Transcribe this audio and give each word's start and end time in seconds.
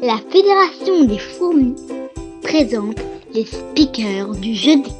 La 0.00 0.18
Fédération 0.30 1.06
des 1.06 1.18
fourmis 1.18 1.74
présente 2.40 3.04
les 3.34 3.44
speakers 3.44 4.30
du 4.40 4.54
jeudi. 4.54 4.94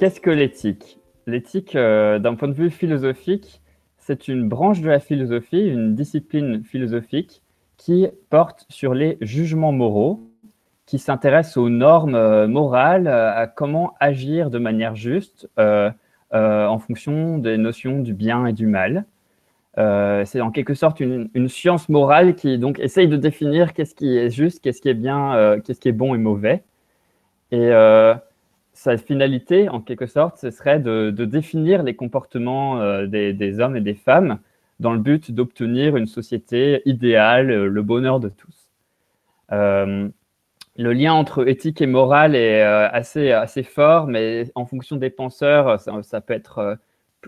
Qu'est-ce 0.00 0.20
que 0.20 0.30
l'éthique? 0.30 0.98
L'éthique, 1.28 1.76
euh, 1.76 2.18
d'un 2.18 2.34
point 2.34 2.48
de 2.48 2.54
vue 2.54 2.70
philosophique, 2.70 3.60
c'est 3.98 4.26
une 4.26 4.48
branche 4.48 4.80
de 4.80 4.88
la 4.88 4.98
philosophie, 4.98 5.68
une 5.68 5.94
discipline 5.94 6.64
philosophique 6.64 7.42
qui 7.76 8.08
porte 8.28 8.66
sur 8.68 8.92
les 8.92 9.18
jugements 9.20 9.70
moraux, 9.70 10.28
qui 10.84 10.98
s'intéresse 10.98 11.56
aux 11.56 11.68
normes 11.68 12.16
euh, 12.16 12.48
morales, 12.48 13.06
euh, 13.06 13.32
à 13.36 13.46
comment 13.46 13.94
agir 14.00 14.50
de 14.50 14.58
manière 14.58 14.96
juste 14.96 15.48
en 16.34 16.78
fonction 16.80 17.38
des 17.38 17.56
notions 17.56 18.00
du 18.00 18.14
bien 18.14 18.46
et 18.46 18.52
du 18.52 18.66
mal. 18.66 19.04
C'est 19.76 20.40
en 20.40 20.50
quelque 20.50 20.74
sorte 20.74 21.00
une, 21.00 21.48
science 21.48 21.88
morale 21.88 22.34
qui 22.34 22.58
donc 22.58 22.78
essaye 22.78 23.08
de 23.08 23.16
définir 23.16 23.72
qu'est-ce 23.72 23.94
qui 23.94 24.16
est 24.16 24.30
juste, 24.30 24.60
qu'est-ce 24.60 24.80
qui 24.80 24.88
est 24.88 24.94
bien, 24.94 25.60
qu'est-ce 25.64 25.80
qui 25.80 25.88
est 25.88 25.92
bon 25.92 26.14
et 26.14 26.18
mauvais. 26.18 26.62
Et 27.52 27.70
sa 28.72 28.96
finalité, 28.96 29.68
en 29.68 29.80
quelque 29.80 30.06
sorte, 30.06 30.38
ce 30.38 30.50
serait 30.50 30.80
de, 30.80 31.10
définir 31.10 31.82
les 31.82 31.94
comportements 31.94 32.80
euh, 32.80 33.06
des, 33.06 33.60
hommes 33.60 33.76
et 33.76 33.80
des 33.80 33.94
femmes 33.94 34.38
dans 34.80 34.92
le 34.92 34.98
but 34.98 35.30
d'obtenir 35.30 35.96
une 35.96 36.06
société 36.06 36.82
idéale, 36.86 37.50
euh, 37.50 37.66
le 37.66 37.82
bonheur 37.82 38.18
de 38.18 38.28
tous. 38.28 38.70
Euh, 39.52 40.08
le 40.76 40.92
lien 40.94 41.12
entre 41.12 41.46
éthique 41.46 41.82
et 41.82 41.86
morale 41.86 42.34
est 42.34 42.62
assez, 42.62 43.30
assez 43.30 43.62
fort, 43.62 44.06
mais 44.06 44.50
en 44.54 44.64
fonction 44.64 44.96
des 44.96 45.10
penseurs, 45.10 45.78
ça, 45.78 46.20
peut 46.22 46.32
être 46.32 46.78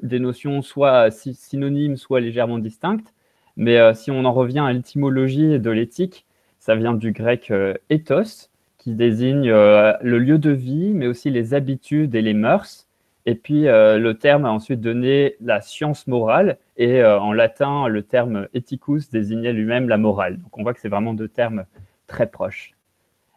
des 0.02 0.18
notions 0.18 0.62
soit 0.62 1.10
synonymes, 1.10 1.96
soit 1.96 2.20
légèrement 2.20 2.58
distinctes. 2.58 3.14
Mais 3.56 3.94
si 3.94 4.10
on 4.10 4.24
en 4.24 4.32
revient 4.32 4.60
à 4.60 4.72
l'étymologie 4.72 5.60
de 5.60 5.70
l'éthique, 5.70 6.26
ça 6.58 6.74
vient 6.74 6.94
du 6.94 7.12
grec 7.12 7.52
ethos, 7.88 8.50
qui 8.84 8.92
désigne 8.92 9.48
euh, 9.50 9.94
le 10.02 10.18
lieu 10.18 10.36
de 10.36 10.50
vie, 10.50 10.92
mais 10.92 11.06
aussi 11.06 11.30
les 11.30 11.54
habitudes 11.54 12.14
et 12.14 12.20
les 12.20 12.34
mœurs. 12.34 12.86
Et 13.24 13.34
puis, 13.34 13.66
euh, 13.66 13.98
le 13.98 14.18
terme 14.18 14.44
a 14.44 14.52
ensuite 14.52 14.82
donné 14.82 15.36
la 15.40 15.62
science 15.62 16.06
morale, 16.06 16.58
et 16.76 17.00
euh, 17.00 17.18
en 17.18 17.32
latin, 17.32 17.88
le 17.88 18.02
terme 18.02 18.46
ethicus 18.52 19.08
désignait 19.08 19.54
lui-même 19.54 19.88
la 19.88 19.96
morale. 19.96 20.36
Donc, 20.36 20.58
on 20.58 20.62
voit 20.62 20.74
que 20.74 20.80
c'est 20.80 20.90
vraiment 20.90 21.14
deux 21.14 21.28
termes 21.28 21.64
très 22.06 22.26
proches. 22.26 22.72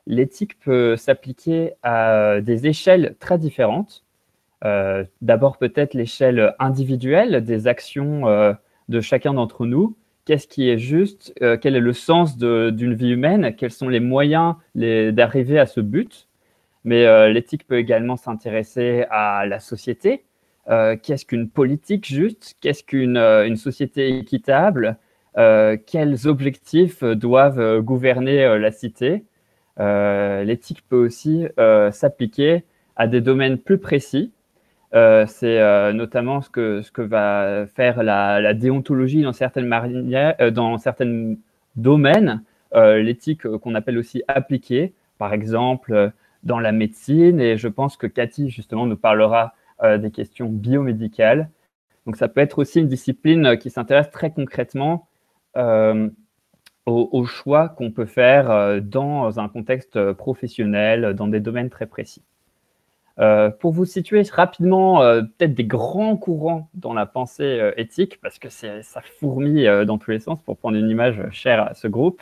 L'éthique 0.06 0.60
peut 0.60 0.98
s'appliquer 0.98 1.72
à 1.82 2.42
des 2.42 2.68
échelles 2.68 3.16
très 3.18 3.38
différentes. 3.38 4.04
D'abord, 5.22 5.58
peut-être 5.58 5.94
l'échelle 5.94 6.56
individuelle 6.60 7.44
des 7.44 7.68
actions 7.68 8.24
de 8.90 9.02
chacun 9.02 9.34
d'entre 9.34 9.66
nous, 9.66 9.98
qu'est-ce 10.28 10.48
qui 10.48 10.70
est 10.70 10.78
juste, 10.78 11.34
euh, 11.42 11.58
quel 11.60 11.76
est 11.78 11.80
le 11.80 11.94
sens 11.94 12.38
d'une 12.38 12.94
vie 12.94 13.12
humaine, 13.12 13.56
quels 13.56 13.72
sont 13.72 13.88
les 13.88 14.02
moyens 14.02 14.56
d'arriver 14.76 15.58
à 15.58 15.66
ce 15.66 15.80
but? 15.80 16.28
Mais 16.84 17.06
euh, 17.06 17.30
l'éthique 17.30 17.66
peut 17.66 17.78
également 17.78 18.18
s'intéresser 18.18 19.06
à 19.10 19.46
la 19.46 19.62
société. 19.62 20.26
Euh, 20.70 20.98
qu'est-ce 21.02 21.26
qu'une 21.26 21.50
politique 21.50 22.06
juste? 22.06 22.56
Qu'est-ce 22.60 22.84
qu'une 22.84 23.56
société 23.56 24.18
équitable? 24.18 24.98
Quels 25.36 26.28
objectifs 26.28 27.04
doivent 27.04 27.82
gouverner 27.82 28.58
la 28.58 28.72
cité? 28.72 29.24
L'éthique 29.78 30.84
peut 30.90 30.98
aussi 30.98 31.46
s'appliquer 31.92 32.64
à 32.96 33.06
des 33.06 33.22
domaines 33.22 33.60
plus 33.60 33.78
précis, 33.78 34.34
euh, 34.94 35.26
c'est 35.28 35.60
euh, 35.60 35.92
notamment 35.92 36.42
ce 36.42 36.50
que, 36.50 37.02
va 37.02 37.66
faire 37.68 38.04
la, 38.04 38.54
déontologie 38.54 39.22
dans 39.22 39.34
certaines, 39.34 39.72
euh, 39.74 40.78
certains 40.78 41.36
domaines, 41.76 42.44
l'éthique 42.74 43.48
qu'on 43.48 43.76
appelle 43.76 43.98
aussi 43.98 44.24
appliquée, 44.28 44.94
par 45.18 45.34
exemple 45.34 46.12
dans 46.44 46.60
la 46.60 46.72
médecine, 46.72 47.42
et 47.42 47.58
je 47.58 47.68
pense 47.68 47.98
que 47.98 48.08
Cathy 48.08 48.50
justement 48.50 48.86
nous 48.86 48.98
parlera 48.98 49.54
des 49.84 50.12
questions 50.12 50.48
biomédicales. 50.50 51.50
Donc 52.06 52.16
ça 52.16 52.28
peut 52.28 52.42
être 52.42 52.60
aussi 52.60 52.80
une 52.80 52.88
discipline 52.88 53.58
qui 53.58 53.70
s'intéresse 53.70 54.10
très 54.12 54.32
concrètement 54.32 55.08
au, 56.86 57.26
choix 57.26 57.70
qu'on 57.70 57.92
peut 57.92 58.06
faire 58.06 58.82
dans 58.82 59.40
un 59.40 59.50
contexte 59.50 60.12
professionnel, 60.14 61.14
dans 61.14 61.28
des 61.28 61.40
domaines 61.40 61.70
très 61.70 61.86
précis. 61.86 62.24
Euh, 63.20 63.50
pour 63.50 63.74
vous 63.74 63.86
situer 63.86 64.22
rapidement 64.32 65.02
euh, 65.02 65.24
peut-être 65.24 65.56
des 65.56 65.66
grands 65.66 66.16
courants 66.18 66.70
dans 66.76 66.94
la 66.94 67.08
pensée 67.08 67.60
euh, 67.60 67.72
éthique, 67.76 68.20
parce 68.22 68.38
que 68.38 68.50
ça 68.50 69.02
fourmille 69.20 69.68
dans 69.88 69.98
tous 69.98 70.12
les 70.12 70.20
sens 70.20 70.42
pour 70.44 70.58
prendre 70.58 70.78
une 70.78 70.90
image 70.90 71.24
chère 71.32 71.64
à 71.64 71.74
ce 71.74 71.88
groupe, 71.88 72.22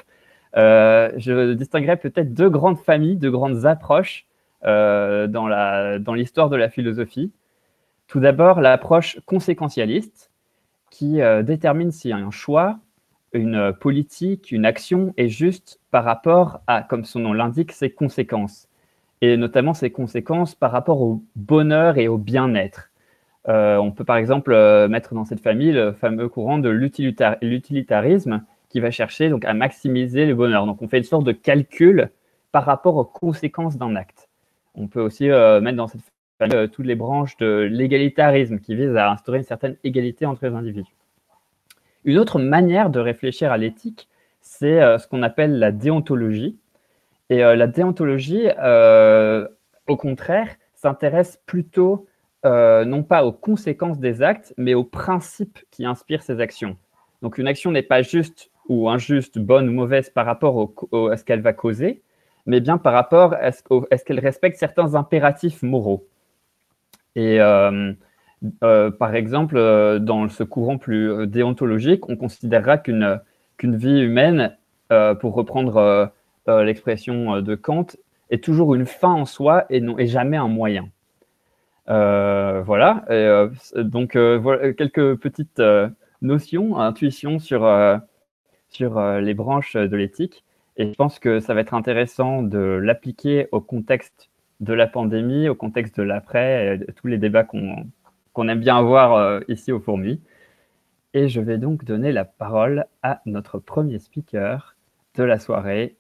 je 0.55 1.53
distinguerai 1.53 1.97
peut-être 1.97 2.33
deux 2.33 2.49
grandes 2.49 2.79
familles, 2.79 3.17
deux 3.17 3.31
grandes 3.31 3.65
approches 3.65 4.25
dans 4.63 6.13
l'histoire 6.15 6.49
de 6.49 6.55
la 6.55 6.69
philosophie. 6.69 7.33
Tout 8.07 8.21
d'abord, 8.21 8.61
l'approche 8.61 9.19
conséquentialiste, 9.25 10.31
qui 10.91 11.19
détermine 11.43 11.91
si 11.91 12.13
un 12.13 12.31
choix, 12.31 12.79
une 13.33 13.73
politique, 13.73 14.53
une 14.53 14.65
action 14.65 15.13
est 15.17 15.27
juste 15.27 15.81
par 15.91 16.05
rapport 16.05 16.61
à, 16.67 16.83
comme 16.83 17.03
son 17.03 17.19
nom 17.19 17.33
l'indique, 17.33 17.73
ses 17.73 17.89
conséquences 17.89 18.69
et 19.21 19.37
notamment 19.37 19.73
ses 19.73 19.91
conséquences 19.91 20.55
par 20.55 20.71
rapport 20.71 21.01
au 21.01 21.23
bonheur 21.35 21.97
et 21.97 22.07
au 22.07 22.17
bien-être. 22.17 22.91
Euh, 23.47 23.77
on 23.77 23.91
peut 23.91 24.03
par 24.03 24.17
exemple 24.17 24.53
euh, 24.53 24.87
mettre 24.87 25.13
dans 25.13 25.25
cette 25.25 25.39
famille 25.39 25.71
le 25.71 25.93
fameux 25.93 26.27
courant 26.29 26.57
de 26.57 26.69
l'utilitarisme 26.69 28.43
qui 28.69 28.79
va 28.79 28.91
chercher 28.91 29.29
donc 29.29 29.45
à 29.45 29.53
maximiser 29.53 30.25
le 30.25 30.33
bonheur. 30.33 30.65
Donc 30.65 30.81
on 30.81 30.87
fait 30.87 30.97
une 30.97 31.03
sorte 31.03 31.23
de 31.23 31.31
calcul 31.31 32.09
par 32.51 32.65
rapport 32.65 32.97
aux 32.97 33.05
conséquences 33.05 33.77
d'un 33.77 33.95
acte. 33.95 34.29
On 34.73 34.87
peut 34.87 35.01
aussi 35.01 35.29
euh, 35.29 35.61
mettre 35.61 35.77
dans 35.77 35.87
cette 35.87 36.01
famille 36.39 36.69
toutes 36.69 36.85
les 36.85 36.95
branches 36.95 37.37
de 37.37 37.67
l'égalitarisme 37.71 38.59
qui 38.59 38.75
visent 38.75 38.97
à 38.97 39.11
instaurer 39.11 39.37
une 39.37 39.43
certaine 39.45 39.77
égalité 39.83 40.25
entre 40.25 40.45
les 40.45 40.53
individus. 40.53 40.95
Une 42.03 42.17
autre 42.17 42.39
manière 42.39 42.89
de 42.89 42.99
réfléchir 42.99 43.51
à 43.51 43.57
l'éthique, 43.57 44.09
c'est 44.41 44.79
ce 44.99 45.07
qu'on 45.07 45.23
appelle 45.23 45.57
la 45.57 45.71
déontologie. 45.71 46.57
Et 47.29 47.43
euh, 47.43 47.55
la 47.55 47.67
déontologie, 47.67 48.47
euh, 48.59 49.47
au 49.87 49.97
contraire, 49.97 50.49
s'intéresse 50.75 51.41
plutôt 51.45 52.07
euh, 52.45 52.85
non 52.85 53.03
pas 53.03 53.25
aux 53.25 53.31
conséquences 53.31 53.99
des 53.99 54.21
actes, 54.21 54.53
mais 54.57 54.73
aux 54.75 54.83
principes 54.83 55.59
qui 55.71 55.85
inspirent 55.85 56.21
ces 56.21 56.39
actions. 56.39 56.77
Donc 57.21 57.37
une 57.37 57.47
action 57.47 57.71
n'est 57.71 57.81
pas 57.81 58.03
juste 58.03 58.51
ou 58.69 58.89
injuste, 58.89 59.39
bonne 59.39 59.69
ou 59.69 59.73
mauvaise 59.73 60.09
par 60.09 60.25
rapport 60.25 60.73
à 61.11 61.17
ce 61.17 61.23
qu'elle 61.23 61.41
va 61.41 61.53
causer, 61.53 62.03
mais 62.45 62.59
bien 62.59 62.77
par 62.77 62.93
rapport 62.93 63.33
à 63.33 63.51
ce, 63.51 63.63
qu'elle 64.03 64.19
respecte 64.19 64.57
certains 64.57 64.95
impératifs 64.95 65.63
moraux. 65.63 66.07
Et 67.15 67.39
par 68.59 69.15
exemple, 69.15 69.55
dans 70.01 70.29
ce 70.29 70.43
courant 70.43 70.77
plus 70.79 71.27
déontologique, 71.27 72.09
on 72.09 72.15
considérera 72.15 72.77
qu'une 72.79 73.21
vie 73.61 74.01
humaine, 74.01 74.57
pour 74.89 75.35
reprendre 75.35 76.11
euh, 76.47 76.63
l'expression 76.63 77.35
euh, 77.35 77.41
de 77.41 77.55
Kant, 77.55 77.87
est 78.29 78.43
toujours 78.43 78.75
une 78.75 78.85
fin 78.85 79.11
en 79.11 79.25
soi 79.25 79.65
et, 79.69 79.81
non, 79.81 79.97
et 79.97 80.07
jamais 80.07 80.37
un 80.37 80.47
moyen. 80.47 80.89
Euh, 81.89 82.63
voilà, 82.65 83.05
donc 83.75 84.13
quelques 84.13 85.15
petites 85.17 85.61
notions, 86.23 86.79
intuitions 86.79 87.37
sur, 87.37 87.71
sur 88.69 88.99
les 89.19 89.33
branches 89.35 89.75
de 89.75 89.95
l'éthique. 89.95 90.43
Et 90.77 90.87
je 90.87 90.93
pense 90.95 91.19
que 91.19 91.39
ça 91.39 91.53
va 91.53 91.61
être 91.61 91.75
intéressant 91.75 92.41
de 92.41 92.57
l'appliquer 92.57 93.47
au 93.51 93.61
contexte 93.61 94.31
de 94.59 94.73
la 94.73 94.87
pandémie, 94.87 95.47
au 95.47 95.55
contexte 95.55 95.97
de 95.99 96.03
l'après, 96.03 96.79
tous 96.95 97.05
les 97.05 97.19
débats 97.19 97.43
qu'on 97.43 98.47
aime 98.47 98.59
bien 98.59 98.77
avoir 98.77 99.41
ici 99.47 99.71
au 99.71 99.79
Fourmis. 99.79 100.19
Et 101.13 101.27
je 101.27 101.39
vais 101.39 101.59
donc 101.59 101.85
donner 101.85 102.11
la 102.11 102.25
parole 102.25 102.87
à 103.03 103.21
notre 103.27 103.59
premier 103.59 103.99
speaker 103.99 104.75
de 105.15 105.23
la 105.23 105.39
soirée, 105.39 105.95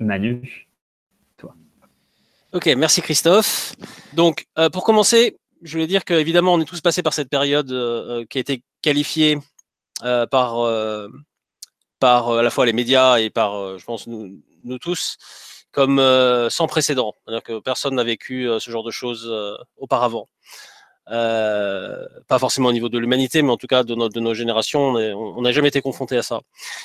Manu, 0.00 0.68
toi. 1.36 1.54
Ok, 2.52 2.66
merci 2.66 3.02
Christophe. 3.02 3.74
Donc, 4.12 4.46
euh, 4.58 4.70
pour 4.70 4.84
commencer, 4.84 5.36
je 5.62 5.72
voulais 5.72 5.86
dire 5.86 6.04
qu'évidemment, 6.04 6.54
on 6.54 6.60
est 6.60 6.64
tous 6.64 6.80
passés 6.80 7.02
par 7.02 7.12
cette 7.12 7.28
période 7.28 7.70
euh, 7.72 8.24
qui 8.30 8.38
a 8.38 8.40
été 8.40 8.62
qualifiée 8.80 9.38
euh, 10.04 10.26
par, 10.26 10.68
par 11.98 12.30
à 12.30 12.42
la 12.42 12.50
fois 12.50 12.64
les 12.64 12.72
médias 12.72 13.18
et 13.18 13.30
par, 13.30 13.78
je 13.78 13.84
pense, 13.84 14.06
nous, 14.06 14.40
nous 14.64 14.78
tous, 14.78 15.16
comme 15.72 16.00
sans 16.48 16.68
précédent. 16.68 17.14
C'est-à-dire 17.24 17.42
que 17.42 17.58
personne 17.58 17.96
n'a 17.96 18.04
vécu 18.04 18.48
ce 18.60 18.70
genre 18.70 18.84
de 18.84 18.92
choses 18.92 19.28
auparavant. 19.76 20.28
pas 21.06 22.38
forcément 22.38 22.68
au 22.68 22.72
niveau 22.72 22.88
de 22.88 22.98
l'humanité, 22.98 23.42
mais 23.42 23.50
en 23.50 23.56
tout 23.56 23.66
cas 23.66 23.82
de, 23.82 23.94
de 23.94 24.20
nos 24.20 24.34
générations, 24.34 24.94
on 24.94 25.42
n'a 25.42 25.50
jamais 25.50 25.68
été 25.68 25.82
confronté 25.82 26.16
à 26.16 26.22
ça. 26.22 26.40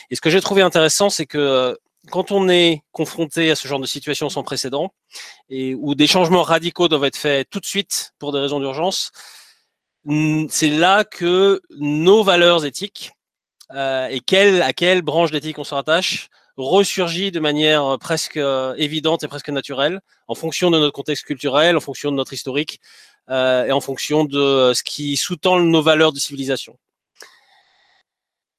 Et 0.09 0.15
ce 0.15 0.21
que 0.21 0.31
j'ai 0.31 0.41
trouvé 0.41 0.63
intéressant, 0.63 1.11
c'est 1.11 1.27
que 1.27 1.77
quand 2.09 2.31
on 2.31 2.49
est 2.49 2.83
confronté 2.91 3.51
à 3.51 3.55
ce 3.55 3.67
genre 3.67 3.79
de 3.79 3.85
situation 3.85 4.29
sans 4.29 4.43
précédent 4.43 4.93
et 5.49 5.73
où 5.75 5.95
des 5.95 6.07
changements 6.07 6.43
radicaux 6.43 6.87
doivent 6.87 7.05
être 7.05 7.17
faits 7.17 7.49
tout 7.49 7.59
de 7.59 7.65
suite 7.65 8.13
pour 8.19 8.31
des 8.31 8.39
raisons 8.39 8.59
d'urgence, 8.59 9.11
c'est 10.49 10.69
là 10.69 11.05
que 11.05 11.61
nos 11.79 12.23
valeurs 12.23 12.65
éthiques 12.65 13.11
et 13.73 14.19
quelle, 14.25 14.61
à 14.61 14.73
quelle 14.73 15.01
branche 15.01 15.31
d'éthique 15.31 15.59
on 15.59 15.63
se 15.63 15.73
rattache 15.73 16.29
ressurgit 16.57 17.31
de 17.31 17.39
manière 17.39 17.97
presque 17.99 18.39
évidente 18.77 19.23
et 19.23 19.27
presque 19.27 19.49
naturelle 19.49 20.01
en 20.27 20.35
fonction 20.35 20.69
de 20.69 20.77
notre 20.77 20.93
contexte 20.93 21.25
culturel, 21.25 21.77
en 21.77 21.79
fonction 21.79 22.11
de 22.11 22.17
notre 22.17 22.33
historique 22.33 22.79
et 23.29 23.71
en 23.71 23.81
fonction 23.81 24.25
de 24.25 24.73
ce 24.75 24.83
qui 24.83 25.15
sous-tend 25.15 25.59
nos 25.59 25.81
valeurs 25.81 26.11
de 26.11 26.19
civilisation. 26.19 26.77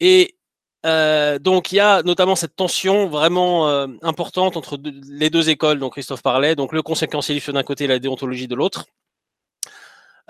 Et 0.01 0.37
euh, 0.85 1.39
donc 1.39 1.73
il 1.73 1.77
y 1.77 1.81
a 1.81 2.03
notamment 2.03 2.37
cette 2.37 2.57
tension 2.57 3.09
vraiment 3.09 3.69
euh, 3.69 3.87
importante 4.03 4.57
entre 4.57 4.79
les 5.09 5.31
deux 5.31 5.49
écoles 5.49 5.79
dont 5.79 5.89
Christophe 5.89 6.23
parlait, 6.23 6.57
donc 6.57 6.73
le 6.73 6.83
conséquentialisme 6.83 7.53
d'un 7.53 7.63
côté 7.63 7.85
et 7.85 7.87
la 7.87 7.99
déontologie 7.99 8.49
de 8.49 8.55
l'autre. 8.55 8.87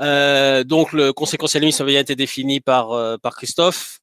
Euh, 0.00 0.62
donc 0.64 0.92
le 0.92 1.12
conséquentialisme 1.12 1.82
avait 1.82 1.94
été 1.94 2.14
défini 2.14 2.60
par, 2.60 3.18
par 3.20 3.36
Christophe. 3.36 4.00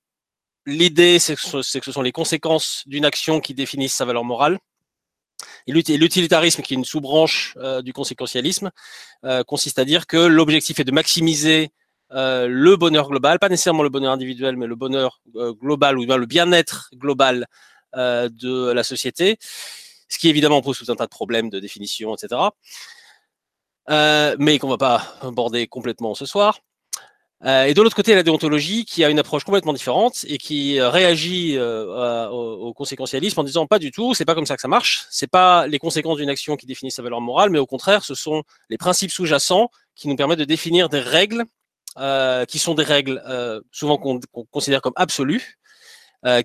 L'idée, 0.65 1.19
c'est 1.19 1.36
que, 1.36 1.62
ce 1.62 1.92
sont 1.92 2.01
les 2.01 2.12
conséquences 2.12 2.83
d'une 2.86 3.06
action 3.06 3.39
qui 3.39 3.54
définissent 3.54 3.95
sa 3.95 4.06
valeur 4.06 4.24
morale. 4.24 4.59
Et 5.65 5.71
l'utilitarisme, 5.71 6.62
qui 6.62 6.75
est 6.75 6.77
une 6.77 6.86
sous-branche 6.86 7.57
du 7.83 7.94
conséquentialisme, 7.94 8.69
consiste 9.47 9.80
à 9.80 9.86
dire 9.86 10.06
que 10.06 10.18
l'objectif 10.18 10.80
est 10.80 10.83
de 10.83 10.92
maximiser 10.92 11.71
euh, 12.13 12.48
le 12.48 12.75
bonheur 12.75 13.08
global, 13.10 13.40
pas 13.40 13.50
nécessairement 13.50 13.84
le 13.84 13.90
bonheur 13.90 14.12
individuel, 14.12 14.58
mais 14.58 14.68
le 14.68 14.75
bonheur 14.75 15.22
euh, 15.36 15.54
global 15.54 15.98
ou 15.98 16.06
bien 16.06 16.18
le 16.18 16.25
bien-être 16.25 16.90
global 16.96 17.48
euh, 17.96 18.28
de 18.30 18.72
la 18.72 18.84
société, 18.84 19.38
ce 20.10 20.18
qui 20.18 20.28
évidemment 20.28 20.62
pose 20.62 20.78
tout 20.78 20.92
un 20.92 20.96
tas 20.96 21.06
de 21.06 21.10
problèmes 21.10 21.50
de 21.50 21.60
définition, 21.60 22.13
etc. 22.13 22.42
mais 24.40 24.60
qu'on 24.60 24.69
va 24.69 24.78
pas 24.78 25.16
aborder 25.22 25.68
complètement 25.68 26.13
ce 26.13 26.25
soir. 26.25 26.60
et 27.46 27.74
de 27.74 27.81
l'autre 27.81 27.96
côté, 27.96 28.14
la 28.14 28.24
déontologie, 28.24 28.86
qui 28.86 29.04
a 29.04 29.10
une 29.10 29.19
approche 29.19 29.44
complètement 29.46 29.74
différente 29.74 30.25
et 30.28 30.38
qui 30.38 30.81
réagit 30.81 31.57
au, 31.60 32.74
conséquentialisme 32.74 33.40
en 33.40 33.44
disant 33.44 33.68
pas 33.68 33.80
du 33.80 33.92
tout, 33.92 34.14
c'est 34.14 34.25
pas 34.25 34.36
comme 34.36 34.46
ça 34.46 34.56
que 34.56 34.62
ça 34.62 34.68
marche. 34.68 35.06
C'est 35.10 35.30
pas 35.30 35.68
les 35.68 35.80
conséquences 35.80 36.18
d'une 36.18 36.30
action 36.30 36.57
qui 36.57 36.66
définissent 36.66 36.96
sa 36.96 37.04
valeur 37.04 37.22
morale, 37.22 37.50
mais 37.50 37.60
au 37.60 37.66
contraire, 37.66 38.04
ce 38.04 38.16
sont 38.16 38.44
les 38.69 38.78
principes 38.78 39.12
sous-jacents 39.12 39.69
qui 39.96 40.07
nous 40.07 40.16
permettent 40.16 40.40
de 40.40 40.46
définir 40.46 40.90
des 40.90 41.00
règles 41.00 41.46
euh, 41.98 42.46
qui 42.46 42.58
sont 42.58 42.74
des 42.74 42.84
règles 42.84 43.22
euh, 43.28 43.60
souvent 43.74 43.98
qu'on 43.98 44.22
considère 44.50 44.82
comme 44.82 44.94
absolues, 44.96 45.60
euh, 46.26 46.42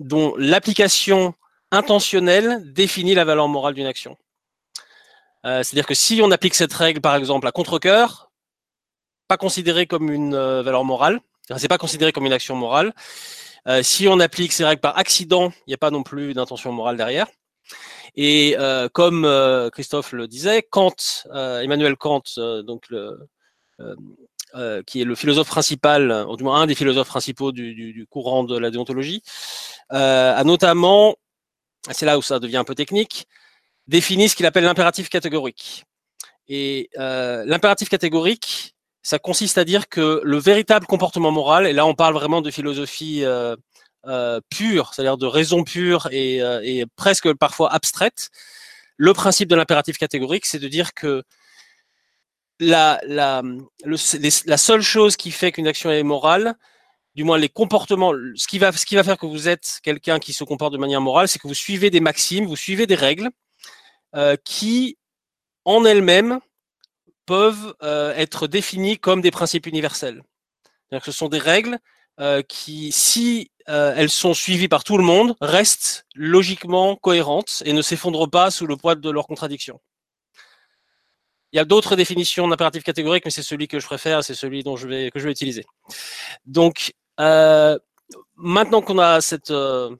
dont 0.00 0.34
l'application 0.36 1.34
intentionnelle 1.70 2.72
définit 2.72 3.14
la 3.14 3.24
valeur 3.24 3.46
morale 3.46 3.74
d'une 3.74 3.86
action. 3.86 4.16
C'est-à-dire 5.44 5.86
que 5.86 5.94
si 5.94 6.20
on 6.24 6.32
applique 6.32 6.56
cette 6.56 6.72
règle, 6.72 7.00
par 7.00 7.14
exemple, 7.14 7.46
à 7.46 7.52
contre-cœur, 7.52 8.32
pas 9.28 9.36
considéré 9.36 9.86
comme 9.86 10.10
une 10.10 10.34
valeur 10.34 10.82
morale, 10.84 11.20
c'est 11.56 11.68
pas 11.68 11.78
considéré 11.78 12.10
comme 12.10 12.26
une 12.26 12.32
action 12.32 12.56
morale. 12.56 12.92
si 13.82 14.08
on 14.08 14.18
applique 14.18 14.52
ces 14.52 14.64
règles 14.64 14.80
par 14.80 14.98
accident, 14.98 15.52
il 15.68 15.70
n'y 15.70 15.74
a 15.74 15.78
pas 15.78 15.92
non 15.92 16.02
plus 16.02 16.34
d'intention 16.34 16.72
morale 16.72 16.96
derrière. 16.96 17.28
Et 18.16 18.56
euh, 18.58 18.88
comme 18.88 19.24
euh, 19.24 19.68
Christophe 19.70 20.12
le 20.12 20.26
disait, 20.26 20.62
Kant, 20.62 20.94
euh, 21.32 21.60
Emmanuel 21.60 21.96
Kant, 21.96 22.22
donc 22.64 22.88
qui 24.86 25.00
est 25.00 25.04
le 25.04 25.14
philosophe 25.14 25.48
principal, 25.48 26.26
ou 26.28 26.36
du 26.36 26.44
moins 26.44 26.62
un 26.62 26.66
des 26.66 26.74
philosophes 26.74 27.08
principaux 27.08 27.52
du 27.52 28.06
courant 28.08 28.44
de 28.44 28.56
la 28.56 28.70
déontologie, 28.70 29.22
a 29.90 30.42
notamment, 30.44 31.16
c'est 31.90 32.06
là 32.06 32.16
où 32.16 32.22
ça 32.22 32.38
devient 32.38 32.56
un 32.56 32.64
peu 32.64 32.74
technique, 32.74 33.26
défini 33.86 34.28
ce 34.28 34.36
qu'il 34.36 34.46
appelle 34.46 34.64
l'impératif 34.64 35.10
catégorique. 35.10 35.84
Et 36.48 36.88
l'impératif 36.96 37.90
catégorique, 37.90 38.74
ça 39.02 39.18
consiste 39.18 39.58
à 39.58 39.64
dire 39.64 39.88
que 39.88 40.22
le 40.24 40.38
véritable 40.38 40.86
comportement 40.86 41.30
moral, 41.30 41.66
et 41.66 41.74
là 41.74 41.84
on 41.84 41.94
parle 41.94 42.14
vraiment 42.14 42.40
de 42.40 42.50
philosophie 42.50 43.24
euh, 44.08 44.40
pure, 44.50 44.94
c'est-à-dire 44.94 45.16
de 45.16 45.26
raison 45.26 45.64
pure 45.64 46.08
et, 46.12 46.40
euh, 46.40 46.60
et, 46.62 46.84
presque 46.94 47.32
parfois 47.34 47.72
abstraite, 47.72 48.30
le 48.96 49.12
principe 49.12 49.48
de 49.48 49.56
l'impératif 49.56 49.98
catégorique, 49.98 50.46
c'est 50.46 50.60
de 50.60 50.68
dire 50.68 50.94
que 50.94 51.24
la, 52.60 53.00
seule 54.56 54.82
chose 54.82 55.16
qui 55.16 55.32
fait 55.32 55.50
qu'une 55.50 55.66
action 55.66 55.90
est 55.90 56.04
morale, 56.04 56.54
du 57.16 57.24
moins 57.24 57.36
les 57.36 57.48
comportements, 57.48 58.12
ce 58.36 58.46
qui 58.46 58.58
va, 58.58 58.70
faire 58.70 59.18
que 59.18 59.26
vous 59.26 59.48
êtes 59.48 59.80
quelqu'un 59.82 60.20
qui 60.20 60.32
se 60.32 60.44
comporte 60.44 60.72
de 60.72 60.78
manière 60.78 61.00
morale, 61.00 61.26
c'est 61.26 61.40
que 61.40 61.48
vous 61.48 61.54
suivez 61.54 61.90
des 61.90 62.00
maximes, 62.00 62.46
vous 62.46 62.54
suivez 62.54 62.86
des 62.86 62.94
règles 62.94 63.30
euh, 64.14 64.36
qui, 64.44 64.98
en 65.64 65.84
elles-mêmes, 65.84 66.38
peuvent 67.26 67.74
être 67.82 68.46
définies 68.46 68.98
comme 68.98 69.20
des 69.20 69.32
principes 69.32 69.66
universels. 69.66 70.22
Que 70.92 71.00
ce 71.00 71.10
sont 71.10 71.28
des 71.28 71.40
règles 71.40 71.80
qui, 72.46 72.92
si 72.92 73.50
euh, 73.68 73.94
elles 73.96 74.10
sont 74.10 74.34
suivies 74.34 74.68
par 74.68 74.84
tout 74.84 74.96
le 74.96 75.04
monde, 75.04 75.34
restent 75.40 76.06
logiquement 76.14 76.96
cohérentes 76.96 77.62
et 77.66 77.72
ne 77.72 77.82
s'effondrent 77.82 78.30
pas 78.30 78.50
sous 78.50 78.66
le 78.66 78.76
poids 78.76 78.94
de 78.94 79.10
leurs 79.10 79.26
contradictions. 79.26 79.80
Il 81.52 81.56
y 81.56 81.60
a 81.60 81.64
d'autres 81.64 81.96
définitions 81.96 82.46
d'impératif 82.46 82.84
catégorique, 82.84 83.24
mais 83.24 83.30
c'est 83.30 83.42
celui 83.42 83.66
que 83.66 83.80
je 83.80 83.86
préfère, 83.86 84.22
c'est 84.22 84.34
celui 84.34 84.62
dont 84.62 84.76
je 84.76 84.86
vais, 84.86 85.10
que 85.10 85.18
je 85.18 85.24
vais 85.24 85.32
utiliser. 85.32 85.64
Donc, 86.44 86.92
euh, 87.18 87.78
maintenant 88.36 88.82
qu'on 88.82 88.98
a 88.98 89.20
cette, 89.20 89.50
euh, 89.50 89.94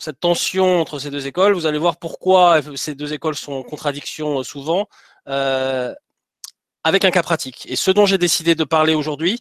cette 0.00 0.18
tension 0.18 0.80
entre 0.80 0.98
ces 0.98 1.10
deux 1.10 1.26
écoles, 1.26 1.52
vous 1.52 1.66
allez 1.66 1.78
voir 1.78 1.98
pourquoi 1.98 2.60
ces 2.76 2.94
deux 2.94 3.12
écoles 3.12 3.36
sont 3.36 3.52
en 3.52 3.62
contradiction 3.62 4.42
souvent, 4.42 4.88
avec 5.26 7.04
un 7.04 7.10
cas 7.10 7.22
pratique. 7.22 7.66
Et 7.68 7.76
ce 7.76 7.90
dont 7.90 8.06
j'ai 8.06 8.18
décidé 8.18 8.54
de 8.54 8.64
parler 8.64 8.94
aujourd'hui, 8.94 9.40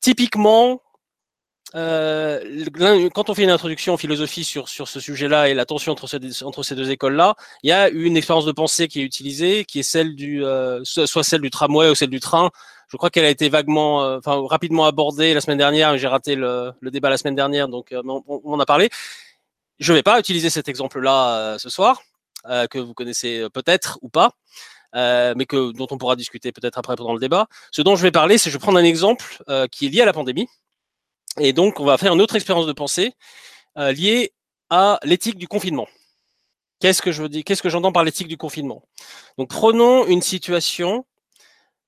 typiquement, 0.00 0.80
euh, 1.74 2.66
quand 3.14 3.30
on 3.30 3.34
fait 3.34 3.44
une 3.44 3.50
introduction 3.50 3.94
en 3.94 3.96
philosophie 3.96 4.44
sur, 4.44 4.68
sur 4.68 4.88
ce 4.88 5.00
sujet-là 5.00 5.48
et 5.48 5.54
la 5.54 5.64
tension 5.64 5.92
entre 5.92 6.06
ces, 6.06 6.42
entre 6.44 6.62
ces 6.62 6.74
deux 6.74 6.90
écoles-là, 6.90 7.34
il 7.62 7.70
y 7.70 7.72
a 7.72 7.88
une 7.88 8.16
expérience 8.16 8.44
de 8.44 8.52
pensée 8.52 8.88
qui 8.88 9.00
est 9.00 9.04
utilisée, 9.04 9.64
qui 9.64 9.80
est 9.80 9.82
celle 9.82 10.14
du, 10.14 10.44
euh, 10.44 10.82
soit 10.84 11.24
celle 11.24 11.40
du 11.40 11.50
tramway 11.50 11.88
ou 11.90 11.94
celle 11.94 12.10
du 12.10 12.20
train. 12.20 12.50
Je 12.88 12.96
crois 12.98 13.08
qu'elle 13.08 13.24
a 13.24 13.30
été 13.30 13.48
vaguement, 13.48 14.04
euh, 14.04 14.18
enfin 14.18 14.42
rapidement 14.46 14.84
abordée 14.84 15.32
la 15.32 15.40
semaine 15.40 15.58
dernière. 15.58 15.96
J'ai 15.96 16.08
raté 16.08 16.34
le, 16.34 16.72
le, 16.80 16.90
débat 16.90 17.08
la 17.08 17.16
semaine 17.16 17.34
dernière, 17.34 17.68
donc 17.68 17.88
on, 17.92 18.22
on, 18.26 18.52
en 18.52 18.60
a 18.60 18.66
parlé. 18.66 18.90
Je 19.78 19.92
ne 19.92 19.98
vais 19.98 20.02
pas 20.02 20.18
utiliser 20.20 20.50
cet 20.50 20.68
exemple-là 20.68 21.56
ce 21.58 21.70
soir, 21.70 22.02
que 22.44 22.78
vous 22.78 22.94
connaissez 22.94 23.46
peut-être 23.52 23.98
ou 24.02 24.10
pas. 24.10 24.32
mais 24.94 25.46
que 25.46 25.72
dont 25.72 25.86
on 25.90 25.98
pourra 25.98 26.16
discuter 26.16 26.52
peut-être 26.52 26.78
après 26.78 26.96
pendant 26.96 27.14
le 27.14 27.18
débat. 27.20 27.46
Ce 27.72 27.82
dont 27.82 27.96
je 27.96 28.02
vais 28.02 28.12
parler, 28.12 28.38
c'est 28.38 28.50
je 28.50 28.56
vais 28.56 28.62
prendre 28.62 28.78
un 28.78 28.84
exemple 28.84 29.42
qui 29.72 29.86
est 29.86 29.88
lié 29.88 30.02
à 30.02 30.06
la 30.06 30.12
pandémie, 30.12 30.46
et 31.38 31.52
donc, 31.52 31.80
on 31.80 31.84
va 31.84 31.96
faire 31.98 32.12
une 32.12 32.20
autre 32.20 32.36
expérience 32.36 32.66
de 32.66 32.72
pensée 32.72 33.14
euh, 33.78 33.92
liée 33.92 34.32
à 34.70 34.98
l'éthique 35.02 35.38
du 35.38 35.48
confinement. 35.48 35.88
Qu'est-ce 36.80 37.00
que 37.00 37.12
je 37.12 37.24
Qu'est-ce 37.42 37.62
que 37.62 37.70
j'entends 37.70 37.92
par 37.92 38.04
l'éthique 38.04 38.28
du 38.28 38.36
confinement? 38.36 38.82
Donc, 39.38 39.48
prenons 39.48 40.06
une 40.06 40.20
situation, 40.20 41.06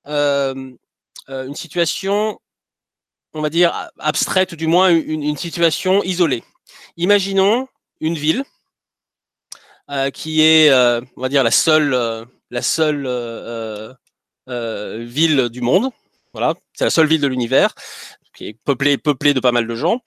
euh, 0.07 0.71
euh, 1.29 1.47
une 1.47 1.55
situation, 1.55 2.39
on 3.33 3.41
va 3.41 3.49
dire 3.49 3.89
abstraite 3.99 4.53
ou 4.53 4.55
du 4.55 4.67
moins 4.67 4.89
une, 4.89 5.37
situation 5.37 6.01
isolée. 6.03 6.43
Imaginons 6.97 7.67
une 7.99 8.15
ville 8.15 8.43
qui 10.13 10.41
est, 10.41 10.73
on 10.73 11.21
va 11.21 11.29
dire, 11.29 11.43
la 11.43 11.51
seule, 11.51 12.25
la 12.49 12.61
seule 12.61 13.97
ville 14.47 15.49
du 15.49 15.61
monde. 15.61 15.91
Voilà, 16.31 16.53
c'est 16.73 16.85
la 16.85 16.89
seule 16.89 17.07
ville 17.07 17.21
de 17.21 17.27
l'univers 17.27 17.75
qui 18.35 18.49
est 18.49 18.53
peuplé, 18.65 18.97
peuplé 18.97 19.33
de 19.33 19.39
pas 19.39 19.51
mal 19.51 19.65
de 19.65 19.75
gens, 19.75 20.01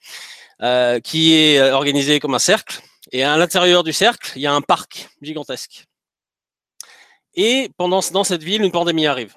euh, 0.61 0.99
qui 0.99 1.33
est 1.33 1.59
euh, 1.59 1.73
organisé 1.73 2.19
comme 2.19 2.35
un 2.35 2.39
cercle. 2.39 2.81
Et 3.11 3.23
à 3.23 3.35
l'intérieur 3.37 3.83
du 3.83 3.91
cercle, 3.91 4.31
il 4.35 4.41
y 4.41 4.47
a 4.47 4.53
un 4.53 4.61
parc 4.61 5.09
gigantesque. 5.21 5.85
Et 7.33 7.69
pendant 7.77 8.01
dans 8.11 8.23
cette 8.23 8.43
ville, 8.43 8.61
une 8.61 8.71
pandémie 8.71 9.07
arrive, 9.07 9.35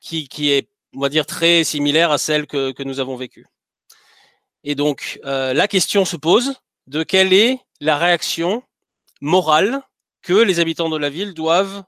qui, 0.00 0.28
qui 0.28 0.50
est, 0.50 0.68
on 0.94 1.00
va 1.00 1.08
dire, 1.08 1.26
très 1.26 1.64
similaire 1.64 2.10
à 2.10 2.18
celle 2.18 2.46
que, 2.46 2.72
que 2.72 2.82
nous 2.82 3.00
avons 3.00 3.16
vécue. 3.16 3.46
Et 4.62 4.74
donc, 4.74 5.20
euh, 5.24 5.52
la 5.52 5.68
question 5.68 6.04
se 6.04 6.16
pose 6.16 6.54
de 6.86 7.02
quelle 7.02 7.32
est 7.32 7.58
la 7.80 7.98
réaction 7.98 8.62
morale 9.20 9.82
que 10.22 10.32
les 10.32 10.58
habitants 10.58 10.88
de 10.88 10.96
la 10.96 11.10
ville 11.10 11.34
doivent 11.34 11.84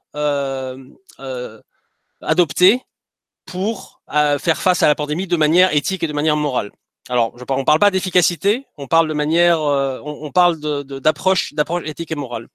adopter 2.21 2.83
pour 3.45 3.96
euh, 4.13 4.39
faire 4.39 4.61
face 4.61 4.83
à 4.83 4.87
la 4.87 4.95
pandémie 4.95 5.27
de 5.27 5.37
manière 5.37 5.75
éthique 5.75 6.03
et 6.03 6.07
de 6.07 6.13
manière 6.13 6.37
morale. 6.37 6.71
Alors, 7.09 7.37
je, 7.37 7.43
on 7.49 7.59
ne 7.59 7.63
parle 7.63 7.79
pas 7.79 7.91
d'efficacité, 7.91 8.65
on 8.77 8.87
parle 8.87 9.07
de 9.07 9.13
manière, 9.13 9.61
euh, 9.61 9.99
on, 10.03 10.25
on, 10.25 10.31
parle 10.31 10.59
d'approche, 10.59 11.53
de, 11.53 11.87
éthique 11.87 12.11
et 12.11 12.15
morale. 12.15 12.47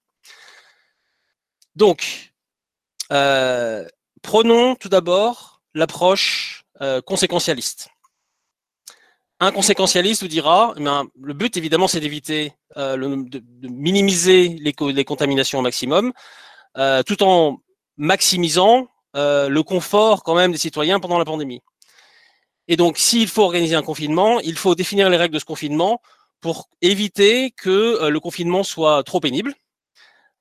Donc, 1.75 2.33
euh, 3.13 3.87
prenons 4.23 4.75
tout 4.75 4.89
d'abord 4.89 5.63
l'approche 5.75 6.65
euh, 6.81 7.01
conséquentialiste. 7.01 7.89
Un 9.41 9.53
conséquentialiste 9.53 10.23
vous 10.23 10.29
dira, 10.29 10.75
eh 10.77 10.81
bien, 10.81 11.07
le 11.21 11.35
but 11.35 11.57
évidemment 11.57 11.89
c'est 11.89 12.01
d'éviter, 12.01 12.53
euh, 12.77 12.97
de, 12.97 13.39
de, 13.39 13.69
minimiser 13.69 14.49
les, 14.49 14.75
les, 14.93 15.05
contaminations 15.05 15.59
au 15.59 15.63
maximum, 15.63 16.13
tout 17.07 17.23
en 17.23 17.59
maximisant 17.97 18.89
euh, 19.17 19.49
le 19.49 19.63
confort 19.63 20.23
quand 20.23 20.35
même 20.35 20.53
des 20.53 20.59
citoyens 20.59 21.01
pendant 21.01 21.19
la 21.19 21.25
pandémie. 21.25 21.63
Et 22.69 22.77
donc, 22.77 22.99
s'il 22.99 23.29
faut 23.29 23.43
organiser 23.43 23.75
un 23.75 23.83
confinement, 23.83 24.41
il 24.41 24.57
faut 24.57 24.75
définir 24.75 25.11
les 25.11 25.17
règles 25.17 25.35
de 25.35 25.39
ce 25.39 25.45
confinement 25.45 26.01
pour 26.41 26.69
éviter 26.81 27.51
que 27.53 28.09
le 28.09 28.21
confinement 28.21 28.65
soit 28.65 29.03
trop 29.05 29.21
pénible. 29.21 29.55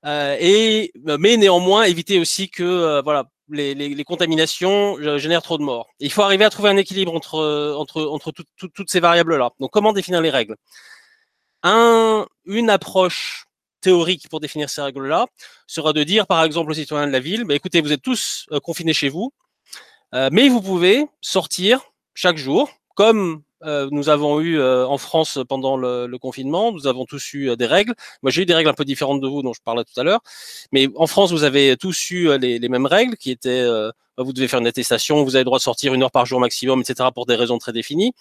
et 0.06 0.92
mais 1.06 1.38
néanmoins 1.38 1.84
éviter 1.84 2.20
aussi 2.20 2.50
que 2.50 3.02
voilà 3.04 3.26
les, 3.50 4.04
contaminations 4.04 4.98
génèrent 5.18 5.42
trop 5.42 5.58
de 5.58 5.64
morts. 5.64 5.90
il 6.00 6.12
faut 6.12 6.22
arriver 6.24 6.46
à 6.46 6.50
trouver 6.50 6.70
un 6.70 6.78
équilibre 6.78 7.14
entre 7.14 7.78
toutes 8.74 8.90
ces 8.90 9.00
variables 9.00 9.38
là. 9.38 9.52
Donc 9.60 9.72
comment 9.72 9.94
définir 9.94 10.22
les 10.22 10.30
règles? 10.30 10.56
Un, 11.64 12.26
Une 12.46 12.70
approche 12.70 13.46
théorique 13.82 14.30
pour 14.30 14.40
définir 14.40 14.70
ces 14.70 14.82
règles-là 14.82 15.28
sera 15.68 15.94
de 15.94 16.04
dire, 16.04 16.28
par 16.28 16.44
exemple, 16.44 16.72
aux 16.72 16.76
citoyens 16.76 17.08
de 17.08 17.12
la 17.12 17.20
ville, 17.20 17.44
bah, 17.44 17.56
écoutez, 17.56 17.82
vous 17.82 17.92
êtes 17.92 18.02
tous 18.02 18.46
euh, 18.52 18.60
confinés 18.60 18.94
chez 18.94 19.10
vous, 19.10 19.34
euh, 20.14 20.30
mais 20.32 20.50
vous 20.50 20.62
pouvez 20.62 21.08
sortir 21.22 21.82
chaque 22.14 22.38
jour, 22.38 22.70
comme 22.96 23.42
euh, 23.64 23.88
nous 23.92 24.10
avons 24.10 24.42
eu 24.42 24.62
en 24.62 24.98
France 24.98 25.40
pendant 25.48 25.78
le, 25.78 26.18
confinement, 26.18 26.72
nous 26.72 26.88
avons 26.88 27.06
tous 27.06 27.34
eu 27.34 27.56
des 27.56 27.66
règles. 27.66 27.94
Moi, 28.22 28.32
j'ai 28.32 28.44
eu 28.44 28.46
des 28.46 28.54
règles 28.54 28.70
un 28.70 28.74
peu 28.74 28.86
différentes 28.86 29.22
de 29.22 29.28
vous, 29.28 29.42
dont 29.42 29.54
je 29.54 29.62
parlais 29.62 29.84
tout 29.84 30.00
à 30.00 30.04
l'heure. 30.04 30.22
Mais 30.72 30.90
en 30.96 31.08
France, 31.08 31.32
vous 31.32 31.44
avez 31.44 31.78
tous 31.78 32.10
eu 32.10 32.38
les, 32.38 32.60
les 32.60 32.70
mêmes 32.70 32.88
règles, 32.88 33.18
qui 33.18 33.32
étaient, 33.32 33.66
vous 34.18 34.34
devez 34.34 34.48
faire 34.48 34.60
une 34.60 34.68
attestation, 34.68 35.24
vous 35.24 35.36
avez 35.36 35.42
le 35.42 35.46
droit 35.46 35.60
de 35.60 35.64
sortir 35.64 35.94
une 35.94 36.04
heure 36.04 36.12
par 36.12 36.26
jour 36.26 36.40
maximum, 36.40 36.82
etc., 36.82 37.10
pour 37.14 37.26
des 37.26 37.36
raisons 37.36 37.60
très 37.60 37.72
définies 37.72 38.14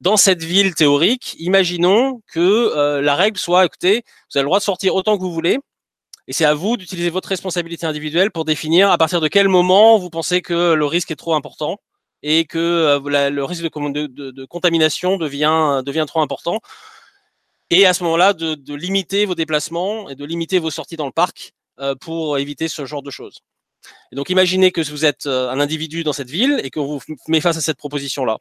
dans 0.00 0.16
cette 0.16 0.42
ville 0.42 0.74
théorique, 0.74 1.36
imaginons 1.38 2.22
que 2.32 2.40
euh, 2.40 3.02
la 3.02 3.14
règle 3.14 3.38
soit, 3.38 3.66
écoutez, 3.66 4.02
vous 4.30 4.38
avez 4.38 4.42
le 4.42 4.46
droit 4.46 4.58
de 4.58 4.64
sortir 4.64 4.94
autant 4.94 5.16
que 5.16 5.22
vous 5.22 5.32
voulez, 5.32 5.58
et 6.26 6.32
c'est 6.32 6.44
à 6.44 6.54
vous 6.54 6.76
d'utiliser 6.76 7.10
votre 7.10 7.28
responsabilité 7.28 7.86
individuelle 7.86 8.30
pour 8.30 8.44
définir 8.44 8.90
à 8.90 8.98
partir 8.98 9.20
de 9.20 9.28
quel 9.28 9.48
moment 9.48 9.98
vous 9.98 10.10
pensez 10.10 10.42
que 10.42 10.72
le 10.74 10.86
risque 10.86 11.10
est 11.10 11.16
trop 11.16 11.34
important 11.34 11.78
et 12.22 12.44
que 12.44 12.58
euh, 12.58 13.30
le 13.30 13.44
risque 13.44 13.62
de, 13.64 14.44
contamination 14.46 15.16
devient, 15.16 16.04
trop 16.06 16.20
important. 16.20 16.60
Et 17.70 17.86
à 17.86 17.92
ce 17.94 18.02
moment-là, 18.04 18.32
de, 18.32 18.54
de, 18.54 18.74
limiter 18.74 19.26
vos 19.26 19.34
déplacements 19.34 20.08
et 20.08 20.14
de 20.14 20.24
limiter 20.24 20.58
vos 20.58 20.70
sorties 20.70 20.96
dans 20.96 21.06
le 21.06 21.12
parc 21.12 21.52
euh, 21.78 21.94
pour 21.94 22.38
éviter 22.38 22.68
ce 22.68 22.84
genre 22.84 23.02
de 23.02 23.10
choses. 23.10 23.40
Donc, 24.12 24.30
imaginez 24.30 24.72
que 24.72 24.82
vous 24.90 25.04
êtes 25.04 25.26
un 25.26 25.60
individu 25.60 26.04
dans 26.04 26.12
cette 26.12 26.30
ville 26.30 26.60
et 26.64 26.70
qu'on 26.70 26.84
vous 26.84 27.00
met 27.28 27.40
face 27.40 27.56
à 27.56 27.60
cette 27.60 27.78
proposition-là. 27.78 28.38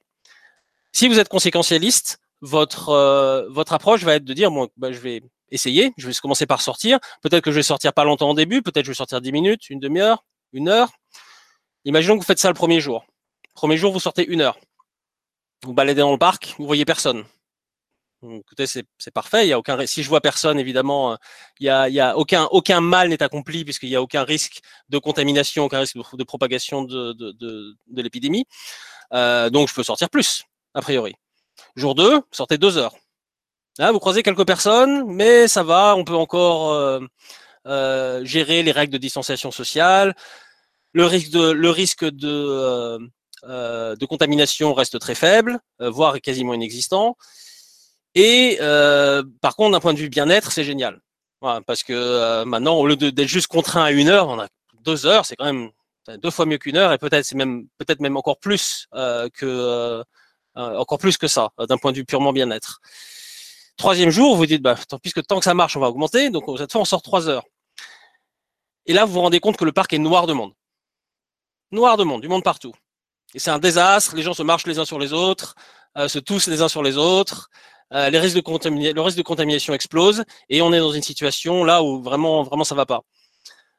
Si 0.92 1.08
vous 1.08 1.20
êtes 1.20 1.30
conséquentialiste, 1.30 2.20
votre 2.42 2.90
euh, 2.90 3.48
votre 3.50 3.74
approche 3.74 4.04
va 4.04 4.16
être 4.16 4.24
de 4.24 4.34
dire 4.34 4.52
bon, 4.52 4.70
bah, 4.78 4.92
je 4.92 5.00
vais 5.00 5.22
essayer, 5.52 5.94
je 5.98 6.08
vais 6.08 6.14
commencer 6.14 6.46
par 6.46 6.62
sortir. 6.62 7.00
Peut-être 7.22 7.44
que 7.44 7.52
je 7.52 7.58
vais 7.58 7.64
sortir 7.64 7.94
pas 7.94 8.04
longtemps 8.04 8.30
au 8.30 8.36
début, 8.36 8.62
peut-être 8.62 8.86
je 8.86 8.92
vais 8.92 8.96
sortir 8.96 9.22
10 9.22 9.32
minutes, 9.32 9.70
une 9.70 9.80
demi-heure, 9.80 10.24
une 10.54 10.70
heure. 10.70 10.92
Imaginons 11.86 12.16
que 12.16 12.22
vous 12.22 12.26
faites 12.26 12.40
ça 12.40 12.50
le 12.50 12.54
premier 12.54 12.82
jour. 12.82 13.06
Premier 13.54 13.78
jour, 13.78 13.92
vous 13.92 14.00
sortez 14.00 14.26
une 14.26 14.42
heure. 14.42 14.60
Vous 15.64 15.74
baladez 15.74 16.02
dans 16.02 16.12
le 16.12 16.18
parc, 16.18 16.56
vous 16.58 16.66
voyez 16.66 16.86
personne. 16.86 17.26
écoutez, 18.24 18.68
c'est 18.68 19.12
parfait. 19.14 19.46
Il 19.46 19.50
y 19.50 19.54
a 19.54 19.60
aucun. 19.60 19.86
Si 19.86 20.04
je 20.04 20.10
vois 20.10 20.22
personne, 20.22 20.60
évidemment, 20.60 21.14
a, 21.14 21.20
il 21.90 21.96
y 21.96 22.00
a 22.00 22.18
aucun 22.18 22.46
aucun 22.52 22.82
mal 22.82 23.10
n'est 23.10 23.24
accompli 23.24 23.66
puisqu'il 23.66 23.90
y 23.90 23.96
a 23.96 24.02
aucun 24.02 24.24
risque 24.24 24.62
de 24.90 24.98
contamination, 24.98 25.66
aucun 25.66 25.80
risque 25.80 25.98
de, 25.98 26.24
propagation 26.24 26.84
de, 26.84 27.14
de 27.14 28.02
l'épidémie. 28.02 28.46
Euh, 29.14 29.50
donc, 29.50 29.68
je 29.68 29.74
peux 29.74 29.84
sortir 29.84 30.10
plus 30.10 30.46
a 30.74 30.82
priori. 30.82 31.16
Jour 31.76 31.96
2, 31.96 32.22
sortez 32.32 32.58
deux 32.58 32.78
heures. 32.78 32.96
Là, 33.80 33.94
vous 33.94 34.00
croisez 34.00 34.24
quelques 34.24 34.46
personnes, 34.46 35.06
mais 35.08 35.48
ça 35.48 35.64
va, 35.64 35.96
on 35.96 36.04
peut 36.04 36.16
encore 36.16 36.74
euh, 36.74 37.00
euh, 37.66 38.26
gérer 38.26 38.62
les 38.62 38.74
règles 38.74 38.92
de 38.92 38.98
distanciation 38.98 39.52
sociale. 39.52 40.16
Le 40.92 41.06
risque 41.06 42.04
de, 42.04 43.00
euh, 43.46 43.96
contamination 44.10 44.74
reste 44.74 45.00
très 45.00 45.16
faible, 45.16 45.60
voire 45.80 46.20
quasiment 46.20 46.54
inexistant. 46.54 47.16
Et 48.16 48.58
par 49.42 49.56
contre, 49.56 49.72
d'un 49.72 49.80
point 49.80 49.94
de 49.94 50.00
vue 50.00 50.10
bien-être, 50.10 50.52
c'est 50.52 50.66
génial. 50.66 51.00
parce 51.66 51.84
que 51.84 52.44
maintenant, 52.44 52.76
au 52.76 52.86
lieu 52.86 52.98
d'être 52.98 53.28
juste 53.30 53.48
contraint 53.48 53.86
à 53.86 53.92
une 53.92 54.10
heure, 54.10 54.28
on 54.28 54.40
a 54.42 54.48
deux 54.84 55.06
heures, 55.06 55.26
c'est 55.26 55.38
quand 55.38 55.46
même 55.46 55.70
deux 56.22 56.32
fois 56.32 56.46
mieux 56.46 56.58
qu'une 56.58 56.76
heure, 56.76 56.92
et 56.92 56.98
peut-être 56.98 57.34
même 57.34 57.68
peut-être 57.78 58.02
même 58.02 58.18
encore 58.18 58.40
plus 58.40 58.88
que 59.34 60.04
encore 60.60 60.98
plus 60.98 61.18
que 61.18 61.28
ça, 61.28 61.50
euh, 61.60 61.66
d'un 61.66 61.78
point 61.78 61.92
de 61.92 61.98
vue 61.98 62.06
purement 62.06 62.34
bien-être. 62.34 62.80
Troisième 63.78 64.10
jour, 64.10 64.36
vous 64.36 64.46
dites, 64.46 64.62
bah, 64.62 64.76
puisque 65.02 65.26
tant 65.26 65.40
que 65.40 65.46
ça 65.46 65.54
marche, 65.54 65.78
on 65.78 65.80
va 65.80 65.88
augmenter. 65.88 66.30
Donc, 66.30 66.44
cette 66.58 66.72
fois, 66.72 66.82
on 66.82 66.86
sort 66.86 67.02
trois 67.02 67.30
heures. 67.30 67.46
Et 68.86 68.94
là, 68.94 69.06
vous 69.06 69.14
vous 69.14 69.22
rendez 69.22 69.40
compte 69.40 69.58
que 69.58 69.66
le 69.66 69.72
parc 69.72 69.94
est 69.94 70.00
noir 70.00 70.28
de 70.28 70.34
monde. 70.34 70.52
Noir 71.72 71.96
de 71.96 72.04
monde, 72.04 72.22
du 72.22 72.28
monde 72.28 72.44
partout. 72.44 72.74
Et 73.34 73.40
c'est 73.40 73.52
un 73.52 73.60
désastre. 73.60 74.16
Les 74.16 74.24
gens 74.24 74.34
se 74.34 74.44
marchent 74.44 74.68
les 74.68 74.80
uns 74.80 74.86
sur 74.86 75.00
les 75.00 75.14
autres, 75.14 75.56
euh, 75.98 76.08
se 76.08 76.20
toussent 76.20 76.48
les 76.48 76.62
uns 76.62 76.68
sur 76.68 76.84
les 76.84 76.98
autres. 76.98 77.50
le 77.92 78.18
risque 78.18 78.36
de 78.36 79.22
contamination 79.22 79.74
explose. 79.74 80.24
Et 80.50 80.62
on 80.62 80.74
est 80.74 80.80
dans 80.80 80.92
une 80.92 81.04
situation 81.04 81.64
là 81.64 81.82
où 81.84 82.02
vraiment, 82.02 82.44
vraiment, 82.44 82.64
ça 82.64 82.76
va 82.76 82.86
pas. 82.86 83.02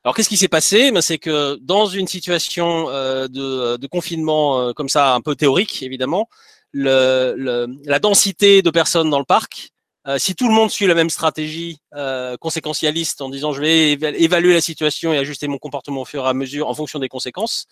Alors 0.05 0.15
qu'est-ce 0.17 0.31
qui 0.31 0.39
s'est 0.39 0.49
passé? 0.49 0.93
Ben, 0.93 1.03
C'est 1.03 1.19
que 1.19 1.59
dans 1.61 1.87
une 1.87 2.07
situation 2.07 2.87
de, 2.87 3.87
confinement 3.89 4.73
comme 4.73 4.89
ça, 4.89 5.15
un 5.15 5.21
peu 5.21 5.35
théorique 5.37 5.83
évidemment, 5.83 6.29
la 6.73 7.99
densité 8.01 8.63
de 8.63 8.71
personnes 8.71 9.11
dans 9.11 9.19
le 9.19 9.25
parc, 9.25 9.73
euh, 10.07 10.19
si 10.19 10.35
tout 10.35 10.49
le 10.49 10.55
monde 10.55 10.71
suit 10.71 10.87
la 10.87 10.95
même 10.95 11.11
stratégie 11.11 11.79
euh, 11.95 12.37
conséquentialiste 12.39 13.21
en 13.21 13.29
disant 13.29 13.53
je 13.53 13.61
vais 13.61 13.93
évaluer 13.93 14.55
la 14.55 14.63
situation 14.63 15.13
et 15.13 15.19
ajuster 15.19 15.47
mon 15.47 15.59
comportement 15.59 16.03
au 16.03 16.05
fur 16.07 16.25
et 16.25 16.29
à 16.29 16.33
mesure 16.33 16.69
en 16.69 16.75
fonction 16.75 16.99
des 16.99 17.09
conséquences, 17.09 17.67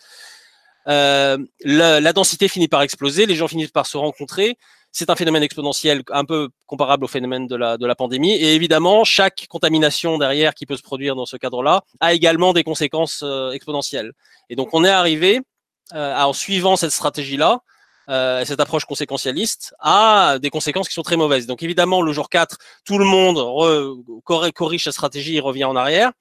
euh, 0.88 1.38
la, 1.64 2.12
densité 2.12 2.48
finit 2.48 2.68
par 2.68 2.82
exploser, 2.82 3.26
les 3.26 3.34
gens 3.34 3.48
finissent 3.48 3.70
par 3.70 3.86
se 3.86 3.96
rencontrer. 3.96 4.56
C'est 4.92 5.10
un 5.10 5.16
phénomène 5.16 5.42
exponentiel 5.42 6.02
un 6.10 6.24
peu 6.24 6.48
comparable 6.66 7.04
au 7.04 7.08
phénomène 7.08 7.46
de 7.46 7.56
la, 7.56 7.94
pandémie. 7.94 8.32
Et 8.32 8.54
évidemment, 8.54 9.04
chaque 9.04 9.46
contamination 9.48 10.16
derrière 10.16 10.54
qui 10.54 10.64
peut 10.64 10.76
se 10.76 10.82
produire 10.82 11.14
dans 11.14 11.26
ce 11.26 11.36
cadre-là 11.36 11.82
a 12.00 12.14
également 12.14 12.54
des 12.54 12.64
conséquences 12.64 13.22
euh, 13.22 13.50
exponentielles. 13.50 14.12
Et 14.48 14.56
donc, 14.56 14.68
on 14.72 14.84
est 14.84 14.90
arrivé, 14.90 15.40
en 15.94 16.32
suivant 16.34 16.76
cette 16.76 16.90
stratégie-là, 16.90 17.60
euh, 18.08 18.44
cette 18.44 18.60
approche 18.60 18.84
conséquentialiste 18.84 19.74
a 19.80 20.38
des 20.38 20.50
conséquences 20.50 20.88
qui 20.88 20.94
sont 20.94 21.02
très 21.02 21.16
mauvaises. 21.16 21.46
Donc 21.46 21.62
évidemment, 21.62 22.00
le 22.02 22.12
jour 22.12 22.28
4, 22.30 22.56
tout 22.84 22.98
le 22.98 23.04
monde 23.04 23.38
corrige 24.24 24.84
sa 24.84 24.92
stratégie 24.92 25.36
et 25.36 25.40
revient 25.40 25.64
en 25.64 25.76
arrière. 25.76 26.12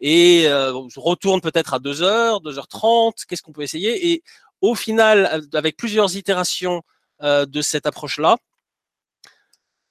Et 0.00 0.44
euh, 0.46 0.72
retourne 0.96 1.40
peut-être 1.40 1.74
à 1.74 1.78
2 1.78 2.02
heures, 2.02 2.40
2h30, 2.40 3.26
qu'est-ce 3.28 3.42
qu'on 3.42 3.52
peut 3.52 3.62
essayer? 3.62 4.12
Et 4.12 4.22
au 4.60 4.74
final, 4.74 5.42
avec 5.52 5.76
plusieurs 5.76 6.16
itérations 6.16 6.82
euh, 7.22 7.44
de 7.46 7.60
cette 7.60 7.86
approche-là, 7.86 8.38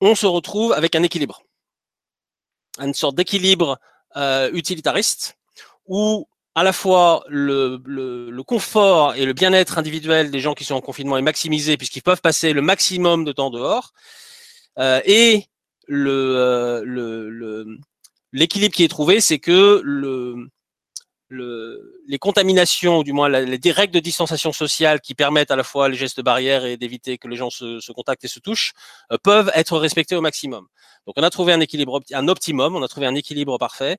on 0.01 0.15
se 0.15 0.25
retrouve 0.25 0.73
avec 0.73 0.95
un 0.95 1.03
équilibre, 1.03 1.43
une 2.79 2.93
sorte 2.93 3.15
d'équilibre 3.15 3.79
euh, 4.15 4.49
utilitariste 4.53 5.37
où 5.85 6.27
à 6.59 6.63
la 6.63 6.73
fois 6.73 7.23
le, 7.29 7.77
confort 8.43 9.15
et 9.15 9.25
le 9.25 9.31
bien-être 9.31 9.77
individuel 9.77 10.29
des 10.29 10.41
gens 10.41 10.53
qui 10.53 10.65
sont 10.65 10.75
en 10.75 10.81
confinement 10.81 11.17
est 11.17 11.21
maximisé 11.21 11.77
puisqu'ils 11.77 12.01
peuvent 12.01 12.19
passer 12.19 12.51
le 12.51 12.61
maximum 12.61 13.23
de 13.23 13.31
temps 13.31 13.49
dehors 13.49 13.93
euh, 14.77 14.99
et 15.05 15.45
euh, 15.89 17.65
l'équilibre 18.33 18.75
qui 18.75 18.83
est 18.83 18.89
trouvé, 18.89 19.21
c'est 19.21 19.39
que 19.39 19.79
le, 19.85 20.49
le, 21.29 22.01
les 22.09 22.19
contaminations, 22.19 22.97
ou 22.97 23.03
du 23.05 23.13
moins 23.13 23.29
les 23.29 23.71
règles 23.71 23.93
de 23.93 24.01
distanciation 24.01 24.51
sociale 24.51 24.99
qui 24.99 25.15
permettent 25.15 25.51
à 25.51 25.55
la 25.55 25.63
fois 25.63 25.87
les 25.87 25.95
gestes 25.95 26.21
barrières 26.21 26.65
et 26.65 26.75
d'éviter 26.75 27.17
que 27.17 27.29
les 27.29 27.37
gens 27.37 27.49
se, 27.49 27.79
se, 27.79 27.93
contactent 27.93 28.25
et 28.25 28.27
se 28.27 28.41
touchent, 28.41 28.73
euh, 29.13 29.17
peuvent 29.23 29.49
être 29.55 29.77
respectées 29.77 30.17
au 30.17 30.21
maximum. 30.21 30.67
Donc 31.07 31.15
on 31.17 31.23
a 31.23 31.29
trouvé 31.29 31.53
un 31.53 31.61
équilibre, 31.61 32.01
un 32.11 32.27
optimum, 32.27 32.75
on 32.75 32.83
a 32.83 32.89
trouvé 32.89 33.05
un 33.05 33.15
équilibre 33.15 33.57
parfait. 33.57 33.95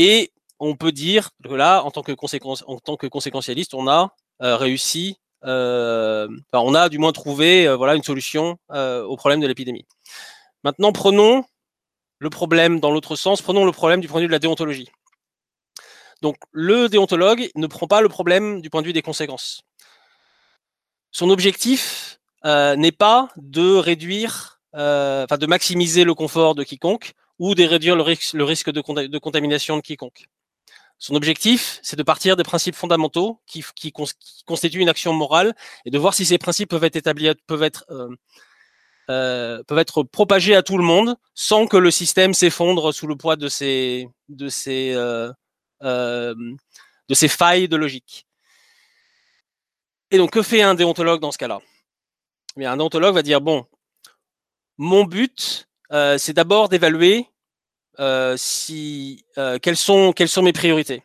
Et 0.00 0.30
on 0.60 0.76
peut 0.76 0.92
dire 0.92 1.30
que 1.44 1.54
là, 1.54 1.82
en 1.82 1.90
tant 1.90 2.02
que, 2.02 2.12
conséquence, 2.12 2.64
en 2.66 2.78
tant 2.78 2.96
que 2.96 3.06
conséquentialiste, 3.06 3.74
on 3.74 3.88
a 3.88 4.14
euh, 4.42 4.56
réussi, 4.56 5.18
euh, 5.44 6.28
on 6.52 6.74
a 6.74 6.88
du 6.88 6.98
moins 6.98 7.12
trouvé 7.12 7.66
euh, 7.66 7.76
voilà, 7.76 7.94
une 7.94 8.02
solution 8.02 8.58
au 8.70 9.16
problème 9.16 9.40
de 9.40 9.46
l'épidémie. 9.46 9.86
Maintenant, 10.64 10.92
prenons 10.92 11.44
le 12.18 12.30
problème 12.30 12.80
dans 12.80 12.90
l'autre 12.90 13.16
sens, 13.16 13.42
prenons 13.42 13.64
le 13.64 13.72
problème 13.72 14.00
du 14.00 14.08
point 14.08 14.20
de 14.20 14.24
vue 14.24 14.28
de 14.28 14.32
la 14.32 14.40
déontologie. 14.40 14.88
Donc, 16.20 16.36
le 16.50 16.88
déontologue 16.88 17.48
ne 17.54 17.66
prend 17.68 17.86
pas 17.86 18.00
le 18.00 18.08
problème 18.08 18.60
du 18.60 18.70
point 18.70 18.82
de 18.82 18.86
vue 18.86 18.92
des 18.92 19.02
conséquences. 19.02 19.62
Son 21.12 21.30
objectif 21.30 22.18
n'est 22.44 22.92
pas 22.92 23.28
de 23.36 23.76
réduire, 23.76 24.60
enfin 24.72 25.38
de 25.38 25.46
maximiser 25.46 26.02
le 26.02 26.14
confort 26.14 26.56
de 26.56 26.64
quiconque 26.64 27.12
ou 27.38 27.54
de 27.54 27.62
réduire 27.62 27.94
le 27.94 28.02
risque, 28.02 28.70
de 28.70 29.18
contamination 29.18 29.76
de 29.76 29.82
quiconque. 29.82 30.26
Son 30.98 31.14
objectif, 31.14 31.78
c'est 31.82 31.96
de 31.96 32.02
partir 32.02 32.34
des 32.34 32.42
principes 32.42 32.74
fondamentaux 32.74 33.40
qui, 33.46 33.64
constituent 34.44 34.80
une 34.80 34.88
action 34.88 35.12
morale 35.12 35.54
et 35.84 35.90
de 35.90 35.98
voir 35.98 36.12
si 36.12 36.26
ces 36.26 36.38
principes 36.38 36.70
peuvent 36.70 36.82
être 36.82 36.96
établis, 36.96 37.30
peuvent 37.46 37.62
être, 37.62 37.84
euh, 37.90 38.08
euh, 39.08 39.62
peuvent 39.62 39.78
être 39.78 40.02
propagés 40.02 40.56
à 40.56 40.62
tout 40.64 40.76
le 40.76 40.82
monde 40.82 41.16
sans 41.34 41.68
que 41.68 41.76
le 41.76 41.92
système 41.92 42.34
s'effondre 42.34 42.92
sous 42.92 43.06
le 43.06 43.14
poids 43.14 43.36
de 43.36 43.48
ces, 43.48 44.08
de 44.28 44.48
ces, 44.48 44.92
euh, 44.94 45.32
de 45.80 47.14
ces 47.14 47.28
failles 47.28 47.68
de 47.68 47.76
logique. 47.76 48.26
Et 50.10 50.18
donc, 50.18 50.32
que 50.32 50.42
fait 50.42 50.62
un 50.62 50.74
déontologue 50.74 51.20
dans 51.20 51.30
ce 51.30 51.38
cas-là? 51.38 51.60
Mais 52.56 52.66
Un 52.66 52.76
déontologue 52.76 53.14
va 53.14 53.22
dire, 53.22 53.40
bon, 53.40 53.66
mon 54.78 55.04
but, 55.04 55.68
c'est 55.90 56.32
d'abord 56.32 56.68
d'évaluer 56.68 57.28
si, 58.36 59.24
euh, 59.38 59.58
quelles, 59.58 59.76
sont, 59.76 60.12
quelles 60.12 60.28
sont 60.28 60.42
mes 60.42 60.52
priorités? 60.52 61.02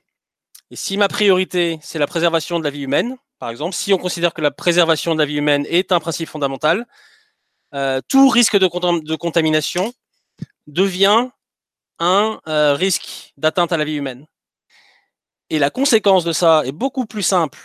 Et 0.71 0.75
si 0.75 0.97
ma 0.97 1.07
priorité, 1.07 1.79
c'est 1.81 1.99
la 1.99 2.07
préservation 2.07 2.59
de 2.59 2.63
la 2.63 2.69
vie 2.69 2.81
humaine, 2.81 3.17
par 3.39 3.49
exemple, 3.49 3.75
si 3.75 3.93
on 3.93 3.97
considère 3.97 4.33
que 4.33 4.41
la 4.41 4.51
préservation 4.51 5.13
de 5.13 5.19
la 5.19 5.25
vie 5.25 5.35
humaine 5.35 5.65
est 5.69 5.91
un 5.91 5.99
principe 5.99 6.29
fondamental, 6.29 6.85
tout 8.07 8.29
risque 8.29 8.57
de, 8.57 9.15
contamination 9.15 9.93
devient 10.67 11.29
un 11.99 12.39
risque 12.75 13.33
d'atteinte 13.35 13.71
à 13.73 13.77
la 13.77 13.83
vie 13.83 13.95
humaine. 13.95 14.27
Et 15.49 15.59
la 15.59 15.69
conséquence 15.69 16.23
de 16.23 16.31
ça 16.31 16.61
est 16.65 16.71
beaucoup 16.71 17.05
plus 17.05 17.23
simple 17.23 17.59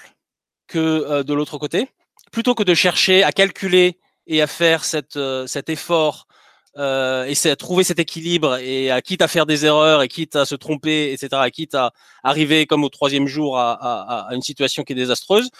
que 0.66 1.22
de 1.22 1.34
l'autre 1.34 1.58
côté. 1.58 1.88
Plutôt 2.32 2.54
que 2.54 2.64
de 2.64 2.74
chercher 2.74 3.22
à 3.22 3.32
calculer 3.32 4.00
et 4.26 4.42
à 4.42 4.46
faire 4.46 4.84
cette, 4.84 5.18
cet 5.46 5.68
effort 5.68 6.27
euh, 6.76 7.24
et 7.24 7.48
à 7.48 7.56
trouver 7.56 7.82
cet 7.82 7.98
équilibre 7.98 8.56
et 8.56 8.90
à 8.90 9.00
quitte 9.02 9.22
à 9.22 9.28
faire 9.28 9.46
des 9.46 9.64
erreurs 9.64 10.02
et 10.02 10.08
quitte 10.08 10.36
à 10.36 10.44
se 10.44 10.54
tromper, 10.54 11.12
etc., 11.12 11.42
et 11.46 11.50
quitte 11.50 11.74
à 11.74 11.92
arriver 12.22 12.66
comme 12.66 12.84
au 12.84 12.88
troisième 12.88 13.26
jour 13.26 13.58
à, 13.58 14.28
une 14.32 14.42
situation 14.42 14.84
qui 14.84 14.92
est 14.92 14.96
désastreuse, 14.96 15.50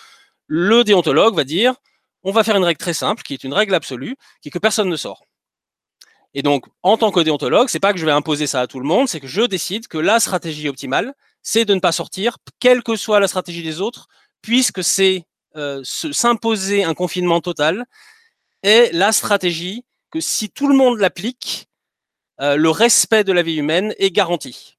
le 0.46 0.84
déontologue 0.84 1.34
va 1.34 1.44
dire 1.44 1.74
on 2.24 2.32
va 2.32 2.44
faire 2.44 2.56
une 2.56 2.64
règle 2.64 2.78
très 2.78 2.94
simple, 2.94 3.22
qui 3.22 3.32
est 3.34 3.44
une 3.44 3.54
règle 3.54 3.74
absolue, 3.74 4.16
qui 4.42 4.48
est 4.48 4.50
que 4.50 4.58
personne 4.58 4.88
ne 4.88 4.96
sort. 4.96 5.22
Et 6.34 6.42
donc, 6.42 6.66
en 6.82 6.96
tant 6.98 7.10
que 7.10 7.20
déontologue, 7.20 7.68
c'est 7.68 7.80
pas 7.80 7.92
que 7.92 7.98
je 7.98 8.04
vais 8.04 8.12
imposer 8.12 8.46
ça 8.46 8.60
à 8.60 8.66
tout 8.66 8.80
le 8.80 8.86
monde, 8.86 9.08
c'est 9.08 9.20
que 9.20 9.26
je 9.26 9.42
décide 9.42 9.86
que 9.86 9.98
la 9.98 10.20
stratégie 10.20 10.68
optimale, 10.68 11.14
c'est 11.42 11.64
de 11.64 11.74
ne 11.74 11.80
pas 11.80 11.92
sortir, 11.92 12.38
quelle 12.60 12.82
que 12.82 12.96
soit 12.96 13.20
la 13.20 13.28
stratégie 13.28 13.62
des 13.62 13.80
autres, 13.80 14.08
puisque 14.42 14.84
c'est 14.84 15.24
euh, 15.56 15.80
s'imposer 15.84 16.84
un 16.84 16.94
confinement 16.94 17.40
total 17.40 17.86
est 18.62 18.92
la 18.92 19.12
stratégie 19.12 19.84
que 20.10 20.20
si 20.20 20.50
tout 20.50 20.68
le 20.68 20.74
monde 20.74 20.98
l'applique, 20.98 21.68
euh, 22.40 22.56
le 22.56 22.70
respect 22.70 23.24
de 23.24 23.32
la 23.32 23.42
vie 23.42 23.56
humaine 23.56 23.94
est 23.98 24.10
garanti. 24.10 24.76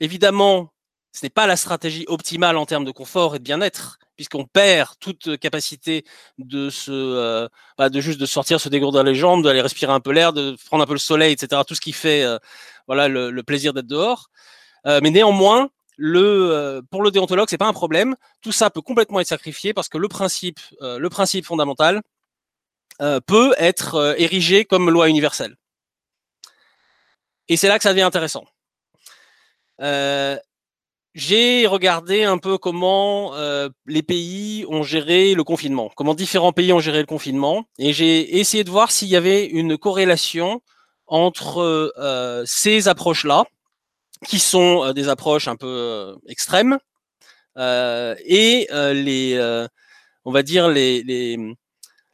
Évidemment, 0.00 0.72
ce 1.12 1.24
n'est 1.24 1.30
pas 1.30 1.46
la 1.46 1.56
stratégie 1.56 2.04
optimale 2.08 2.56
en 2.56 2.66
termes 2.66 2.84
de 2.84 2.90
confort 2.90 3.36
et 3.36 3.38
de 3.38 3.44
bien-être, 3.44 3.98
puisqu'on 4.16 4.44
perd 4.44 4.90
toute 5.00 5.38
capacité 5.38 6.04
de 6.38 6.68
se, 6.70 6.90
euh, 6.90 7.48
bah, 7.78 7.88
de 7.88 8.00
juste 8.00 8.20
de 8.20 8.26
sortir, 8.26 8.60
se 8.60 8.68
dégourdir 8.68 9.02
les 9.02 9.14
jambes, 9.14 9.42
d'aller 9.42 9.60
respirer 9.60 9.92
un 9.92 10.00
peu 10.00 10.12
l'air, 10.12 10.32
de 10.32 10.56
prendre 10.66 10.82
un 10.82 10.86
peu 10.86 10.92
le 10.92 10.98
soleil, 10.98 11.32
etc. 11.32 11.62
Tout 11.66 11.74
ce 11.74 11.80
qui 11.80 11.92
fait, 11.92 12.22
euh, 12.22 12.38
voilà, 12.86 13.08
le, 13.08 13.42
plaisir 13.42 13.72
d'être 13.72 13.86
dehors. 13.86 14.28
mais 14.84 15.10
néanmoins, 15.10 15.68
pour 16.90 17.02
le 17.02 17.10
déontologue, 17.10 17.48
c'est 17.48 17.58
pas 17.58 17.66
un 17.66 17.72
problème. 17.72 18.16
Tout 18.42 18.52
ça 18.52 18.70
peut 18.70 18.82
complètement 18.82 19.20
être 19.20 19.28
sacrifié 19.28 19.72
parce 19.72 19.88
que 19.88 19.98
le 19.98 20.08
principe 20.08 20.60
fondamental, 21.44 22.02
euh, 23.00 23.20
peut 23.20 23.54
être 23.58 23.94
euh, 23.94 24.14
érigé 24.18 24.64
comme 24.64 24.90
loi 24.90 25.08
universelle. 25.08 25.56
Et 27.48 27.56
c'est 27.56 27.68
là 27.68 27.78
que 27.78 27.82
ça 27.82 27.90
devient 27.90 28.02
intéressant. 28.02 28.44
Euh, 29.80 30.36
j'ai 31.14 31.66
regardé 31.66 32.24
un 32.24 32.38
peu 32.38 32.58
comment 32.58 33.34
les 33.86 34.02
pays 34.02 34.64
ont 34.68 34.82
géré 34.82 35.34
le 35.34 35.44
confinement, 35.44 35.90
comment 35.94 36.14
différents 36.14 36.52
pays 36.52 36.72
ont 36.72 36.80
géré 36.80 37.00
le 37.00 37.06
confinement, 37.06 37.64
et 37.78 37.92
j'ai 37.92 38.38
essayé 38.38 38.64
de 38.64 38.70
voir 38.70 38.90
s'il 38.90 39.08
y 39.08 39.16
avait 39.16 39.44
une 39.44 39.76
corrélation 39.76 40.62
entre 41.06 41.92
ces 42.46 42.88
approches-là, 42.88 43.44
qui 44.26 44.38
sont 44.38 44.94
des 44.94 45.10
approches 45.10 45.48
un 45.48 45.56
peu 45.56 46.16
extrêmes, 46.28 46.78
et 47.58 48.66
les, 48.70 49.66
on 50.24 50.32
va 50.32 50.42
dire 50.42 50.70
les, 50.70 51.02
les, 51.02 51.36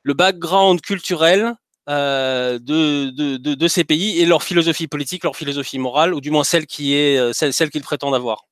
le 0.08 0.14
background 0.14 0.80
culturel 0.80 1.54
euh, 1.90 2.58
de, 2.58 3.68
ces 3.68 3.85
pays 3.85 4.20
et 4.20 4.24
leur 4.24 4.42
philosophie 4.42 4.88
politique, 4.88 5.22
leur 5.22 5.37
philosophie 5.37 5.78
morale, 5.78 6.14
ou 6.14 6.22
du 6.22 6.30
moins 6.30 6.44
celle 6.44 6.66
qui 6.66 6.94
est 6.94 7.18
euh, 7.18 7.35
celle, 7.35 7.70
qu'ils 7.70 7.83
prétendent 7.83 8.14
avoir. 8.14 8.46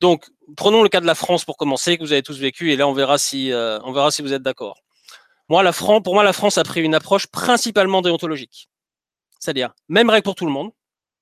Donc, 0.00 0.26
prenons 0.54 0.82
le 0.82 0.90
cas 0.90 1.00
de 1.00 1.06
la 1.06 1.14
France 1.14 1.46
pour 1.46 1.56
commencer, 1.56 1.96
que 1.96 2.02
vous 2.02 2.12
avez 2.12 2.22
tous 2.22 2.38
vécu, 2.38 2.72
et 2.72 2.76
là 2.76 2.86
on 2.86 2.92
verra 2.92 3.16
si 3.16 3.52
euh, 3.52 3.78
on 3.84 3.92
verra 3.92 4.10
si 4.10 4.20
vous 4.20 4.34
êtes 4.34 4.42
d'accord. 4.42 4.82
Moi, 5.48 5.62
la 5.62 5.72
France, 5.72 6.02
pour 6.04 6.12
moi, 6.12 6.24
la 6.24 6.34
France 6.34 6.58
a 6.58 6.62
pris 6.62 6.82
une 6.82 6.94
approche 6.94 7.26
principalement 7.26 8.02
déontologique, 8.02 8.68
c'est-à-dire 9.38 9.72
même 9.88 10.10
règle 10.10 10.24
pour 10.24 10.34
tout 10.34 10.46
le 10.46 10.52
monde. 10.52 10.72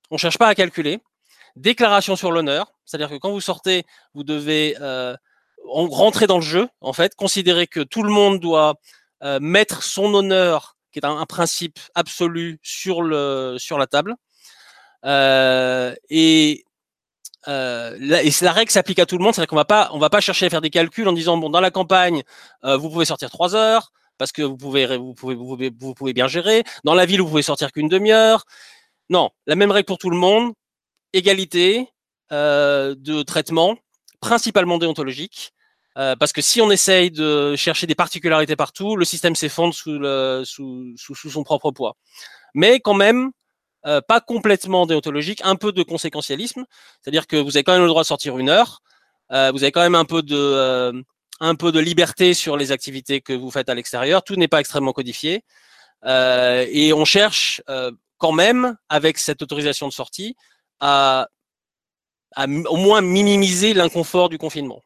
On 0.09 0.17
cherche 0.17 0.37
pas 0.37 0.47
à 0.47 0.55
calculer. 0.55 0.99
Déclaration 1.55 2.17
sur 2.17 2.31
l'honneur, 2.31 2.73
c'est-à-dire 2.83 3.09
que 3.09 3.15
quand 3.15 3.31
vous 3.31 3.41
sortez, 3.41 3.85
vous 4.13 4.25
devez 4.25 4.75
rentrer 5.71 6.27
dans 6.27 6.37
le 6.37 6.43
jeu, 6.43 6.67
en 6.81 6.93
fait, 6.93 7.15
considérer 7.15 7.67
que 7.67 7.79
tout 7.79 8.03
le 8.03 8.11
monde 8.11 8.39
doit 8.39 8.75
euh, 9.23 9.39
mettre 9.41 9.83
son 9.83 10.13
honneur, 10.13 10.77
qui 10.91 10.99
est 10.99 11.05
un, 11.05 11.25
principe 11.25 11.79
absolu, 11.95 12.59
sur, 12.61 13.03
la 13.03 13.87
table. 13.89 14.15
Euh, 15.05 15.95
et, 16.09 16.65
euh, 17.47 17.97
la, 17.99 18.51
règle 18.51 18.71
s'applique 18.71 18.99
à 18.99 19.05
tout 19.05 19.17
le 19.17 19.23
monde, 19.23 19.33
c'est-à-dire 19.33 19.49
qu'on 19.49 19.55
va 19.55 19.65
pas, 19.65 19.89
on 19.93 19.99
va 19.99 20.09
pas 20.09 20.21
chercher 20.21 20.45
à 20.45 20.49
faire 20.49 20.61
des 20.61 20.69
calculs 20.69 21.07
en 21.07 21.13
disant 21.13 21.37
bon, 21.37 21.49
dans 21.49 21.61
la 21.61 21.71
campagne, 21.71 22.23
euh, 22.65 22.77
vous 22.77 22.89
pouvez 22.89 23.05
sortir 23.05 23.29
trois 23.31 23.55
heures 23.55 23.91
parce 24.17 24.31
que 24.31 24.43
vous 24.43 24.57
pouvez, 24.57 24.85
vous 24.97 25.13
pouvez, 25.15 26.13
bien 26.13 26.27
gérer. 26.27 26.63
Dans 26.83 26.93
la 26.93 27.07
ville, 27.07 27.21
vous 27.21 27.29
pouvez 27.29 27.41
sortir 27.41 27.71
qu'une 27.71 27.87
demi-heure. 27.87 28.45
Non, 29.09 29.31
la 29.47 29.55
même 29.55 29.71
règle 29.71 29.87
pour 29.87 29.97
tout 29.97 30.11
le 30.11 30.17
monde, 30.17 30.53
égalité 31.13 31.87
de 32.29 33.23
traitement 33.23 33.77
principalement 34.21 34.77
déontologique. 34.77 35.53
Euh, 35.97 36.15
parce 36.15 36.31
que 36.31 36.41
si 36.41 36.61
on 36.61 36.71
essaye 36.71 37.11
de 37.11 37.55
chercher 37.55 37.85
des 37.85 37.95
particularités 37.95 38.55
partout, 38.55 38.95
le 38.95 39.05
système 39.05 39.35
s'effondre 39.35 39.73
sous, 39.73 39.99
sous, 40.45 40.93
sous, 40.95 41.15
sous, 41.15 41.29
son 41.29 41.43
propre 41.43 41.71
poids. 41.71 41.97
Mais 42.53 42.79
quand 42.79 42.93
même, 42.93 43.31
euh, 43.85 44.01
pas 44.01 44.21
complètement 44.21 44.85
déontologique, 44.85 45.41
un 45.43 45.55
peu 45.55 45.71
de 45.71 45.83
conséquentialisme, 45.83 46.65
c'est-à-dire 47.01 47.27
que 47.27 47.35
vous 47.35 47.57
avez 47.57 47.63
quand 47.63 47.73
même 47.73 47.81
le 47.81 47.87
droit 47.87 48.03
de 48.03 48.07
sortir 48.07 48.37
une 48.37 48.49
heure, 48.49 48.81
euh, 49.31 49.51
vous 49.51 49.63
avez 49.63 49.71
quand 49.71 49.81
même 49.81 49.95
un 49.95 50.05
peu 50.05 50.21
de 50.21 50.35
euh, 50.35 50.93
un 51.39 51.55
peu 51.55 51.71
de 51.71 51.79
liberté 51.79 52.33
sur 52.33 52.57
les 52.57 52.71
activités 52.71 53.21
que 53.21 53.33
vous 53.33 53.49
faites 53.49 53.69
à 53.69 53.75
l'extérieur, 53.75 54.23
tout 54.23 54.35
n'est 54.35 54.47
pas 54.47 54.59
extrêmement 54.59 54.93
codifié, 54.93 55.43
euh, 56.05 56.65
et 56.69 56.93
on 56.93 57.05
cherche 57.05 57.61
quand 58.17 58.31
même, 58.31 58.77
avec 58.89 59.17
cette 59.17 59.41
autorisation 59.41 59.87
de 59.87 59.93
sortie, 59.93 60.35
à 60.79 61.27
à 62.35 62.45
au 62.45 62.77
moins 62.77 63.01
minimiser 63.01 63.73
l'inconfort 63.73 64.29
du 64.29 64.37
confinement. 64.37 64.81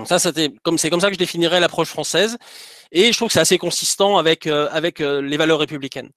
Donc 0.00 0.08
ça, 0.08 0.18
c'était 0.18 0.50
comme 0.62 0.78
c'est 0.78 0.88
comme 0.88 1.00
ça 1.00 1.08
que 1.08 1.12
je 1.12 1.18
définirais 1.18 1.60
l'approche 1.60 1.88
française, 1.88 2.38
et 2.90 3.12
je 3.12 3.18
trouve 3.18 3.28
que 3.28 3.34
c'est 3.34 3.40
assez 3.40 3.58
consistant 3.58 4.16
avec 4.16 4.46
euh, 4.46 4.66
avec 4.72 5.02
euh, 5.02 5.20
les 5.20 5.36
valeurs 5.36 5.58
républicaines. 5.58 6.08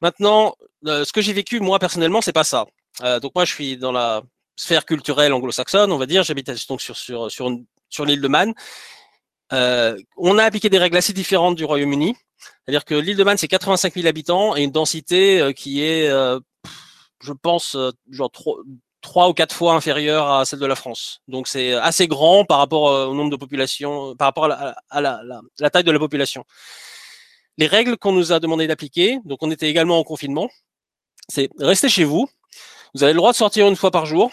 Maintenant, 0.00 0.54
euh, 0.86 1.04
ce 1.04 1.12
que 1.12 1.20
j'ai 1.20 1.32
vécu 1.32 1.58
moi 1.58 1.80
personnellement, 1.80 2.20
c'est 2.20 2.32
pas 2.32 2.44
ça. 2.44 2.66
donc 3.20 3.34
moi, 3.34 3.44
je 3.44 3.52
suis 3.52 3.76
dans 3.76 3.90
la 3.90 4.22
sphère 4.54 4.84
culturelle 4.84 5.32
anglo-saxonne, 5.32 5.90
on 5.90 5.98
va 5.98 6.06
dire. 6.06 6.22
J'habite 6.22 6.52
donc 6.68 6.80
sur 6.80 6.96
sur 6.96 7.32
sur, 7.32 7.50
sur 7.88 8.04
l'île 8.04 8.20
de 8.20 8.28
Man. 8.28 8.54
on 9.50 10.38
a 10.38 10.44
appliqué 10.44 10.70
des 10.70 10.78
règles 10.78 10.96
assez 10.96 11.12
différentes 11.12 11.56
du 11.56 11.64
Royaume-Uni. 11.64 12.14
C'est-à-dire 12.64 12.84
que 12.84 12.94
l'île 12.94 13.16
de 13.16 13.24
Man, 13.24 13.36
c'est 13.36 13.48
85 13.48 13.92
000 13.94 14.06
habitants 14.06 14.54
et 14.56 14.62
une 14.62 14.70
densité 14.70 15.52
qui 15.56 15.82
est, 15.82 16.08
je 17.20 17.32
pense, 17.32 17.76
genre 18.08 18.30
trois 19.04 19.28
ou 19.28 19.34
quatre 19.34 19.54
fois 19.54 19.74
inférieure 19.74 20.28
à 20.28 20.44
celle 20.44 20.58
de 20.58 20.66
la 20.66 20.74
France. 20.74 21.20
Donc 21.28 21.46
c'est 21.46 21.74
assez 21.74 22.08
grand 22.08 22.44
par 22.44 22.58
rapport 22.58 22.88
euh, 22.88 23.06
au 23.06 23.14
nombre 23.14 23.30
de 23.30 23.36
population, 23.36 24.16
par 24.16 24.26
rapport 24.28 24.46
à, 24.46 25.00
la, 25.00 25.70
taille 25.70 25.84
de 25.84 25.92
la 25.92 25.98
population. 25.98 26.44
Les 27.58 27.68
règles 27.68 27.96
qu'on 27.96 28.12
nous 28.12 28.32
a 28.32 28.40
demandé 28.40 28.66
d'appliquer, 28.66 29.18
donc 29.24 29.38
on 29.42 29.50
était 29.50 29.68
également 29.68 29.98
en 29.98 30.04
confinement, 30.04 30.48
c'est 31.28 31.50
rester 31.60 31.88
chez 31.88 32.04
vous. 32.04 32.28
Vous 32.94 33.04
avez 33.04 33.12
le 33.12 33.18
droit 33.18 33.32
de 33.32 33.36
sortir 33.36 33.68
une 33.68 33.76
fois 33.76 33.90
par 33.90 34.06
jour. 34.06 34.32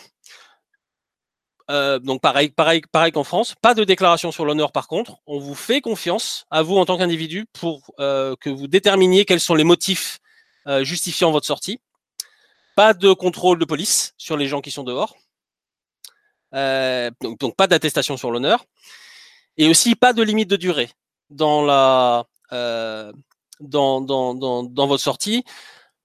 Euh, 1.70 2.00
donc 2.00 2.22
pareil, 2.22 2.50
pareil, 2.50 2.82
pareil 2.92 3.12
qu'en 3.12 3.24
France. 3.24 3.56
Pas 3.62 3.74
de 3.74 3.84
déclaration 3.84 4.32
sur 4.32 4.46
l'honneur 4.46 4.72
par 4.72 4.88
contre. 4.88 5.18
On 5.28 5.40
vous 5.40 5.56
fait 5.56 5.82
confiance 5.82 6.46
à 6.50 6.62
vous 6.62 6.78
en 6.78 6.86
tant 6.86 6.98
qu'individu 6.98 7.46
pour 7.54 7.94
euh, 8.00 8.36
que 8.40 8.50
vous 8.50 8.68
déterminiez 8.68 9.26
quels 9.26 9.40
sont 9.40 9.56
les 9.56 9.64
motifs 9.66 10.20
justifiant 10.84 11.32
votre 11.32 11.48
sortie. 11.48 11.80
Pas 12.76 12.94
de 12.94 13.14
contrôle 13.14 13.60
de 13.60 13.66
police 13.66 14.14
sur 14.18 14.38
les 14.38 14.48
gens 14.48 14.62
qui 14.62 14.72
sont 14.72 14.84
dehors. 14.84 15.16
Euh, 16.54 17.10
donc, 17.22 17.56
pas 17.56 17.68
d'attestation 17.68 18.18
sur 18.18 18.32
l'honneur. 18.32 18.66
Et 19.58 19.68
aussi 19.68 19.96
pas 19.96 20.14
de 20.14 20.24
limite 20.24 20.50
de 20.50 20.56
durée 20.56 20.90
euh, 21.32 23.12
dans, 23.60 24.88
votre 24.88 24.98
sortie. 24.98 25.44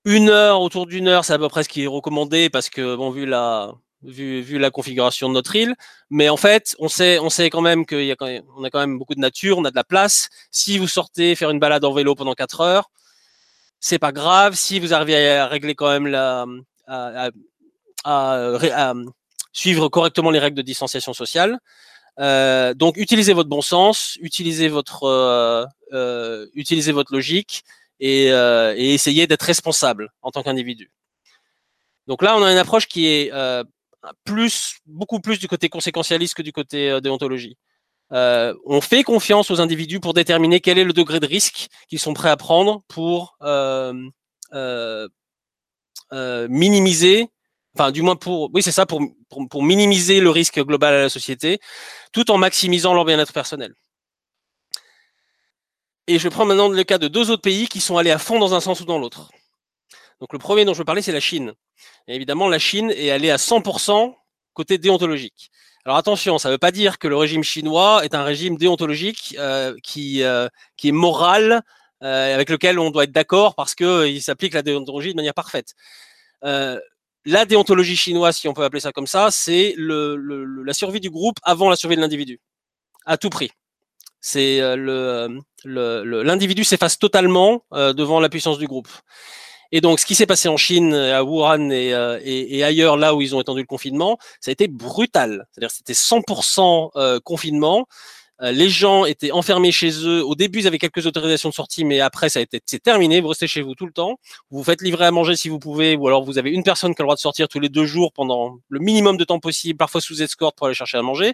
Une 0.04 0.28
heure, 0.28 0.60
autour 0.60 0.86
d'une 0.86 1.08
heure, 1.08 1.24
c'est 1.24 1.32
à 1.32 1.38
peu 1.38 1.48
près 1.48 1.64
ce 1.64 1.68
qui 1.68 1.84
est 1.84 1.88
recommandé 1.88 2.50
parce 2.50 2.68
que, 2.68 2.94
bon, 2.94 3.10
vu 3.10 3.26
la, 3.26 3.72
vu, 4.02 4.58
la 4.58 4.70
configuration 4.70 5.28
de 5.28 5.34
notre 5.34 5.56
île. 5.56 5.74
Mais 6.10 6.28
en 6.28 6.36
fait, 6.36 6.76
on 6.78 6.88
sait, 6.88 7.18
on 7.18 7.30
sait 7.30 7.50
quand 7.50 7.60
même 7.60 7.86
qu'on 7.86 8.64
a 8.64 8.70
quand 8.70 8.78
même 8.80 8.98
beaucoup 8.98 9.14
de 9.14 9.20
nature, 9.20 9.58
on 9.58 9.64
a 9.64 9.70
de 9.70 9.76
la 9.76 9.84
place. 9.84 10.28
Si 10.50 10.78
vous 10.78 10.88
sortez 10.88 11.34
faire 11.34 11.50
une 11.50 11.58
balade 11.58 11.84
en 11.84 11.92
vélo 11.92 12.14
pendant 12.14 12.34
quatre 12.34 12.60
heures, 12.60 12.90
c'est 13.80 13.98
pas 13.98 14.12
grave 14.12 14.54
si 14.54 14.80
vous 14.80 14.94
arrivez 14.94 15.30
à 15.30 15.46
régler 15.46 15.74
quand 15.74 15.88
même 15.88 16.06
la, 16.06 16.46
à, 16.86 17.30
suivre 19.52 19.88
correctement 19.88 20.30
les 20.30 20.38
règles 20.38 20.56
de 20.56 20.62
distanciation 20.62 21.12
sociale. 21.12 21.58
donc, 22.18 22.96
utilisez 22.96 23.32
votre 23.32 23.48
bon 23.48 23.62
sens, 23.62 24.16
utilisez 24.20 24.68
votre, 24.68 25.68
utilisez 26.54 26.92
votre 26.92 27.12
logique 27.12 27.64
et, 28.00 28.26
essayez 28.76 29.26
d'être 29.26 29.42
responsable 29.42 30.12
en 30.22 30.30
tant 30.30 30.42
qu'individu. 30.42 30.90
Donc 32.06 32.22
là, 32.22 32.36
on 32.36 32.42
a 32.42 32.52
une 32.52 32.58
approche 32.58 32.86
qui 32.86 33.06
est 33.06 33.32
beaucoup 34.86 35.20
plus 35.20 35.38
du 35.38 35.48
côté 35.48 35.68
conséquentialiste 35.68 36.34
que 36.34 36.42
du 36.42 36.52
côté 36.52 37.00
déontologie. 37.00 37.56
Euh, 38.12 38.54
on 38.64 38.80
fait 38.80 39.02
confiance 39.02 39.50
aux 39.50 39.60
individus 39.60 40.00
pour 40.00 40.14
déterminer 40.14 40.60
quel 40.60 40.78
est 40.78 40.84
le 40.84 40.92
degré 40.92 41.18
de 41.18 41.26
risque 41.26 41.68
qu'ils 41.88 41.98
sont 41.98 42.14
prêts 42.14 42.30
à 42.30 42.36
prendre 42.36 42.82
pour 42.88 43.36
euh, 43.42 44.08
euh, 44.52 45.08
minimiser, 46.48 47.28
enfin 47.74 47.90
du 47.90 48.02
moins 48.02 48.14
pour, 48.14 48.50
oui 48.54 48.62
c'est 48.62 48.72
ça, 48.72 48.86
pour, 48.86 49.00
minimiser 49.62 50.20
le 50.20 50.30
risque 50.30 50.60
global 50.60 50.94
à 50.94 51.02
la 51.02 51.08
société, 51.08 51.58
tout 52.12 52.30
en 52.30 52.38
maximisant 52.38 52.94
leur 52.94 53.04
bien-être 53.04 53.32
personnel. 53.32 53.74
Et 56.06 56.20
je 56.20 56.28
prends 56.28 56.44
maintenant 56.44 56.68
le 56.68 56.84
cas 56.84 56.98
de 56.98 57.08
deux 57.08 57.32
autres 57.32 57.42
pays 57.42 57.66
qui 57.66 57.80
sont 57.80 57.96
allés 57.96 58.12
à 58.12 58.18
fond 58.18 58.38
dans 58.38 58.54
un 58.54 58.60
sens 58.60 58.80
ou 58.80 58.84
dans 58.84 58.98
l'autre. 58.98 59.32
Donc 60.20 60.32
le 60.32 60.38
premier 60.38 60.64
dont 60.64 60.72
je 60.72 60.78
veux 60.78 60.84
parler, 60.84 61.02
c'est 61.02 61.12
la 61.12 61.20
Chine. 61.20 61.52
Évidemment, 62.06 62.48
la 62.48 62.60
Chine 62.60 62.92
est 62.92 63.10
allée 63.10 63.30
à 63.30 63.36
100% 63.36 64.14
côté 64.54 64.78
déontologique. 64.78 65.50
Alors 65.86 65.96
attention, 65.98 66.36
ça 66.38 66.48
ne 66.48 66.54
veut 66.54 66.58
pas 66.58 66.72
dire 66.72 66.98
que 66.98 67.06
le 67.06 67.16
régime 67.16 67.44
chinois 67.44 68.04
est 68.04 68.12
un 68.16 68.24
régime 68.24 68.56
déontologique 68.56 69.36
euh, 69.38 69.72
qui, 69.84 70.24
euh, 70.24 70.48
qui 70.76 70.88
est 70.88 70.92
moral, 70.92 71.62
euh, 72.02 72.34
avec 72.34 72.50
lequel 72.50 72.80
on 72.80 72.90
doit 72.90 73.04
être 73.04 73.12
d'accord 73.12 73.54
parce 73.54 73.76
qu'il 73.76 74.20
s'applique 74.20 74.54
la 74.54 74.62
déontologie 74.62 75.12
de 75.12 75.16
manière 75.16 75.32
parfaite. 75.32 75.74
la 76.42 77.44
déontologie 77.44 77.96
chinoise, 77.96 78.36
si 78.36 78.48
on 78.48 78.52
peut 78.52 78.64
appeler 78.64 78.80
ça 78.80 78.90
comme 78.90 79.06
ça, 79.06 79.30
c'est 79.30 79.76
la 79.78 80.72
survie 80.72 80.98
du 80.98 81.10
groupe 81.10 81.36
avant 81.44 81.70
la 81.70 81.76
survie 81.76 81.94
de 81.94 82.00
l'individu, 82.00 82.40
à 83.04 83.16
tout 83.16 83.30
prix. 83.30 83.52
L'individu 85.64 86.64
s'efface 86.64 86.98
totalement 86.98 87.62
devant 87.70 88.18
la 88.18 88.28
puissance 88.28 88.58
du 88.58 88.66
groupe. 88.66 88.88
Et 89.72 89.80
donc, 89.80 90.00
ce 90.00 90.06
qui 90.06 90.14
s'est 90.14 90.26
passé 90.26 90.48
en 90.48 90.56
Chine, 90.56 90.94
à 90.94 91.24
Wuhan 91.24 91.70
euh, 91.70 92.20
et, 92.22 92.58
et, 92.58 92.64
ailleurs, 92.64 92.96
là 92.96 93.14
où 93.14 93.22
ils 93.22 93.34
ont 93.34 93.40
étendu 93.40 93.60
le 93.60 93.66
confinement, 93.66 94.18
ça 94.40 94.50
a 94.50 94.52
été 94.52 94.68
brutal. 94.68 95.46
C'est-à-dire 95.52 95.70
c'était 95.70 95.92
100% 95.92 96.90
euh, 96.96 97.20
confinement. 97.20 97.86
Euh, 98.42 98.52
les 98.52 98.68
gens 98.68 99.06
étaient 99.06 99.32
enfermés 99.32 99.72
chez 99.72 99.90
eux. 100.06 100.22
Au 100.24 100.34
début, 100.34 100.60
ils 100.60 100.66
avaient 100.66 100.78
quelques 100.78 101.06
autorisations 101.06 101.48
de 101.48 101.54
sortie, 101.54 101.84
mais 101.84 102.00
après, 102.00 102.28
ça 102.28 102.38
a 102.38 102.42
été 102.42 102.60
c'est 102.66 102.82
terminé. 102.82 103.20
Vous 103.20 103.28
restez 103.28 103.46
chez 103.46 103.62
vous 103.62 103.74
tout 103.74 103.86
le 103.86 103.92
temps. 103.92 104.18
Vous 104.50 104.58
vous 104.58 104.64
faites 104.64 104.82
livrer 104.82 105.06
à 105.06 105.10
manger 105.10 105.36
si 105.36 105.48
vous 105.48 105.58
pouvez, 105.58 105.96
ou 105.96 106.06
alors 106.06 106.22
vous 106.24 106.38
avez 106.38 106.50
une 106.50 106.62
personne 106.62 106.94
qui 106.94 107.00
a 107.00 107.04
le 107.04 107.06
droit 107.06 107.14
de 107.14 107.20
sortir 107.20 107.48
tous 107.48 107.60
les 107.60 107.70
deux 107.70 107.86
jours 107.86 108.12
pendant 108.12 108.58
le 108.68 108.78
minimum 108.80 109.16
de 109.16 109.24
temps 109.24 109.40
possible, 109.40 109.78
parfois 109.78 110.00
sous 110.00 110.22
escorte 110.22 110.56
pour 110.56 110.66
aller 110.66 110.74
chercher 110.74 110.98
à 110.98 111.02
manger. 111.02 111.32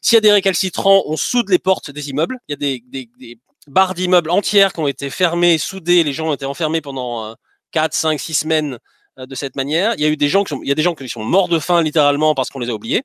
S'il 0.00 0.16
y 0.16 0.18
a 0.18 0.22
des 0.22 0.32
récalcitrants, 0.32 1.02
on 1.06 1.16
soude 1.18 1.50
les 1.50 1.58
portes 1.58 1.90
des 1.90 2.08
immeubles. 2.08 2.38
Il 2.48 2.52
y 2.52 2.54
a 2.54 2.56
des, 2.56 2.82
des, 2.86 3.10
des 3.18 3.38
barres 3.66 3.92
d'immeubles 3.92 4.30
entières 4.30 4.72
qui 4.72 4.80
ont 4.80 4.88
été 4.88 5.10
fermées, 5.10 5.58
soudées. 5.58 6.04
Les 6.04 6.14
gens 6.14 6.30
ont 6.30 6.34
été 6.34 6.46
enfermés 6.46 6.80
pendant 6.80 7.36
4, 7.72 7.94
5, 7.94 8.20
6 8.20 8.34
semaines 8.34 8.78
euh, 9.18 9.26
de 9.26 9.34
cette 9.34 9.56
manière. 9.56 9.94
Il 9.96 10.02
y 10.02 10.04
a 10.04 10.08
eu 10.08 10.16
des 10.16 10.28
gens 10.28 10.44
qui 10.44 10.50
sont, 10.50 10.60
il 10.62 10.68
y 10.68 10.72
a 10.72 10.74
des 10.74 10.82
gens 10.82 10.94
qui 10.94 11.08
sont 11.08 11.24
morts 11.24 11.48
de 11.48 11.58
faim 11.58 11.82
littéralement 11.82 12.34
parce 12.34 12.48
qu'on 12.48 12.58
les 12.58 12.70
a 12.70 12.74
oubliés 12.74 13.02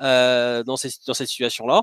euh, 0.00 0.62
dans, 0.62 0.76
dans 1.06 1.14
cette 1.14 1.28
situation-là. 1.28 1.82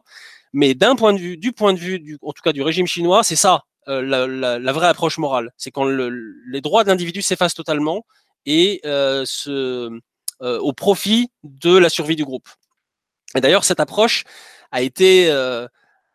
Mais 0.53 0.73
d'un 0.73 0.95
point 0.95 1.13
de 1.13 1.19
vue, 1.19 1.37
du 1.37 1.51
point 1.51 1.73
de 1.73 1.79
vue, 1.79 1.99
du, 1.99 2.17
en 2.21 2.33
tout 2.33 2.41
cas 2.43 2.53
du 2.53 2.61
régime 2.61 2.87
chinois, 2.87 3.23
c'est 3.23 3.35
ça 3.35 3.63
euh, 3.87 4.01
la, 4.01 4.71
vraie 4.71 4.87
approche 4.87 5.17
morale. 5.17 5.51
C'est 5.57 5.71
quand 5.71 5.83
le, 5.83 6.09
les 6.47 6.61
droits 6.61 6.83
de 6.83 6.89
l'individu 6.89 7.21
s'effacent 7.21 7.53
totalement 7.53 8.05
et 8.45 8.81
au 10.39 10.73
profit 10.73 11.29
de 11.43 11.77
la 11.77 11.89
survie 11.89 12.15
du 12.15 12.25
groupe. 12.25 12.49
Et 13.35 13.41
d'ailleurs, 13.41 13.63
cette 13.63 13.79
approche 13.79 14.23
a 14.71 14.81
été 14.81 15.29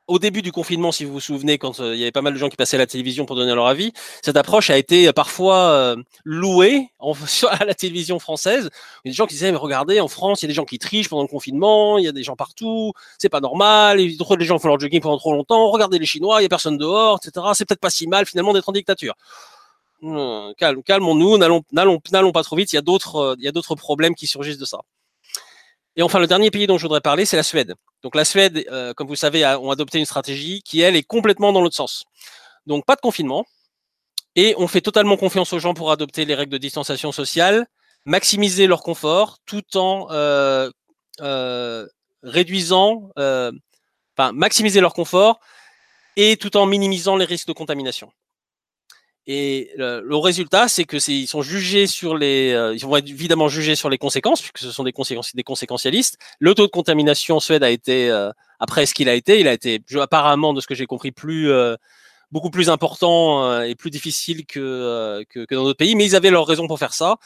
au 0.07 0.19
début 0.19 0.43
du 0.43 0.53
confinement, 0.53 0.93
si 0.93 1.05
vous 1.05 1.14
vous 1.14 1.21
souvenez, 1.21 1.57
quand 1.59 1.81
euh, 1.81 1.95
il 1.95 2.01
y 2.01 2.03
avait 2.03 2.12
pas 2.12 2.23
mal 2.23 2.35
de 2.35 2.38
gens 2.38 2.49
qui 2.49 2.57
passaient 2.57 2.77
à 2.77 2.79
la 2.79 2.87
télévision 2.87 3.25
pour 3.25 3.37
donner 3.37 3.55
leur 3.55 3.67
avis, 3.67 3.93
cette 4.23 4.37
approche 4.37 4.69
a 4.71 4.77
été 4.77 5.09
euh, 5.09 5.12
parfois 5.12 5.57
euh, 5.57 5.97
louée 6.25 6.88
en, 6.99 7.12
à 7.51 7.64
la 7.64 7.75
télévision 7.75 8.19
française. 8.19 8.69
Il 9.05 9.09
y 9.09 9.11
a 9.11 9.12
des 9.12 9.17
gens 9.17 9.27
qui 9.27 9.35
disaient, 9.35 9.51
mais 9.51 9.59
regardez, 9.59 10.01
en 10.01 10.09
France, 10.09 10.43
il 10.43 10.45
y 10.45 10.47
a 10.47 10.49
des 10.49 10.55
gens 10.55 10.67
qui 10.67 10.79
trichent 10.79 11.09
pendant 11.09 11.23
le 11.23 11.29
confinement, 11.29 11.99
il 11.99 12.05
y 12.05 12.09
a 12.09 12.12
des 12.12 12.23
gens 12.23 12.37
partout, 12.37 12.93
c'est 13.19 13.31
pas 13.31 13.40
normal, 13.40 13.99
les 13.99 14.45
gens 14.45 14.59
font 14.59 14.69
leur 14.69 14.79
jogging 14.79 15.01
pendant 15.01 15.19
trop 15.19 15.33
longtemps, 15.33 15.71
regardez 15.71 15.99
les 15.99 16.07
Chinois, 16.07 16.40
il 16.40 16.45
y 16.45 16.47
a 16.47 16.51
personne 16.51 16.77
dehors, 16.77 17.19
etc. 17.23 17.47
C'est 17.55 17.64
peut-être 17.64 17.81
pas 17.81 17.90
si 17.90 18.07
mal 18.07 18.27
finalement 18.27 18.53
d'être 18.53 18.69
en 18.69 18.73
dictature. 18.73 19.14
Hum, 20.03 20.53
calme, 20.59 20.83
calmons-nous, 20.83 21.38
n'allons, 21.38 22.33
pas 22.33 22.43
trop 22.43 22.57
vite, 22.57 22.73
il 22.73 22.77
y 22.77 22.79
a 22.79 22.83
d'autres 22.83 23.75
problèmes 23.77 24.14
qui 24.14 24.27
surgissent 24.27 24.59
de 24.59 24.67
ça. 24.67 24.81
Et 25.96 26.02
enfin, 26.02 26.18
le 26.18 26.26
dernier 26.26 26.50
pays 26.50 26.66
dont 26.66 26.76
je 26.76 26.83
voudrais 26.83 27.00
parler, 27.00 27.24
c'est 27.24 27.37
la 27.37 27.42
Suède. 27.42 27.74
Donc 28.02 28.14
la 28.14 28.24
Suède, 28.24 28.64
euh, 28.70 28.92
comme 28.94 29.07
vous 29.07 29.16
savez, 29.16 29.44
a, 29.44 29.61
ont 29.61 29.70
adopté 29.70 29.98
une 29.98 30.04
stratégie 30.04 30.62
qui, 30.62 30.80
elle, 30.80 30.96
est 30.96 31.04
complètement 31.04 31.52
dans 31.52 31.61
l'autre 31.61 31.76
sens. 31.76 32.04
Donc 32.66 32.85
pas 32.85 32.96
de 32.96 33.00
confinement, 33.00 33.44
et 34.37 34.54
on 34.59 34.66
fait 34.66 34.80
totalement 34.80 35.16
confiance 35.16 35.52
aux 35.52 35.59
gens 35.59 35.74
pour 35.74 35.92
adopter 35.92 36.24
les 36.24 36.35
règles 36.35 36.52
de 36.52 36.59
distanciation 36.59 37.12
sociale, 37.12 37.66
maximiser 38.04 38.66
leur 38.66 38.83
confort, 38.83 39.38
tout 39.46 39.76
en 39.76 40.09
euh, 40.11 40.70
euh, 41.20 41.87
réduisant, 42.22 43.11
enfin 43.16 44.33
maximiser 44.33 44.80
leur 44.80 44.94
confort, 44.94 45.38
et 46.16 46.37
tout 46.37 46.57
en 46.57 46.66
minimisant 46.66 47.16
les 47.16 47.24
risques 47.24 47.48
de 47.48 47.52
contamination. 47.52 48.11
Et 49.27 49.71
le, 49.77 50.03
le 50.03 50.17
résultat, 50.17 50.69
c'est 50.69 50.85
que 50.85 50.99
ils 51.11 51.27
sont 51.27 51.41
jugés 51.41 51.87
sur 51.87 52.15
les, 52.15 52.53
euh, 52.53 52.75
ils 52.75 52.85
vont 52.85 52.95
être 52.97 53.09
évidemment 53.09 53.49
jugés 53.49 53.75
sur 53.75 53.89
les 53.89 53.97
conséquences, 53.97 54.43
puisque 54.43 54.59
ce 54.59 54.71
sont 54.71 54.85
des 54.85 54.93
conséquences, 54.93 55.35
des 55.35 55.43
conséquentialistes. 55.43 56.19
Le 56.41 56.55
taux 56.55 56.67
de 56.67 56.71
contamination 56.71 57.37
en 57.37 57.41
Suède 57.41 57.65
a 57.65 57.71
été, 57.71 58.11
euh, 58.11 58.31
après 58.59 58.85
ce 58.85 58.93
qu'il 58.93 59.09
a 59.09 59.15
été, 59.15 59.41
il 59.41 59.49
a 59.49 59.55
été 59.55 59.81
apparemment, 59.99 60.53
de 60.53 60.61
ce 60.61 60.67
que 60.67 60.75
j'ai 60.75 60.85
compris, 60.85 61.11
plus 61.11 61.51
euh, 61.51 61.75
beaucoup 62.33 62.51
plus 62.51 62.69
important 62.69 63.63
et 63.63 63.75
plus 63.75 63.91
difficile 63.91 64.45
que, 64.45 65.25
que, 65.31 65.47
que 65.47 65.55
dans 65.55 65.65
d'autres 65.65 65.79
pays, 65.79 65.95
mais 65.95 66.05
ils 66.05 66.17
avaient 66.17 66.31
leur 66.31 66.47
raison 66.47 66.67
pour 66.67 66.79
faire 66.79 66.93
ça. 66.93 67.17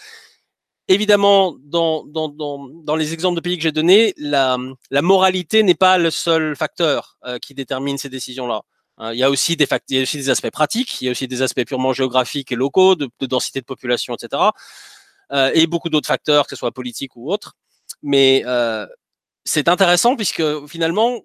Évidemment, 0.87 1.57
dans, 1.65 2.05
dans, 2.07 2.29
dans, 2.29 2.69
dans 2.85 2.97
les 2.97 3.13
exemples 3.13 3.37
de 3.37 3.41
pays 3.41 3.57
que 3.57 3.63
j'ai 3.63 3.73
donnés, 3.73 4.15
la, 4.17 4.57
la 4.91 5.03
moralité 5.03 5.63
n'est 5.63 5.75
pas 5.75 5.99
le 5.99 6.11
seul 6.11 6.55
facteur 6.57 7.17
qui 7.43 7.55
détermine 7.55 7.99
ces 7.99 8.09
décisions-là. 8.09 8.63
Hein, 8.99 9.13
il 9.13 9.19
y 9.19 9.23
a 9.23 9.31
aussi 9.31 9.57
des 9.57 9.67
il 9.89 9.97
y 9.97 9.99
a 10.01 10.03
aussi 10.03 10.19
des 10.19 10.31
aspects 10.31 10.51
pratiques, 10.51 11.01
il 11.01 11.07
y 11.07 11.09
a 11.09 11.11
aussi 11.13 11.29
des 11.29 11.43
aspects 11.43 11.65
purement 11.65 11.93
géographiques 11.93 12.53
et 12.53 12.57
locaux, 12.57 12.97
de, 12.97 13.09
de 13.21 13.27
densité 13.27 13.61
de 13.61 13.65
population, 13.65 14.15
etc. 14.15 14.43
Euh, 15.33 15.51
et 15.55 15.67
beaucoup 15.67 15.89
d'autres 15.89 16.09
facteurs, 16.09 16.45
que 16.45 16.51
ce 16.51 16.57
soit 16.57 16.73
politiques 16.73 17.17
ou 17.17 17.31
autres. 17.31 17.55
Mais 18.03 18.43
euh, 18.47 18.87
c'est 19.45 19.69
intéressant 19.69 20.17
puisque 20.17 20.43
finalement, 20.67 21.21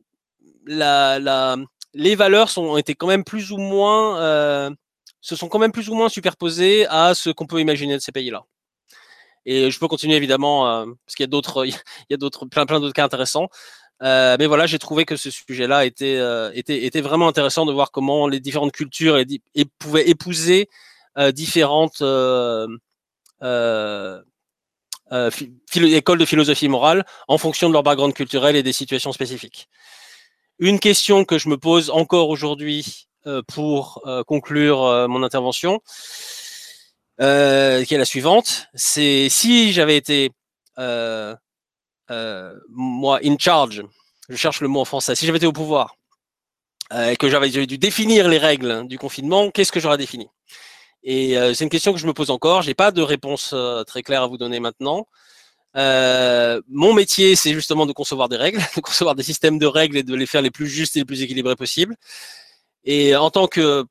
la, 0.65 1.19
la, 1.19 1.57
les 1.93 2.15
valeurs 2.15 2.49
sont, 2.49 2.63
ont 2.63 2.77
été 2.77 2.95
quand 2.95 3.07
même 3.07 3.23
plus 3.23 3.51
ou 3.51 3.57
moins, 3.57 4.19
euh, 4.19 4.69
se 5.21 5.35
sont 5.35 5.47
quand 5.49 5.59
même 5.59 5.71
plus 5.71 5.89
ou 5.89 5.95
moins 5.95 6.09
superposées 6.09 6.85
à 6.87 7.13
ce 7.15 7.29
qu'on 7.31 7.47
peut 7.47 7.59
imaginer 7.59 7.95
de 7.95 8.01
ces 8.01 8.11
pays-là. 8.11 8.43
Et 9.45 9.71
je 9.71 9.79
peux 9.79 9.87
continuer 9.87 10.15
évidemment 10.15 10.67
euh, 10.69 10.85
parce 11.05 11.15
qu'il 11.15 11.23
y 11.23 11.27
a 11.27 11.27
d'autres, 11.27 11.65
il 11.65 11.75
y 12.09 12.13
a 12.13 12.17
d'autres, 12.17 12.45
plein, 12.45 12.65
plein 12.65 12.79
d'autres 12.79 12.93
cas 12.93 13.05
intéressants. 13.05 13.49
Euh, 14.03 14.35
mais 14.37 14.47
voilà, 14.47 14.65
j'ai 14.65 14.79
trouvé 14.79 15.05
que 15.05 15.15
ce 15.15 15.31
sujet-là 15.31 15.85
était, 15.85 16.17
euh, 16.17 16.51
était, 16.53 16.83
était 16.85 17.01
vraiment 17.01 17.27
intéressant 17.27 17.65
de 17.65 17.71
voir 17.71 17.91
comment 17.91 18.27
les 18.27 18.39
différentes 18.39 18.73
cultures 18.73 19.17
pouvaient 19.79 20.09
épouser 20.09 20.67
euh, 21.17 21.31
différentes 21.31 22.01
euh, 22.01 22.67
euh, 23.43 24.19
écoles 25.75 26.17
de 26.17 26.25
philosophie 26.25 26.67
morale 26.67 27.05
en 27.27 27.37
fonction 27.37 27.67
de 27.69 27.73
leur 27.73 27.83
background 27.83 28.13
culturel 28.13 28.55
et 28.55 28.63
des 28.63 28.73
situations 28.73 29.13
spécifiques. 29.13 29.69
Une 30.59 30.79
question 30.79 31.23
que 31.23 31.37
je 31.37 31.49
me 31.49 31.57
pose 31.57 31.89
encore 31.91 32.29
aujourd'hui 32.29 33.07
pour 33.47 34.03
conclure 34.27 35.07
mon 35.07 35.23
intervention, 35.23 35.81
qui 37.19 37.23
est 37.23 37.97
la 37.97 38.05
suivante, 38.05 38.67
c'est 38.73 39.29
si 39.29 39.71
j'avais 39.71 39.97
été 39.97 40.31
euh, 40.79 41.35
moi, 42.69 43.19
in 43.23 43.37
charge, 43.37 43.83
je 44.29 44.35
cherche 44.35 44.61
le 44.61 44.67
mot 44.67 44.81
en 44.81 44.85
français, 44.85 45.15
si 45.15 45.25
j'avais 45.25 45.37
été 45.37 45.47
au 45.47 45.51
pouvoir 45.51 45.95
euh, 46.93 47.09
et 47.09 47.15
que 47.15 47.29
j'avais 47.29 47.49
dû 47.49 47.77
définir 47.77 48.27
les 48.29 48.37
règles 48.37 48.87
du 48.87 48.97
confinement, 48.97 49.51
qu'est-ce 49.51 49.71
que 49.71 49.79
j'aurais 49.79 49.97
défini? 49.97 50.27
Et 51.03 51.37
euh, 51.37 51.53
c'est 51.53 51.65
une 51.65 51.69
question 51.69 51.93
que 51.93 51.99
je 51.99 52.07
me 52.07 52.13
pose 52.13 52.29
encore. 52.29 52.61
J'ai 52.61 52.73
pas 52.73 52.91
de 52.91 53.01
réponse 53.01 53.53
très 53.87 54.03
claire 54.03 54.23
à 54.23 54.27
vous 54.27 54.37
donner 54.37 54.59
maintenant. 54.59 55.07
mon 55.75 56.93
métier, 56.93 57.35
c'est 57.35 57.53
justement 57.53 57.85
de 57.85 57.93
concevoir 57.93 58.29
des 58.29 58.37
règles, 58.37 58.59
de 58.75 58.81
concevoir 58.81 59.15
des 59.15 59.23
systèmes 59.23 59.59
de 59.59 59.65
règles 59.65 59.97
et 59.97 60.03
de 60.03 60.15
les 60.15 60.25
faire 60.25 60.41
les 60.41 60.51
plus 60.51 60.67
justes 60.67 60.95
et 60.95 60.99
les 60.99 61.05
plus 61.05 61.21
équilibrés 61.21 61.55
possibles. 61.55 61.95
Et 62.85 63.15
en 63.15 63.29
tant 63.29 63.47
que, 63.47 63.85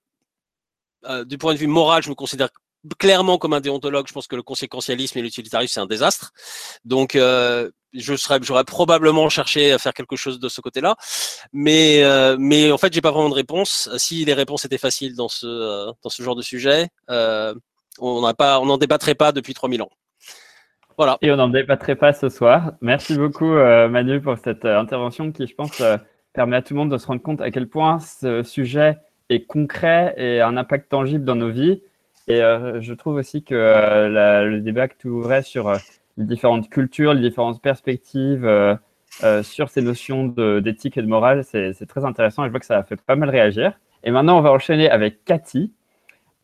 du 1.24 1.38
point 1.38 1.54
de 1.54 1.58
vue 1.58 1.66
moral, 1.66 2.02
je 2.02 2.10
me 2.10 2.14
considère 2.14 2.50
clairement 2.98 3.38
comme 3.38 3.52
un 3.52 3.60
déontologue. 3.60 4.06
Je 4.08 4.12
pense 4.12 4.26
que 4.26 4.36
le 4.36 4.42
conséquentialisme 4.42 5.18
et 5.18 5.22
l'utilitarisme, 5.22 5.72
c'est 5.74 5.80
un 5.80 5.86
désastre. 5.86 6.32
Donc, 6.84 7.12
serais, 7.12 8.38
j'aurais 8.42 8.64
probablement 8.64 9.28
cherché 9.28 9.72
à 9.72 9.78
faire 9.78 9.94
quelque 9.94 10.16
chose 10.16 10.40
de 10.40 10.48
ce 10.48 10.60
côté-là, 10.60 10.96
mais 11.52 12.02
euh, 12.02 12.36
mais 12.38 12.72
en 12.72 12.78
fait, 12.78 12.92
j'ai 12.92 13.00
pas 13.00 13.10
vraiment 13.10 13.28
de 13.28 13.34
réponse. 13.34 13.90
Si 13.96 14.24
les 14.24 14.34
réponses 14.34 14.64
étaient 14.64 14.78
faciles 14.78 15.14
dans 15.14 15.28
ce 15.28 15.46
euh, 15.46 15.92
dans 16.02 16.10
ce 16.10 16.22
genre 16.22 16.36
de 16.36 16.42
sujet, 16.42 16.88
euh, 17.10 17.54
on 18.00 18.20
n'en 18.20 18.78
débattrait 18.78 19.14
pas 19.14 19.32
depuis 19.32 19.54
3000 19.54 19.82
ans. 19.82 19.90
Voilà. 20.96 21.18
Et 21.22 21.30
on 21.32 21.36
n'en 21.36 21.48
débattrait 21.48 21.96
pas 21.96 22.12
ce 22.12 22.28
soir. 22.28 22.72
Merci 22.80 23.16
beaucoup, 23.16 23.52
euh, 23.52 23.88
Manu, 23.88 24.20
pour 24.20 24.36
cette 24.38 24.64
euh, 24.64 24.78
intervention 24.78 25.32
qui, 25.32 25.46
je 25.46 25.54
pense, 25.54 25.80
euh, 25.80 25.96
permet 26.32 26.56
à 26.56 26.62
tout 26.62 26.74
le 26.74 26.80
monde 26.80 26.90
de 26.90 26.98
se 26.98 27.06
rendre 27.06 27.22
compte 27.22 27.40
à 27.40 27.50
quel 27.50 27.68
point 27.68 27.98
ce 27.98 28.42
sujet 28.42 28.98
est 29.28 29.46
concret 29.46 30.14
et 30.16 30.40
a 30.40 30.48
un 30.48 30.56
impact 30.56 30.90
tangible 30.90 31.24
dans 31.24 31.34
nos 31.34 31.50
vies. 31.50 31.82
Et 32.28 32.38
je 32.38 32.94
trouve 32.94 33.16
aussi 33.16 33.42
que 33.42 33.54
le 33.54 34.60
débat 34.60 34.88
que 34.88 34.94
tu 34.98 35.08
ouvrais 35.08 35.42
sur 35.42 35.72
les 36.16 36.24
différentes 36.24 36.68
cultures, 36.70 37.14
les 37.14 37.28
différentes 37.28 37.60
perspectives 37.60 38.48
sur 39.42 39.68
ces 39.68 39.82
notions 39.82 40.26
d'éthique 40.26 40.96
et 40.96 41.02
de 41.02 41.08
morale, 41.08 41.44
c'est 41.44 41.86
très 41.86 42.04
intéressant 42.04 42.44
et 42.44 42.46
je 42.46 42.50
vois 42.52 42.60
que 42.60 42.66
ça 42.66 42.78
a 42.78 42.82
fait 42.84 43.00
pas 43.00 43.16
mal 43.16 43.30
réagir. 43.30 43.72
Et 44.04 44.10
maintenant, 44.10 44.38
on 44.38 44.40
va 44.40 44.52
enchaîner 44.52 44.90
avec 44.90 45.24
Cathy. 45.24 45.72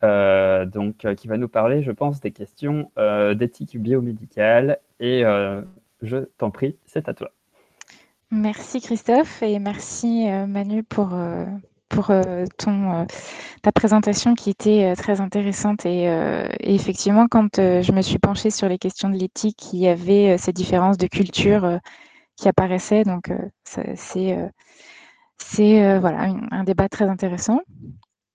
Euh, 0.03 0.65
donc, 0.65 1.03
euh, 1.03 1.13
qui 1.13 1.27
va 1.27 1.37
nous 1.37 1.49
parler, 1.49 1.83
je 1.83 1.91
pense, 1.91 2.21
des 2.21 2.31
questions 2.31 2.89
euh, 2.97 3.33
d'éthique 3.33 3.77
biomédicale. 3.77 4.79
Et 4.99 5.23
je 6.01 6.17
t'en 6.37 6.51
prie, 6.51 6.77
c'est 6.85 7.09
à 7.09 7.13
toi. 7.13 7.31
Merci 8.31 8.79
Christophe 8.79 9.41
et 9.41 9.57
merci 9.59 10.27
Manu 10.47 10.83
pour, 10.83 11.17
pour 11.89 12.11
ton, 12.57 13.07
ta 13.61 13.71
présentation 13.71 14.35
qui 14.35 14.49
était 14.51 14.93
très 14.95 15.21
intéressante. 15.21 15.85
Et, 15.85 16.05
effectivement, 16.61 17.27
quand 17.27 17.57
je 17.57 17.91
me 17.91 18.01
suis 18.01 18.19
penchée 18.19 18.51
sur 18.51 18.69
les 18.69 18.77
questions 18.77 19.09
de 19.09 19.17
l'éthique, 19.17 19.73
il 19.73 19.79
y 19.79 19.87
avait 19.87 20.37
ces 20.37 20.53
différences 20.53 20.97
de 20.97 21.07
culture 21.07 21.79
qui 22.37 22.47
apparaissaient. 22.47 23.03
Donc, 23.03 23.31
c'est 23.65 24.37
voilà, 25.99 26.27
un 26.51 26.63
débat 26.63 26.87
très 26.89 27.09
intéressant. 27.09 27.59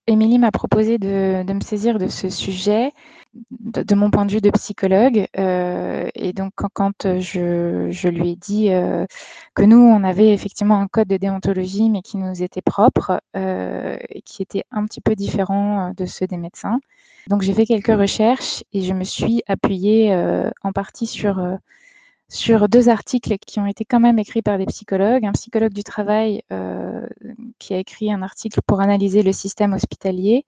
Émilie 0.06 0.38
m'a 0.38 0.50
proposé 0.50 0.98
de, 0.98 1.44
me 1.50 1.60
saisir 1.60 1.98
de 1.98 2.08
ce 2.08 2.28
sujet 2.28 2.92
de, 3.50 3.94
mon 3.94 4.10
point 4.10 4.26
de 4.26 4.32
vue 4.32 4.40
de 4.40 4.50
psychologue. 4.50 5.26
Euh, 5.38 6.08
et 6.14 6.32
donc, 6.32 6.52
quand, 6.56 7.18
je, 7.20 8.08
lui 8.08 8.30
ai 8.30 8.36
dit 8.36 8.70
euh, 8.70 9.06
que 9.54 9.62
nous, 9.62 9.78
on 9.78 10.04
avait 10.04 10.32
effectivement 10.32 10.80
un 10.80 10.86
code 10.86 11.08
de 11.08 11.16
déontologie, 11.16 11.90
mais 11.90 12.02
qui 12.02 12.16
nous 12.16 12.42
était 12.42 12.62
propre 12.62 13.20
euh, 13.36 13.96
et 14.08 14.22
qui 14.22 14.42
était 14.42 14.64
un 14.70 14.84
petit 14.86 15.00
peu 15.00 15.14
différent 15.14 15.92
de 15.96 16.06
ceux 16.06 16.26
des 16.26 16.38
médecins. 16.38 16.80
Donc, 17.28 17.42
j'ai 17.42 17.54
fait 17.54 17.66
quelques 17.66 17.98
recherches 17.98 18.64
et 18.72 18.82
je 18.82 18.92
me 18.92 19.04
suis 19.04 19.42
appuyée 19.46 20.14
en 20.62 20.72
partie 20.72 21.06
sur 21.06 21.40
sur 22.28 22.68
deux 22.68 22.88
articles 22.88 23.36
qui 23.38 23.60
ont 23.60 23.66
été 23.66 23.84
quand 23.84 24.00
même 24.00 24.18
écrits 24.18 24.42
par 24.42 24.58
des 24.58 24.66
psychologues. 24.66 25.24
Un 25.24 25.32
psychologue 25.32 25.72
du 25.72 25.84
travail 25.84 26.42
euh, 26.52 27.06
qui 27.58 27.74
a 27.74 27.78
écrit 27.78 28.12
un 28.12 28.22
article 28.22 28.60
pour 28.66 28.80
analyser 28.80 29.22
le 29.22 29.32
système 29.32 29.72
hospitalier 29.72 30.44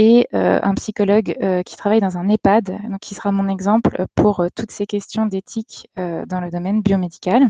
et 0.00 0.26
euh, 0.34 0.58
un 0.62 0.74
psychologue 0.74 1.36
euh, 1.42 1.62
qui 1.62 1.76
travaille 1.76 2.00
dans 2.00 2.16
un 2.16 2.28
EHPAD, 2.28 2.78
donc 2.88 3.00
qui 3.00 3.14
sera 3.14 3.32
mon 3.32 3.48
exemple 3.48 4.06
pour 4.14 4.44
toutes 4.56 4.70
ces 4.70 4.86
questions 4.86 5.26
d'éthique 5.26 5.88
dans 5.96 6.40
le 6.40 6.50
domaine 6.50 6.80
biomédical. 6.80 7.48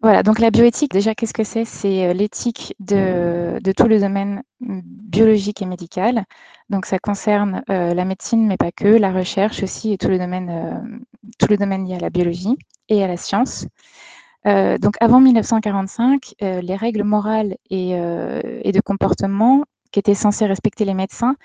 Voilà, 0.00 0.22
donc 0.22 0.38
la 0.38 0.50
bioéthique, 0.50 0.92
déjà, 0.92 1.14
qu'est-ce 1.14 1.32
que 1.32 1.44
c'est? 1.44 1.64
C'est 1.64 2.12
l'éthique 2.12 2.74
de, 2.80 3.58
tout 3.76 3.86
le 3.86 4.00
domaine 4.00 4.42
biologique 4.60 5.62
et 5.62 5.66
médical. 5.66 6.24
Donc 6.70 6.86
ça 6.86 6.98
concerne 6.98 7.62
la 7.68 8.04
médecine, 8.04 8.46
mais 8.46 8.56
pas 8.56 8.72
que, 8.72 8.88
la 8.88 9.12
recherche 9.12 9.62
aussi 9.62 9.92
et 9.92 9.98
tout 9.98 10.08
le 10.08 10.18
domaine, 10.18 11.06
tout 11.38 11.46
le 11.48 11.56
domaine 11.56 11.86
lié 11.86 11.94
à 11.94 12.00
la 12.00 12.10
biologie 12.10 12.56
et 12.88 13.04
à 13.04 13.06
la 13.06 13.16
science. 13.16 13.66
Euh, 14.46 14.78
donc 14.78 14.96
avant 15.00 15.20
1945, 15.20 16.34
euh, 16.42 16.60
les 16.60 16.76
règles 16.76 17.04
morales 17.04 17.56
euh, 17.70 18.40
et, 18.64 18.72
de 18.72 18.80
comportement 18.80 19.64
qui 19.92 20.00
étaient 20.00 20.14
censées 20.14 20.46
respecter 20.46 20.84
les 20.84 20.94
médecins 20.94 21.36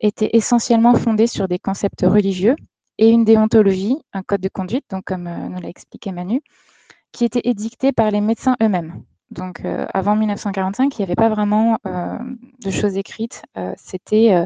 étaient 0.00 0.30
essentiellement 0.32 0.94
fondées 0.94 1.26
sur 1.26 1.48
des 1.48 1.58
concepts 1.58 2.02
religieux 2.02 2.56
et 2.98 3.10
une 3.10 3.24
déontologie, 3.24 3.98
un 4.12 4.22
code 4.22 4.40
de 4.40 4.48
conduite, 4.48 4.86
comme 5.04 5.28
nous 5.50 5.60
l'a 5.60 5.68
expliqué 5.68 6.12
Manu, 6.12 6.40
qui 7.12 7.24
était 7.24 7.42
édicté 7.44 7.92
par 7.92 8.10
les 8.10 8.20
médecins 8.20 8.56
eux-mêmes. 8.62 9.02
Donc 9.30 9.62
avant 9.92 10.16
1945, 10.16 10.96
il 10.96 11.00
n'y 11.00 11.04
avait 11.04 11.14
pas 11.14 11.28
vraiment 11.28 11.78
de 11.84 12.70
choses 12.70 12.96
écrites, 12.96 13.42
c'était 13.76 14.44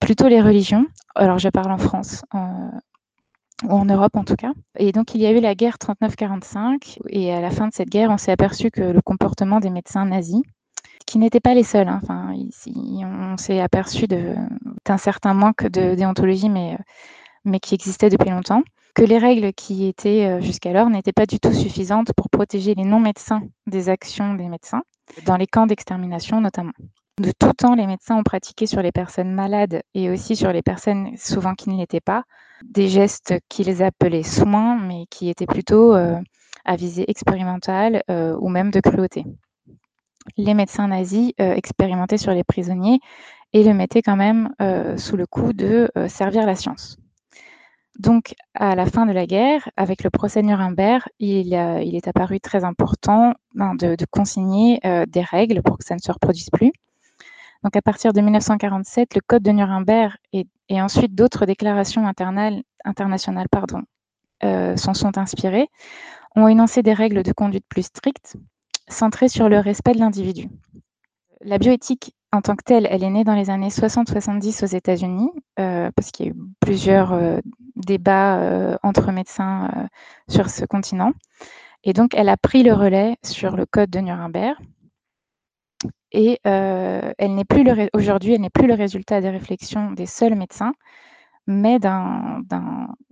plutôt 0.00 0.28
les 0.28 0.42
religions. 0.42 0.86
Alors 1.14 1.38
je 1.38 1.48
parle 1.48 1.70
en 1.70 1.78
France 1.78 2.22
ou 2.32 3.70
en 3.70 3.84
Europe 3.84 4.16
en 4.16 4.24
tout 4.24 4.34
cas. 4.34 4.52
Et 4.76 4.90
donc 4.90 5.14
il 5.14 5.20
y 5.20 5.26
a 5.26 5.30
eu 5.30 5.40
la 5.40 5.54
guerre 5.54 5.76
39-45, 5.76 6.98
et 7.08 7.32
à 7.32 7.40
la 7.40 7.50
fin 7.50 7.68
de 7.68 7.72
cette 7.72 7.90
guerre, 7.90 8.10
on 8.10 8.18
s'est 8.18 8.32
aperçu 8.32 8.70
que 8.70 8.82
le 8.82 9.00
comportement 9.00 9.60
des 9.60 9.70
médecins 9.70 10.04
nazis, 10.04 10.42
qui 11.04 11.18
n'étaient 11.18 11.40
pas 11.40 11.54
les 11.54 11.62
seuls, 11.62 11.88
hein, 11.88 12.00
enfin, 12.02 12.34
on 12.34 13.36
s'est 13.36 13.60
aperçu 13.60 14.06
d'un 14.06 14.98
certain 14.98 15.34
manque 15.34 15.66
de 15.66 15.94
déontologie, 15.94 16.48
mais, 16.48 16.78
mais 17.44 17.60
qui 17.60 17.74
existait 17.74 18.10
depuis 18.10 18.30
longtemps, 18.30 18.62
que 18.94 19.02
les 19.02 19.18
règles 19.18 19.52
qui 19.52 19.86
étaient 19.86 20.26
euh, 20.26 20.40
jusqu'alors 20.40 20.90
n'étaient 20.90 21.12
pas 21.12 21.26
du 21.26 21.40
tout 21.40 21.52
suffisantes 21.52 22.12
pour 22.14 22.28
protéger 22.28 22.74
les 22.74 22.84
non-médecins 22.84 23.42
des 23.66 23.88
actions 23.88 24.34
des 24.34 24.48
médecins, 24.48 24.82
dans 25.24 25.36
les 25.36 25.46
camps 25.46 25.66
d'extermination 25.66 26.40
notamment. 26.40 26.72
De 27.18 27.30
tout 27.30 27.52
temps, 27.52 27.74
les 27.74 27.86
médecins 27.86 28.16
ont 28.16 28.22
pratiqué 28.22 28.66
sur 28.66 28.80
les 28.80 28.92
personnes 28.92 29.32
malades 29.32 29.82
et 29.94 30.10
aussi 30.10 30.34
sur 30.34 30.52
les 30.52 30.62
personnes 30.62 31.10
souvent 31.16 31.54
qui 31.54 31.68
ne 31.68 31.76
l'étaient 31.76 32.00
pas 32.00 32.24
des 32.64 32.88
gestes 32.88 33.34
qu'ils 33.48 33.82
appelaient 33.82 34.22
soins, 34.22 34.78
mais 34.78 35.04
qui 35.10 35.28
étaient 35.28 35.46
plutôt 35.46 35.94
euh, 35.94 36.18
à 36.64 36.76
visée 36.76 37.10
expérimentale 37.10 38.02
euh, 38.10 38.36
ou 38.40 38.48
même 38.48 38.70
de 38.70 38.80
cruauté. 38.80 39.24
Les 40.36 40.54
médecins 40.54 40.88
nazis 40.88 41.32
euh, 41.40 41.54
expérimentaient 41.54 42.18
sur 42.18 42.32
les 42.32 42.44
prisonniers 42.44 43.00
et 43.52 43.64
le 43.64 43.74
mettaient 43.74 44.02
quand 44.02 44.16
même 44.16 44.48
sous 44.96 45.18
le 45.18 45.26
coup 45.26 45.52
de 45.52 45.90
servir 46.08 46.46
la 46.46 46.54
science. 46.54 46.96
Donc, 47.98 48.34
à 48.54 48.74
la 48.74 48.86
fin 48.86 49.04
de 49.04 49.12
la 49.12 49.26
guerre, 49.26 49.68
avec 49.76 50.02
le 50.02 50.08
procès 50.08 50.42
Nuremberg, 50.42 51.02
il, 51.18 51.52
est 51.52 52.08
apparu 52.08 52.40
très 52.40 52.64
important 52.64 53.34
ben, 53.54 53.74
de, 53.74 53.94
consigner 54.10 54.80
des 55.06 55.20
règles 55.20 55.60
pour 55.62 55.76
que 55.76 55.84
ça 55.84 55.94
ne 55.94 56.00
se 56.00 56.10
reproduise 56.10 56.48
plus. 56.48 56.72
Donc 57.62 57.76
à 57.76 57.82
partir 57.82 58.12
de 58.12 58.20
1947, 58.20 59.14
le 59.14 59.20
Code 59.20 59.42
de 59.42 59.52
Nuremberg 59.52 60.14
et, 60.32 60.46
ensuite 60.70 61.14
d'autres 61.14 61.46
déclarations 61.46 62.06
internationales 62.06 63.46
euh, 64.44 64.76
s'en 64.76 64.94
sont 64.94 65.16
inspirées, 65.16 65.68
ont 66.34 66.48
énoncé 66.48 66.82
des 66.82 66.94
règles 66.94 67.22
de 67.22 67.32
conduite 67.32 67.64
plus 67.68 67.84
strictes, 67.84 68.36
centrées 68.92 69.28
sur 69.28 69.48
le 69.48 69.58
respect 69.58 69.92
de 69.92 69.98
l'individu. 69.98 70.48
La 71.40 71.58
bioéthique 71.58 72.14
en 72.30 72.40
tant 72.40 72.56
que 72.56 72.62
telle, 72.64 72.86
elle 72.90 73.04
est 73.04 73.10
née 73.10 73.24
dans 73.24 73.34
les 73.34 73.50
années 73.50 73.68
60-70 73.68 74.64
aux 74.64 74.66
États-Unis, 74.66 75.30
euh, 75.58 75.90
parce 75.94 76.10
qu'il 76.10 76.26
y 76.26 76.28
a 76.30 76.32
eu 76.32 76.36
plusieurs 76.60 77.12
euh, 77.12 77.40
débats 77.76 78.78
entre 78.82 79.12
médecins 79.12 79.88
sur 80.28 80.48
ce 80.48 80.64
continent. 80.64 81.12
Et 81.84 81.92
donc, 81.92 82.14
elle 82.14 82.28
a 82.28 82.36
pris 82.36 82.62
le 82.62 82.72
relais 82.72 83.16
sur 83.22 83.56
le 83.56 83.66
Code 83.66 83.90
de 83.90 83.98
Nuremberg, 83.98 84.56
et 86.12 86.38
euh, 86.46 87.12
aujourd'hui, 87.92 88.34
elle 88.34 88.40
n'est 88.40 88.50
plus 88.50 88.66
le 88.66 88.74
résultat 88.74 89.20
des 89.20 89.30
réflexions 89.30 89.92
des 89.92 90.06
seuls 90.06 90.34
médecins, 90.34 90.74
mais 91.46 91.78
d'un 91.78 92.42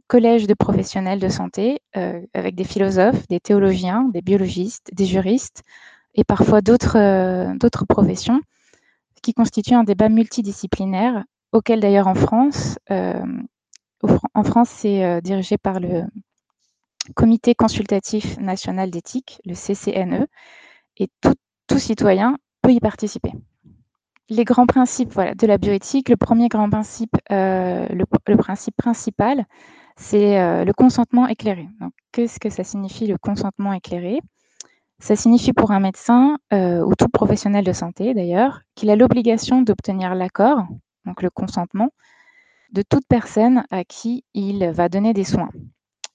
collège 0.07 0.47
de 0.47 0.55
professionnels 0.55 1.21
de 1.21 1.29
santé 1.29 1.81
euh, 1.97 2.21
avec 2.35 2.55
des 2.55 2.65
philosophes, 2.65 3.27
des 3.29 3.41
théologiens, 3.41 4.05
des 4.13 4.23
biologistes, 4.23 4.91
des 4.93 5.07
juristes 5.07 5.63
et 6.15 6.25
parfois 6.25 6.61
d'autres 6.61 6.97
euh, 6.97 7.85
professions 7.89 8.41
qui 9.23 9.35
constituent 9.35 9.75
un 9.75 9.85
débat 9.85 10.09
multidisciplinaire 10.09 11.25
auquel 11.53 11.81
d'ailleurs 11.81 12.07
en 12.07 12.15
France, 12.15 12.79
France 14.45 14.71
c'est 14.71 15.21
dirigé 15.21 15.59
par 15.59 15.79
le 15.79 16.05
Comité 17.15 17.55
consultatif 17.55 18.39
national 18.39 18.91
d'éthique, 18.91 19.41
le 19.45 19.55
CCNE, 19.55 20.27
et 20.99 21.09
tout 21.67 21.79
citoyen 21.79 22.37
peut 22.63 22.73
y 22.73 22.81
participer. 22.81 23.33
Les 24.33 24.45
grands 24.45 24.67
principes 24.67 25.19
de 25.19 25.47
la 25.49 25.59
bioéthique, 25.59 26.09
le 26.09 26.17
premier 26.17 26.47
grand 26.47 26.71
principe, 26.71 27.17
euh, 27.33 27.85
le, 27.89 28.37
principe 28.37 28.77
principal, 28.77 29.45
c'est 29.97 30.41
euh, 30.41 30.65
le 30.65 30.73
consentement 30.73 31.27
éclairé. 31.27 31.67
qu'est-ce 32.13 32.39
que 32.39 32.49
ça 32.49 32.63
signifie 32.63 33.09
le 33.09 33.19
consentement 33.19 33.73
éclairé? 33.73 34.21
Ça 35.01 35.17
signifie 35.17 35.53
pour 35.53 35.73
un 35.73 35.81
médecin 35.81 36.39
euh, 36.53 36.81
ou 36.81 36.95
tout 36.95 37.09
professionnel 37.09 37.65
de 37.65 37.73
santé 37.73 38.15
d'ailleurs 38.15 38.61
qu'il 38.77 38.91
a 38.91 38.97
l'obligation 38.97 39.63
d'obtenir 39.63 40.15
l'accord, 40.15 40.65
donc 41.07 41.23
le 41.23 41.31
consentement, 41.31 41.91
de 42.71 42.83
toute 42.89 43.07
personne 43.09 43.65
à 43.73 43.83
qui 43.83 44.23
il 44.33 44.65
va 44.71 44.89
donner 44.89 45.13
des 45.13 45.25
soins. 45.25 45.51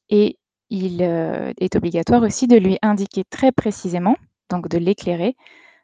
Et 0.08 0.38
il 0.70 1.02
est 1.02 1.76
obligatoire 1.76 2.22
aussi 2.22 2.48
de 2.48 2.56
lui 2.56 2.78
indiquer 2.82 3.26
très 3.30 3.52
précisément, 3.52 4.16
donc 4.50 4.70
de 4.70 4.78
l'éclairer, 4.78 5.36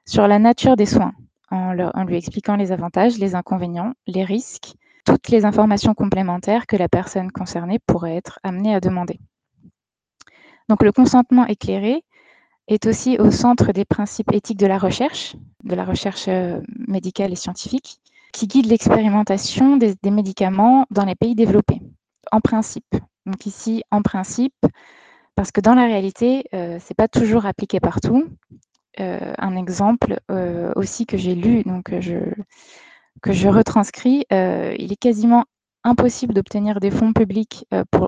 sur 0.06 0.28
la 0.28 0.39
nature 0.39 0.78
des 0.78 0.86
soins, 0.86 1.13
en, 1.52 2.04
lui 2.04 2.16
expliquant 2.16 2.56
les 2.56 2.72
avantages, 2.72 3.18
les 3.18 3.36
inconvénients, 3.36 3.94
les 4.08 4.24
risques, 4.24 4.74
toutes 5.06 5.30
les 5.30 5.46
informations 5.46 5.94
complémentaires 5.94 6.66
que 6.66 6.78
la 6.78 6.88
personne 6.88 7.32
concernée 7.32 7.80
pourrait 7.86 8.16
être 8.16 8.40
amenée 8.44 8.74
à 8.74 8.80
demander. 8.80 9.20
Donc 10.70 10.84
le 10.84 10.92
consentement 10.92 11.46
éclairé 11.46 12.04
est 12.68 12.86
aussi 12.86 13.18
au 13.18 13.32
centre 13.32 13.74
des 13.74 13.84
principes 13.84 14.32
éthiques 14.32 14.60
de 14.60 14.68
la 14.68 14.78
recherche, 14.78 15.36
de 15.64 15.76
la 15.76 15.84
recherche 15.84 16.28
euh, 16.30 16.62
médicale 16.88 17.34
et 17.34 17.36
scientifique, 17.36 18.00
qui 18.32 18.48
guide 18.48 18.68
l'expérimentation 18.68 19.76
des, 19.76 19.98
médicaments 20.06 20.86
dans 20.90 21.04
les 21.04 21.16
pays 21.16 21.36
développés. 21.36 21.82
En 22.32 22.40
principe, 22.40 22.96
Donc 23.26 23.46
ici, 23.46 23.84
en 23.92 24.02
principe, 24.02 24.56
parce 25.36 25.52
que 25.52 25.60
dans 25.60 25.76
la 25.76 25.86
réalité, 25.86 26.46
ce 26.54 26.76
n'est 26.76 26.96
pas 26.96 27.10
toujours 27.10 27.46
appliqué 27.46 27.82
partout. 27.82 28.30
Un 28.98 29.56
exemple 29.56 30.20
aussi 30.76 31.06
que 31.06 31.18
j'ai 31.18 31.36
lu, 31.36 31.64
donc 31.64 31.94
je, 32.00 32.18
que 33.22 33.32
je 33.32 33.48
retranscris, 33.48 34.26
il 34.30 34.92
est 34.92 35.00
quasiment 35.00 35.46
impossible 35.84 36.34
d'obtenir 36.34 36.80
des 36.80 36.92
fonds 36.92 37.14
publics 37.14 37.66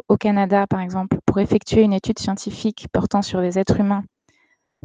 au 0.07 0.17
Canada, 0.17 0.67
par 0.67 0.81
exemple, 0.81 1.17
pour 1.25 1.39
effectuer 1.39 1.81
une 1.81 1.93
étude 1.93 2.19
scientifique 2.19 2.87
portant 2.91 3.21
sur 3.21 3.41
des 3.41 3.57
êtres 3.57 3.79
humains 3.79 4.03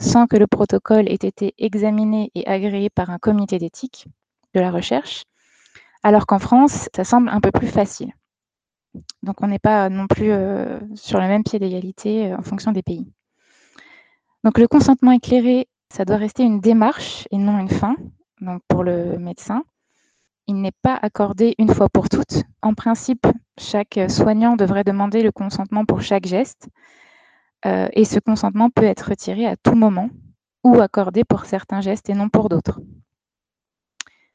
sans 0.01 0.29
que 0.29 0.37
le 0.37 0.47
protocole 0.47 1.09
ait 1.09 1.15
été 1.15 1.55
examiné 1.59 2.31
et 2.37 2.47
agréé 2.47 2.89
par 2.89 3.11
un 3.11 3.19
comité 3.19 3.59
d'éthique 3.59 4.07
de 4.55 4.61
la 4.61 4.71
recherche, 4.71 5.25
alors 6.05 6.25
qu'en 6.27 6.39
France, 6.39 6.89
ça 6.95 7.03
semble 7.03 7.29
un 7.29 7.41
peu 7.41 7.51
plus 7.51 7.67
facile. 7.67 8.13
Donc 9.25 9.43
on 9.43 9.49
n'est 9.49 9.59
pas 9.59 9.89
non 9.89 10.07
plus 10.07 10.33
sur 10.95 11.21
le 11.21 11.27
même 11.27 11.43
pied 11.43 11.59
d'égalité 11.59 12.33
en 12.33 12.43
fonction 12.43 12.71
des 12.71 12.83
pays. 12.83 13.13
Donc 14.45 14.59
le 14.59 14.69
consentement 14.69 15.11
éclairé, 15.11 15.67
ça 15.90 16.05
doit 16.05 16.16
rester 16.16 16.42
une 16.42 16.61
démarche 16.61 17.27
et 17.31 17.38
non 17.38 17.59
une 17.59 17.68
fin. 17.68 17.96
Donc 18.40 18.62
pour 18.68 18.85
le 18.85 19.18
médecin, 19.18 19.64
il 20.46 20.61
n'est 20.61 20.72
pas 20.83 20.98
accordé 21.01 21.55
une 21.59 21.72
fois 21.72 21.88
pour 21.88 22.09
toutes. 22.09 22.42
En 22.62 22.74
principe, 22.74 23.27
chaque 23.59 23.98
soignant 24.09 24.57
devrait 24.57 24.85
demander 24.85 25.22
le 25.22 25.33
consentement 25.33 25.85
pour 25.85 26.01
chaque 26.01 26.27
geste. 26.27 26.68
Euh, 27.66 27.88
et 27.92 28.05
ce 28.05 28.18
consentement 28.18 28.70
peut 28.70 28.85
être 28.85 29.11
retiré 29.11 29.46
à 29.46 29.57
tout 29.57 29.74
moment 29.74 30.11
ou 30.64 30.81
accordé 30.81 31.24
pour 31.24 31.44
certains 31.44 31.81
gestes 31.81 32.09
et 32.09 32.14
non 32.14 32.29
pour 32.29 32.48
d'autres. 32.48 32.81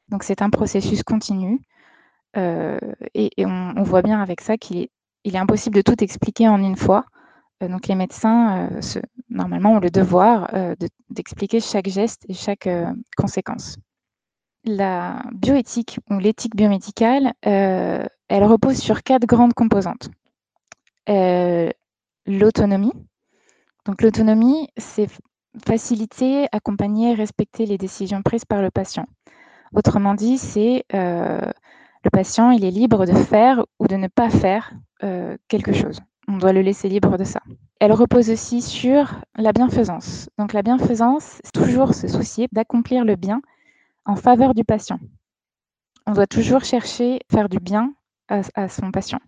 Donc 0.08 0.22
c'est 0.22 0.42
un 0.42 0.50
processus 0.50 1.02
continu. 1.02 1.60
Euh, 2.36 2.78
et, 3.14 3.30
on, 3.46 3.82
voit 3.82 4.02
bien 4.02 4.20
avec 4.20 4.40
ça 4.40 4.56
qu'il 4.56 4.88
est, 5.24 5.36
impossible 5.36 5.76
de 5.76 5.82
tout 5.82 6.02
expliquer 6.02 6.48
en 6.48 6.62
une 6.62 6.76
fois. 6.76 7.04
Euh, 7.62 7.68
donc 7.68 7.86
les 7.86 7.94
médecins, 7.94 8.68
normalement, 9.34 9.72
ont 9.72 9.80
le 9.80 9.90
devoir 9.90 10.50
d'expliquer 11.10 11.60
chaque 11.60 11.88
geste 11.88 12.24
et 12.28 12.34
chaque 12.34 12.68
conséquence 13.16 13.76
la 14.64 15.22
bioéthique 15.32 16.00
ou 16.10 16.18
l'éthique 16.18 16.56
biomédicale, 16.56 17.34
euh, 17.46 18.04
elle 18.28 18.44
repose 18.44 18.78
sur 18.78 19.02
quatre 19.02 19.26
grandes 19.26 19.54
composantes. 19.54 20.08
Euh, 21.08 21.70
l'autonomie. 22.26 22.92
Donc 23.84 24.00
l'autonomie, 24.02 24.68
c'est 24.78 25.08
faciliter, 25.66 26.46
accompagner, 26.52 27.14
respecter 27.14 27.66
les 27.66 27.76
décisions 27.76 28.22
prises 28.22 28.46
par 28.46 28.62
le 28.62 28.70
patient. 28.70 29.06
Autrement 29.74 30.14
dit, 30.14 30.38
c'est 30.38 30.84
euh, 30.94 31.50
le 32.02 32.10
patient, 32.10 32.50
il 32.50 32.64
est 32.64 32.70
libre 32.70 33.04
de 33.04 33.12
faire 33.12 33.64
ou 33.78 33.86
de 33.86 33.96
ne 33.96 34.08
pas 34.08 34.30
faire 34.30 34.72
quelque 35.48 35.74
chose. 35.74 36.00
On 36.28 36.38
doit 36.38 36.54
le 36.54 36.62
laisser 36.62 36.88
libre 36.88 37.18
de 37.18 37.24
ça. 37.24 37.42
Elle 37.80 37.92
repose 37.92 38.30
aussi 38.30 38.62
sur 38.62 39.20
la 39.36 39.52
bienfaisance. 39.52 40.28
Donc 40.38 40.52
la 40.52 40.62
bienfaisance, 40.62 41.40
c'est 41.44 41.52
toujours 41.52 41.94
se 41.94 42.08
soucier 42.08 42.48
d'accomplir 42.52 43.04
le 43.04 43.16
bien 43.16 43.42
en 44.04 44.16
faveur 44.16 44.54
du 44.54 44.64
patient. 44.64 44.98
On 46.06 46.12
doit 46.12 46.26
toujours 46.26 46.64
chercher 46.64 47.16
à 47.16 47.34
faire 47.34 47.48
du 47.48 47.58
bien 47.58 47.94
à, 48.28 48.68
son 48.68 48.90
patient. 48.90 49.20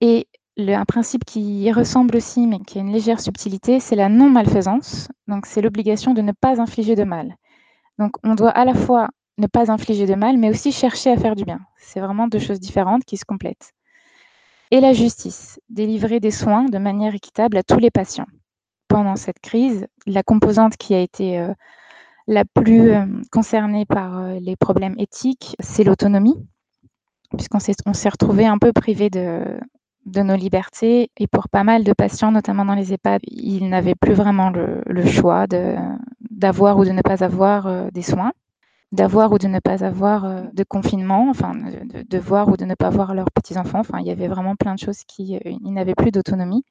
Et 0.00 0.26
un 0.58 0.84
principe 0.84 1.24
qui 1.24 1.62
y 1.62 1.72
ressemble 1.72 2.16
aussi, 2.16 2.46
mais 2.46 2.60
qui 2.60 2.78
a 2.78 2.80
une 2.82 2.92
légère 2.92 3.20
subtilité, 3.20 3.80
c'est 3.80 3.96
la 3.96 4.08
non-malfaisance. 4.08 5.08
Donc, 5.26 5.46
c'est 5.46 5.62
l'obligation 5.62 6.12
de 6.12 6.22
ne 6.22 6.32
pas 6.32 6.60
infliger 6.60 6.94
de 6.96 7.04
mal. 7.04 7.36
Donc, 7.98 8.12
on 8.24 8.34
doit 8.34 8.50
à 8.50 8.64
la 8.64 8.74
fois 8.74 9.08
ne 9.38 9.46
pas 9.46 9.70
infliger 9.70 10.06
de 10.06 10.14
mal, 10.14 10.36
mais 10.36 10.50
aussi 10.50 10.72
chercher 10.72 11.10
à 11.10 11.16
faire 11.16 11.34
du 11.34 11.44
bien. 11.44 11.60
C'est 11.78 12.00
vraiment 12.00 12.28
deux 12.28 12.38
choses 12.38 12.60
différentes 12.60 13.04
qui 13.04 13.16
se 13.16 13.24
complètent. 13.24 13.72
Et 14.72 14.80
la 14.80 14.92
justice, 14.92 15.58
délivrer 15.68 16.20
des 16.20 16.30
soins 16.30 16.64
de 16.66 16.78
manière 16.78 17.12
équitable 17.12 17.56
à 17.56 17.64
tous 17.64 17.80
les 17.80 17.90
patients. 17.90 18.28
Pendant 18.86 19.16
cette 19.16 19.40
crise, 19.40 19.86
la 20.06 20.22
composante 20.22 20.76
qui 20.76 20.94
a 20.94 21.00
été 21.00 21.40
euh, 21.40 21.52
la 22.28 22.44
plus 22.44 22.92
euh, 22.92 23.04
concernée 23.32 23.84
par 23.84 24.18
euh, 24.18 24.38
les 24.40 24.54
problèmes 24.54 24.94
éthiques, 24.96 25.56
c'est 25.58 25.82
l'autonomie, 25.82 26.36
puisqu'on 27.36 27.58
s'est, 27.58 28.08
retrouvé 28.08 28.46
un 28.46 28.58
peu 28.58 28.72
privé 28.72 29.10
de, 29.10 29.42
nos 30.06 30.36
libertés. 30.36 31.10
Et 31.16 31.26
pour 31.26 31.48
pas 31.48 31.64
mal 31.64 31.82
de 31.82 31.92
patients, 31.92 32.30
notamment 32.30 32.64
dans 32.64 32.74
les 32.74 32.92
EHPAD, 32.92 33.22
ils 33.24 33.68
n'avaient 33.68 33.96
plus 33.96 34.14
vraiment 34.14 34.50
le, 34.50 35.04
choix 35.06 35.46
d'avoir 36.30 36.78
ou 36.78 36.84
de 36.84 36.90
ne 36.90 37.02
pas 37.02 37.24
avoir 37.24 37.90
des 37.90 38.02
soins, 38.02 38.32
d'avoir 38.92 39.32
ou 39.32 39.38
de 39.38 39.46
ne 39.46 39.60
pas 39.60 39.84
avoir 39.84 40.52
de 40.52 40.64
confinement, 40.64 41.28
enfin, 41.30 41.54
de, 41.54 42.18
voir 42.18 42.48
ou 42.48 42.56
de 42.56 42.64
ne 42.64 42.74
pas 42.74 42.90
voir 42.90 43.14
leurs 43.14 43.30
petits-enfants. 43.30 43.80
Enfin, 43.80 43.98
il 44.00 44.06
y 44.06 44.10
avait 44.10 44.28
vraiment 44.28 44.56
plein 44.56 44.74
de 44.74 44.80
choses 44.80 45.04
qui 45.06 45.38
ils 45.44 45.72
n'avaient 45.72 45.94
plus 45.94 46.10
d'autonomie. 46.10 46.64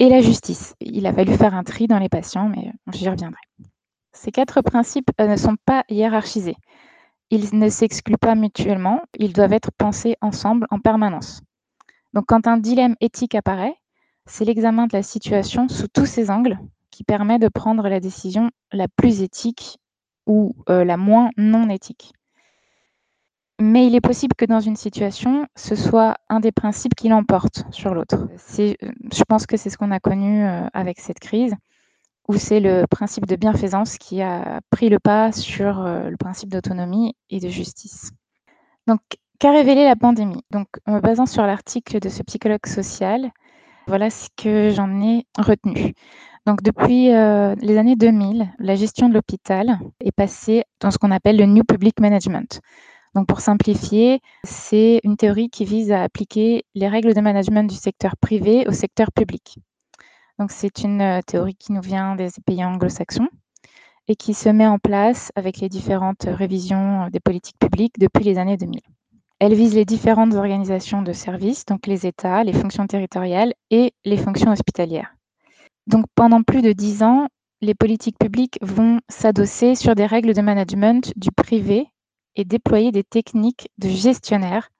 Et 0.00 0.08
la 0.08 0.20
justice. 0.20 0.76
Il 0.80 1.06
a 1.06 1.12
fallu 1.12 1.36
faire 1.36 1.54
un 1.54 1.64
tri 1.64 1.88
dans 1.88 1.98
les 1.98 2.08
patients, 2.08 2.48
mais 2.48 2.72
j'y 2.92 3.08
reviendrai. 3.08 3.40
Ces 4.12 4.30
quatre 4.30 4.62
principes 4.62 5.10
euh, 5.20 5.28
ne 5.28 5.36
sont 5.36 5.56
pas 5.64 5.84
hiérarchisés. 5.88 6.56
Ils 7.30 7.56
ne 7.56 7.68
s'excluent 7.68 8.16
pas 8.16 8.34
mutuellement, 8.34 9.02
ils 9.18 9.32
doivent 9.32 9.52
être 9.52 9.70
pensés 9.70 10.16
ensemble 10.20 10.66
en 10.70 10.78
permanence. 10.78 11.42
Donc 12.14 12.24
quand 12.26 12.46
un 12.46 12.56
dilemme 12.56 12.96
éthique 13.00 13.34
apparaît, 13.34 13.76
c'est 14.26 14.44
l'examen 14.44 14.86
de 14.86 14.96
la 14.96 15.02
situation 15.02 15.68
sous 15.68 15.88
tous 15.88 16.06
ses 16.06 16.30
angles 16.30 16.58
qui 16.90 17.04
permet 17.04 17.38
de 17.38 17.48
prendre 17.48 17.88
la 17.88 18.00
décision 18.00 18.50
la 18.72 18.88
plus 18.88 19.22
éthique 19.22 19.78
ou 20.28 20.54
euh, 20.68 20.84
la 20.84 20.96
moins 20.96 21.30
non 21.36 21.68
éthique. 21.68 22.12
Mais 23.60 23.88
il 23.88 23.96
est 23.96 24.00
possible 24.00 24.36
que 24.36 24.44
dans 24.44 24.60
une 24.60 24.76
situation, 24.76 25.48
ce 25.56 25.74
soit 25.74 26.16
un 26.28 26.38
des 26.38 26.52
principes 26.52 26.94
qui 26.94 27.08
l'emporte 27.08 27.64
sur 27.72 27.92
l'autre. 27.92 28.28
Euh, 28.60 28.74
je 29.12 29.24
pense 29.26 29.46
que 29.46 29.56
c'est 29.56 29.70
ce 29.70 29.76
qu'on 29.76 29.90
a 29.90 29.98
connu 29.98 30.44
avec 30.72 31.00
cette 31.00 31.18
crise 31.18 31.56
où 32.28 32.36
c'est 32.36 32.60
le 32.60 32.86
principe 32.86 33.26
de 33.26 33.36
bienfaisance 33.36 33.96
qui 33.96 34.20
a 34.20 34.60
pris 34.70 34.90
le 34.90 34.98
pas 34.98 35.32
sur 35.32 35.80
euh, 35.80 36.10
le 36.10 36.16
principe 36.16 36.50
d'autonomie 36.50 37.16
et 37.30 37.40
de 37.40 37.48
justice. 37.48 38.12
Donc, 38.86 39.00
qu'a 39.38 39.50
révélé 39.50 39.84
la 39.84 39.96
pandémie? 39.96 40.44
Donc, 40.50 40.68
en 40.86 40.92
me 40.92 41.00
basant 41.00 41.26
sur 41.26 41.42
l'article 41.44 42.00
de 42.00 42.08
ce 42.10 42.22
psychologue 42.22 42.66
social, 42.66 43.30
voilà 43.88 44.10
ce 44.10 44.28
que 44.36 44.68
j'en 44.70 45.00
ai 45.02 45.24
retenu. 45.38 45.94
Donc, 46.46 46.62
depuis 46.62 47.12
euh, 47.12 47.54
les 47.60 47.78
années 47.78 47.96
2000, 47.96 48.52
la 48.58 48.74
gestion 48.74 49.08
de 49.08 49.14
l'hôpital 49.14 49.78
est 50.00 50.12
passée 50.12 50.64
dans 50.80 50.90
ce 50.90 50.98
qu'on 50.98 51.10
appelle 51.10 51.38
le 51.38 51.46
New 51.46 51.64
Public 51.64 51.98
Management. 51.98 52.60
Donc, 53.14 53.26
pour 53.26 53.40
simplifier, 53.40 54.20
c'est 54.44 55.00
une 55.04 55.16
théorie 55.16 55.48
qui 55.48 55.64
vise 55.64 55.90
à 55.90 56.02
appliquer 56.02 56.64
les 56.74 56.88
règles 56.88 57.14
de 57.14 57.20
management 57.20 57.64
du 57.68 57.74
secteur 57.74 58.16
privé 58.18 58.66
au 58.68 58.72
secteur 58.72 59.10
public. 59.10 59.58
Donc, 60.38 60.52
c'est 60.52 60.82
une 60.82 61.00
euh, 61.00 61.20
théorie 61.26 61.56
qui 61.56 61.72
nous 61.72 61.82
vient 61.82 62.14
des 62.14 62.28
pays 62.44 62.64
anglo-saxons 62.64 63.28
et 64.06 64.16
qui 64.16 64.34
se 64.34 64.50
met 64.50 64.66
en 64.66 64.78
place 64.78 65.32
avec 65.34 65.58
les 65.60 65.70
différentes 65.70 66.26
révisions 66.28 67.04
euh, 67.04 67.10
des 67.10 67.20
politiques 67.20 67.58
publiques 67.58 67.98
depuis 67.98 68.24
les 68.24 68.36
années 68.38 68.58
2000. 68.58 68.80
Elle 69.40 69.54
vise 69.54 69.74
les 69.74 69.84
différentes 69.84 70.34
organisations 70.34 71.02
de 71.02 71.12
services, 71.12 71.64
donc 71.64 71.86
les 71.86 72.06
États, 72.06 72.42
les 72.44 72.52
fonctions 72.52 72.86
territoriales 72.86 73.54
et 73.70 73.92
les 74.04 74.16
fonctions 74.16 74.50
hospitalières. 74.50 75.14
Donc 75.86 76.06
pendant 76.14 76.42
plus 76.42 76.62
de 76.62 76.72
dix 76.72 77.02
ans, 77.02 77.28
les 77.60 77.74
politiques 77.74 78.18
publiques 78.18 78.58
vont 78.62 79.00
s'adosser 79.08 79.74
sur 79.74 79.94
des 79.94 80.06
règles 80.06 80.34
de 80.34 80.42
management 80.42 81.12
du 81.16 81.30
privé 81.30 81.86
et 82.36 82.44
déployer 82.44 82.92
des 82.92 83.04
techniques 83.04 83.68
de 83.78 83.88
gestionnaire 83.88 84.70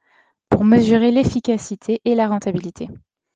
pour 0.51 0.65
mesurer 0.65 1.11
l'efficacité 1.11 2.01
et 2.05 2.15
la 2.15 2.29
rentabilité 2.29 2.89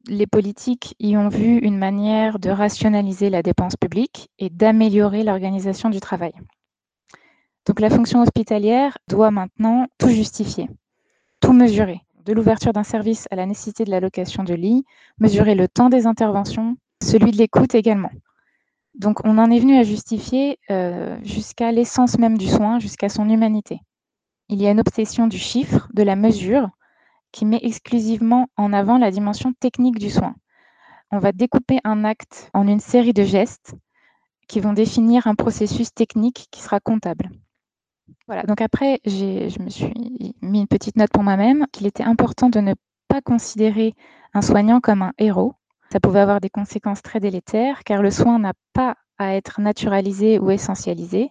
les 0.08 0.26
politiques 0.26 0.94
y 0.98 1.16
ont 1.16 1.28
vu 1.28 1.58
une 1.58 1.78
manière 1.78 2.38
de 2.38 2.50
rationaliser 2.50 3.30
la 3.30 3.42
dépense 3.42 3.76
publique 3.76 4.30
et 4.38 4.50
d'améliorer 4.50 5.22
l'organisation 5.22 5.90
du 5.90 6.00
travail. 6.00 6.32
Donc 7.66 7.78
la 7.78 7.90
fonction 7.90 8.22
hospitalière 8.22 8.98
doit 9.08 9.30
maintenant 9.30 9.87
tout 9.98 10.08
justifier, 10.08 10.68
tout 11.42 11.52
mesurer, 11.52 12.00
de 12.24 12.33
l'ouverture 12.33 12.72
d'un 12.72 12.85
service 12.85 13.26
à 13.31 13.37
la 13.37 13.44
nécessité 13.44 13.85
de 13.85 13.90
l'allocation 13.90 14.44
de 14.44 14.55
lits, 14.55 14.85
mesurer 15.18 15.55
le 15.55 15.68
temps 15.68 15.90
des 15.90 16.07
interventions, 16.07 16.76
celui 17.03 17.32
de 17.32 17.36
l'écoute 17.36 17.74
également. 17.74 18.11
Donc 18.95 19.24
on 19.24 19.38
en 19.38 19.51
est 19.51 19.59
venu 19.59 19.76
à 19.76 19.82
justifier 19.82 20.59
euh, 20.70 21.18
jusqu'à 21.24 21.72
l'essence 21.72 22.18
même 22.18 22.38
du 22.38 22.47
soin, 22.47 22.78
jusqu'à 22.78 23.09
son 23.09 23.28
humanité. 23.28 23.80
Il 24.49 24.62
y 24.62 24.66
a 24.66 24.70
une 24.70 24.80
obsession 24.80 25.26
du 25.26 25.38
chiffre, 25.38 25.88
de 25.93 26.03
la 26.03 26.14
mesure, 26.14 26.70
qui 27.32 27.45
met 27.45 27.61
exclusivement 27.62 28.49
en 28.57 28.72
avant 28.72 28.99
la 28.99 29.11
dimension 29.11 29.53
technique 29.59 29.99
du 29.99 30.11
soin. 30.11 30.34
On 31.11 31.18
va 31.18 31.32
découper 31.32 31.80
un 31.84 32.05
acte 32.05 32.51
en 32.55 32.68
une 32.68 32.80
série 32.80 33.14
de 33.14 33.24
gestes 33.24 33.74
qui 34.47 34.61
vont 34.61 34.74
définir 34.74 35.26
un 35.26 35.34
processus 35.34 35.93
technique 35.93 36.47
qui 36.51 36.62
sera 36.62 36.78
comptable. 36.78 37.30
Voilà, 38.29 38.45
donc 38.45 38.61
après, 38.61 39.01
je 39.05 39.62
me 39.62 39.68
suis 39.68 39.93
mis 40.43 40.61
une 40.61 40.68
petite 40.68 40.97
note 40.97 41.11
pour 41.11 41.23
moi-même 41.23 41.66
qu'il 41.73 41.87
était 41.87 42.05
important 42.05 42.49
de 42.49 42.61
ne 42.61 42.75
pas 43.09 43.20
considérer 43.20 43.95
un 44.35 44.43
soignant 44.43 44.81
comme 44.81 45.03
un 45.03 45.12
héros. 45.18 45.55
Ça 45.91 46.01
pouvait 46.01 46.20
avoir 46.20 46.41
des 46.41 46.49
conséquences 46.49 47.03
très 47.03 47.20
délétères 47.20 47.85
car 47.85 48.03
le 48.03 48.11
soin 48.11 48.39
n'a 48.39 48.55
pas 48.73 48.97
à 49.18 49.35
être 49.35 49.61
naturalisé 49.61 50.39
ou 50.39 50.51
essentialisé. 50.51 51.31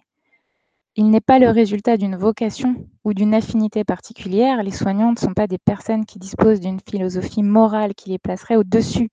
il 0.94 1.10
n'est 1.10 1.20
pas 1.20 1.38
le 1.38 1.48
résultat 1.48 1.96
d'une 1.96 2.16
vocation 2.16 2.86
ou 3.04 3.14
d'une 3.14 3.34
affinité 3.34 3.82
particulière. 3.82 4.62
Les 4.62 4.70
soignants 4.70 5.12
ne 5.12 5.18
sont 5.18 5.34
pas 5.34 5.46
des 5.46 5.58
personnes 5.58 6.04
qui 6.04 6.18
disposent 6.18 6.60
d'une 6.60 6.80
philosophie 6.88 7.42
morale 7.42 7.94
qui 7.94 8.10
les 8.10 8.18
placerait 8.18 8.56
au-dessus 8.56 9.08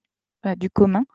euh, 0.46 0.56
du 0.56 0.70
commun. 0.70 1.06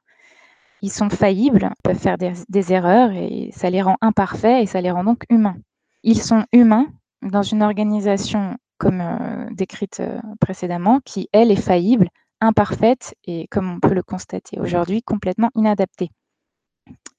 Ils 0.83 0.93
sont 0.93 1.11
faillibles, 1.11 1.71
peuvent 1.83 1.99
faire 1.99 2.19
des, 2.19 2.73
erreurs 2.73 3.12
et 3.12 3.51
ça 3.53 3.71
les 3.71 3.83
rend 3.83 3.97
imparfaits 4.01 4.62
et 4.62 4.67
ça 4.67 4.81
les 4.81 4.91
rend 4.91 5.05
donc 5.05 5.25
humains. 5.31 5.57
Ils 6.07 6.20
sont 6.20 6.44
humains 6.52 6.86
dans 7.22 7.42
une 7.42 7.62
organisation 7.62 8.59
comme 8.76 9.00
euh, 9.00 9.48
décrite 9.52 10.00
euh, 10.00 10.20
précédemment, 10.38 11.00
qui, 11.02 11.30
elle, 11.32 11.50
est 11.50 11.57
faillible, 11.57 12.11
imparfaite 12.42 13.14
et, 13.24 13.48
comme 13.48 13.70
on 13.70 13.80
peut 13.80 13.94
le 13.94 14.02
constater 14.02 14.61
aujourd'hui, 14.61 15.02
complètement 15.02 15.48
inadaptée. 15.55 16.11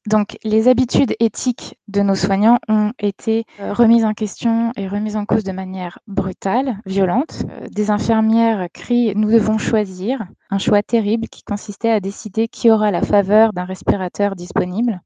Donc, 0.06 0.38
les 0.44 0.68
habitudes 0.68 1.16
éthiques 1.20 1.80
de 1.88 2.02
nos 2.02 2.14
soignants 2.14 2.60
ont 2.68 2.94
été 3.00 3.46
euh, 3.60 3.74
remises 3.74 4.06
en 4.06 4.14
question 4.14 4.72
et 4.76 4.88
remises 4.88 5.16
en 5.16 5.26
cause 5.26 5.44
de 5.44 5.52
manière 5.52 5.98
brutale, 6.06 6.78
violente. 6.86 7.42
Des 7.72 7.90
infirmières 7.90 8.68
crient 8.72 9.14
Nous 9.16 9.32
devons 9.32 9.58
choisir, 9.58 10.28
un 10.52 10.60
choix 10.60 10.84
terrible 10.84 11.28
qui 11.28 11.42
consistait 11.42 11.90
à 11.90 12.00
décider 12.00 12.48
qui 12.48 12.70
aura 12.70 12.92
la 12.92 13.02
faveur 13.02 13.52
d'un 13.52 13.66
respirateur 13.66 14.36
disponible. 14.36 15.02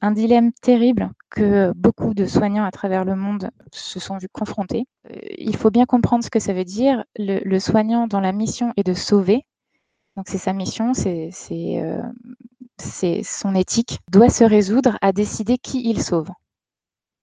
Un 0.00 0.12
dilemme 0.12 0.52
terrible 0.62 1.10
que 1.32 1.72
beaucoup 1.74 2.14
de 2.14 2.26
soignants 2.26 2.64
à 2.64 2.70
travers 2.70 3.04
le 3.04 3.16
monde 3.16 3.50
se 3.72 3.98
sont 3.98 4.18
vus 4.18 4.28
confronter. 4.28 4.84
Euh, 5.10 5.16
il 5.38 5.56
faut 5.56 5.70
bien 5.70 5.86
comprendre 5.86 6.22
ce 6.22 6.30
que 6.30 6.40
ça 6.40 6.52
veut 6.52 6.64
dire. 6.64 7.04
Le, 7.16 7.58
soignant 7.58 8.06
dont 8.06 8.20
la 8.20 8.32
mission 8.32 8.72
est 8.76 8.84
de 8.84 8.94
sauver, 8.94 9.44
donc 10.16 10.26
c'est 10.28 10.38
sa 10.38 10.52
mission, 10.52 10.94
c'est 10.94 11.30
c'est 12.78 13.22
son 13.22 13.54
éthique, 13.54 13.98
doit 14.10 14.28
se 14.28 14.44
résoudre 14.44 14.98
à 15.00 15.12
décider 15.12 15.58
qui 15.58 15.88
il 15.88 16.02
sauve. 16.02 16.30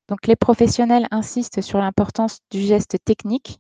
Donc 0.08 0.26
les 0.26 0.36
professionnels 0.36 1.08
insistent 1.12 1.62
sur 1.62 1.80
l'importance 1.80 2.40
du 2.50 2.62
geste 2.62 2.98
technique, 3.06 3.60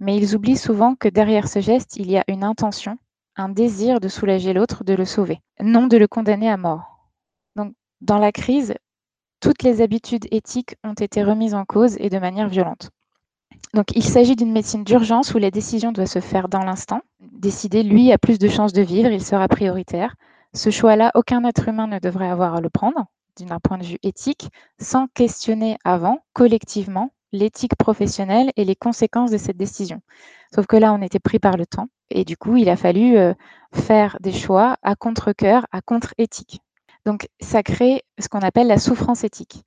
mais 0.00 0.16
ils 0.16 0.34
oublient 0.34 0.56
souvent 0.56 0.94
que 0.94 1.08
derrière 1.08 1.48
ce 1.48 1.60
geste, 1.60 1.96
il 1.96 2.10
y 2.10 2.18
a 2.18 2.24
une 2.28 2.42
intention, 2.42 2.98
un 3.36 3.48
désir 3.48 4.00
de 4.00 4.08
soulager 4.08 4.52
l'autre, 4.52 4.82
de 4.82 4.94
le 4.94 5.04
sauver, 5.04 5.40
non 5.60 5.86
de 5.86 5.96
le 5.96 6.08
condamner 6.08 6.50
à 6.50 6.56
mort. 6.56 7.10
Donc 7.54 7.74
dans 8.00 8.18
la 8.18 8.32
crise, 8.32 8.74
toutes 9.40 9.62
les 9.62 9.80
habitudes 9.80 10.26
éthiques 10.30 10.76
ont 10.84 10.94
été 10.94 11.22
remises 11.22 11.54
en 11.54 11.64
cause 11.64 11.96
et 11.98 12.10
de 12.10 12.18
manière 12.18 12.48
violente. 12.48 12.90
Donc, 13.74 13.86
il 13.94 14.04
s'agit 14.04 14.36
d'une 14.36 14.52
médecine 14.52 14.84
d'urgence 14.84 15.34
où 15.34 15.38
la 15.38 15.50
décision 15.50 15.92
doit 15.92 16.06
se 16.06 16.20
faire 16.20 16.48
dans 16.48 16.64
l'instant. 16.64 17.00
Décider, 17.20 17.82
lui, 17.82 18.12
a 18.12 18.18
plus 18.18 18.38
de 18.38 18.48
chances 18.48 18.72
de 18.72 18.82
vivre, 18.82 19.10
il 19.10 19.22
sera 19.22 19.48
prioritaire. 19.48 20.14
Ce 20.54 20.70
choix-là, 20.70 21.10
aucun 21.14 21.44
être 21.44 21.68
humain 21.68 21.86
ne 21.86 21.98
devrait 21.98 22.30
avoir 22.30 22.54
à 22.54 22.60
le 22.60 22.70
prendre 22.70 23.06
d'un 23.44 23.60
point 23.60 23.76
de 23.76 23.84
vue 23.84 23.98
éthique 24.02 24.48
sans 24.80 25.08
questionner 25.08 25.76
avant, 25.84 26.20
collectivement, 26.32 27.12
l'éthique 27.32 27.76
professionnelle 27.76 28.50
et 28.56 28.64
les 28.64 28.76
conséquences 28.76 29.30
de 29.30 29.36
cette 29.36 29.58
décision. 29.58 30.00
Sauf 30.54 30.66
que 30.66 30.76
là, 30.76 30.94
on 30.94 31.02
était 31.02 31.18
pris 31.18 31.38
par 31.38 31.56
le 31.56 31.66
temps 31.66 31.88
et 32.10 32.24
du 32.24 32.36
coup, 32.36 32.56
il 32.56 32.68
a 32.70 32.76
fallu 32.76 33.18
euh, 33.18 33.34
faire 33.74 34.16
des 34.20 34.32
choix 34.32 34.76
à 34.82 34.94
contre-cœur, 34.94 35.66
à 35.72 35.82
contre-éthique. 35.82 36.60
Donc, 37.06 37.28
ça 37.40 37.62
crée 37.62 38.02
ce 38.18 38.28
qu'on 38.28 38.40
appelle 38.40 38.66
la 38.66 38.78
souffrance 38.78 39.24
éthique. 39.24 39.62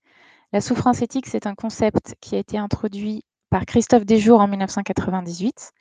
La 0.51 0.61
souffrance 0.61 1.01
éthique, 1.01 1.25
c'est 1.25 1.47
un 1.47 1.55
concept 1.55 2.15
qui 2.19 2.35
a 2.35 2.39
été 2.39 2.57
introduit 2.57 3.23
par 3.49 3.65
Christophe 3.65 4.05
Desjours 4.05 4.41
en 4.41 4.47
1998 4.47 5.71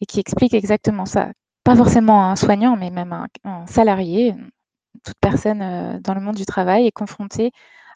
et 0.00 0.06
qui 0.06 0.18
explique 0.18 0.54
exactement 0.54 1.06
ça 1.06 1.30
pas 1.64 1.74
forcément 1.74 2.30
un 2.30 2.36
soignant, 2.36 2.76
mais 2.76 2.90
même 2.90 3.26
un, 3.44 3.66
salarié, 3.66 4.34
toute 5.02 5.16
personne 5.20 5.62
euh, 5.62 5.98
dans 5.98 6.14
le 6.14 6.20
monde 6.20 6.36
du 6.36 6.44
travail 6.44 6.86
est 6.86 6.92
confrontée 6.92 7.52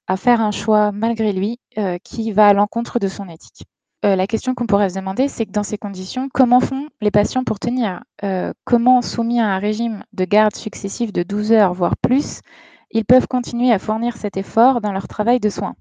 à 0.07 0.17
faire 0.17 0.41
un 0.41 0.51
choix 0.51 0.91
malgré 0.91 1.35
lui 1.35 1.61
euh, 1.77 1.99
qui 2.03 2.33
va 2.33 2.49
à 2.49 2.53
l'encontre 2.55 2.99
de 2.99 3.09
son 3.09 3.29
éthique. 3.29 3.65
Euh, 4.07 4.17
la 4.17 4.27
question 4.27 4.55
qu'on 4.55 4.67
pourrait 4.67 4.89
se 4.89 4.95
demander, 4.95 5.29
c'est 5.29 5.45
que 5.45 5.51
dans 5.51 5.63
ces 5.63 5.77
conditions, 5.77 6.31
comment 6.33 6.61
font 6.61 6.89
les 7.03 7.11
patients 7.11 7.45
pour 7.45 7.59
tenir? 7.59 8.03
Comment, 8.65 9.03
soumis 9.03 9.41
à 9.41 9.49
un 9.49 9.59
régime 9.59 10.03
de 10.13 10.25
garde 10.25 10.57
successif 10.57 11.13
de 11.13 11.23
12 11.23 11.53
heures, 11.53 11.75
voire 11.75 11.97
plus, 11.97 12.41
ils 12.91 13.05
peuvent 13.05 13.27
continuer 13.27 13.73
à 13.73 13.79
fournir 13.79 14.17
cet 14.17 14.37
effort 14.37 14.81
dans 14.81 14.93
leur 14.93 15.09
travail 15.09 15.41
de 15.41 15.49
soins 15.49 15.77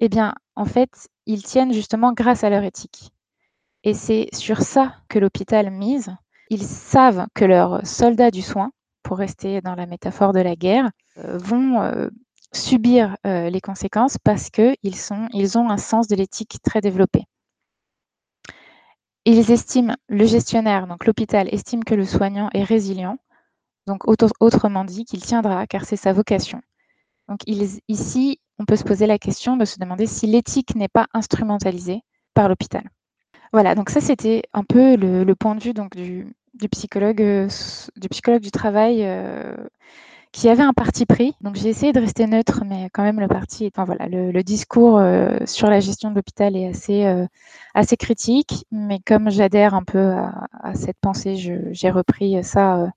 Eh 0.00 0.08
bien, 0.08 0.34
en 0.56 0.64
fait, 0.64 1.08
ils 1.26 1.42
tiennent 1.42 1.72
justement 1.72 2.12
grâce 2.12 2.44
à 2.44 2.50
leur 2.50 2.62
éthique. 2.62 3.12
Et 3.84 3.94
c'est 3.94 4.28
sur 4.32 4.62
ça 4.62 4.96
que 5.08 5.18
l'hôpital 5.18 5.70
mise 5.70 6.16
ils 6.50 6.64
savent 6.64 7.26
que 7.34 7.44
leurs 7.44 7.86
soldats 7.86 8.30
du 8.30 8.42
soin, 8.42 8.72
pour 9.02 9.18
rester 9.18 9.60
dans 9.60 9.74
la 9.74 9.86
métaphore 9.86 10.32
de 10.32 10.40
la 10.40 10.56
guerre, 10.56 10.90
euh, 11.18 11.38
vont 11.38 11.80
euh, 11.82 12.08
subir 12.52 13.16
euh, 13.26 13.50
les 13.50 13.60
conséquences 13.60 14.18
parce 14.18 14.50
qu'ils 14.50 14.76
ils 14.82 15.58
ont 15.58 15.70
un 15.70 15.76
sens 15.76 16.08
de 16.08 16.16
l'éthique 16.16 16.58
très 16.62 16.80
développé. 16.80 17.24
Ils 19.24 19.50
estiment, 19.50 19.94
le 20.08 20.24
gestionnaire, 20.24 20.86
donc 20.86 21.04
l'hôpital, 21.04 21.52
estime 21.52 21.84
que 21.84 21.94
le 21.94 22.06
soignant 22.06 22.48
est 22.54 22.64
résilient, 22.64 23.18
donc 23.88 24.04
autrement 24.06 24.84
dit 24.84 25.04
qu'il 25.04 25.20
tiendra 25.20 25.66
car 25.66 25.84
c'est 25.84 25.96
sa 25.96 26.12
vocation. 26.12 26.60
Donc 27.28 27.40
ici, 27.46 28.40
on 28.58 28.64
peut 28.64 28.76
se 28.76 28.84
poser 28.84 29.06
la 29.06 29.18
question 29.18 29.56
de 29.56 29.64
se 29.64 29.78
demander 29.78 30.06
si 30.06 30.26
l'éthique 30.26 30.74
n'est 30.74 30.88
pas 30.88 31.06
instrumentalisée 31.12 32.00
par 32.34 32.48
l'hôpital. 32.48 32.82
Voilà, 33.52 33.74
donc 33.74 33.90
ça 33.90 34.00
c'était 34.00 34.42
un 34.52 34.64
peu 34.64 34.96
le, 34.96 35.34
point 35.34 35.54
de 35.54 35.62
vue 35.62 35.72
donc, 35.72 35.96
du, 35.96 36.34
psychologue, 36.70 37.22
euh, 37.22 37.48
du 37.96 38.08
psychologue 38.08 38.42
du 38.42 38.50
travail 38.50 39.04
euh, 39.04 39.54
qui 40.32 40.48
avait 40.48 40.62
un 40.62 40.72
parti 40.74 41.06
pris. 41.06 41.34
Donc 41.40 41.56
j'ai 41.56 41.68
essayé 41.68 41.92
de 41.92 42.00
rester 42.00 42.26
neutre, 42.26 42.62
mais 42.66 42.88
quand 42.92 43.02
même 43.02 43.20
le 43.20 43.28
parti, 43.28 43.70
enfin 43.72 43.84
voilà, 43.84 44.06
le, 44.08 44.42
discours 44.42 44.98
euh, 44.98 45.38
sur 45.46 45.68
la 45.68 45.80
gestion 45.80 46.10
de 46.10 46.16
l'hôpital 46.16 46.56
est 46.56 46.68
assez, 46.68 47.26
assez 47.74 47.96
critique. 47.96 48.66
Mais 48.70 48.98
comme 49.00 49.30
j'adhère 49.30 49.74
un 49.74 49.84
peu 49.84 50.12
à, 50.62 50.74
cette 50.74 50.98
pensée, 51.00 51.36
j'ai 51.36 51.90
repris 51.90 52.42
ça 52.44 52.90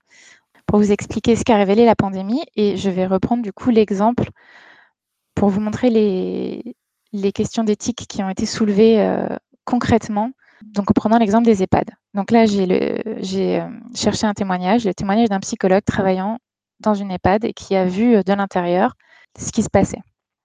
pour 0.72 0.80
vous 0.80 0.90
expliquer 0.90 1.36
ce 1.36 1.44
qu'a 1.44 1.56
révélé 1.56 1.84
la 1.84 1.94
pandémie. 1.94 2.42
Et 2.56 2.78
je 2.78 2.88
vais 2.88 3.06
reprendre 3.06 3.42
du 3.42 3.52
coup 3.52 3.68
l'exemple 3.68 4.30
pour 5.34 5.50
vous 5.50 5.60
montrer 5.60 5.90
les, 5.90 7.32
questions 7.32 7.62
d'éthique 7.62 8.06
qui 8.08 8.22
ont 8.22 8.30
été 8.30 8.46
soulevées 8.46 9.26
concrètement 9.66 10.30
donc, 10.62 10.90
en 10.90 10.94
prenant 10.94 11.18
l'exemple 11.18 11.44
des 11.44 11.62
EHPAD. 11.62 11.90
Donc 12.14 12.30
là, 12.30 12.46
j'ai 12.46 13.60
euh, 13.60 13.68
cherché 13.94 14.26
un 14.26 14.32
témoignage, 14.32 14.86
le 14.86 14.94
témoignage 14.94 15.28
d'un 15.28 15.40
psychologue 15.40 15.84
travaillant 15.84 16.38
dans 16.80 16.94
une 16.94 17.10
EHPAD 17.10 17.44
et 17.44 17.52
qui 17.52 17.76
a 17.76 17.84
vu 17.84 18.16
euh, 18.16 18.22
de 18.22 18.32
l'intérieur 18.32 18.94
ce 19.38 19.52
qui 19.52 19.62
se 19.62 19.68
passait. 19.68 20.00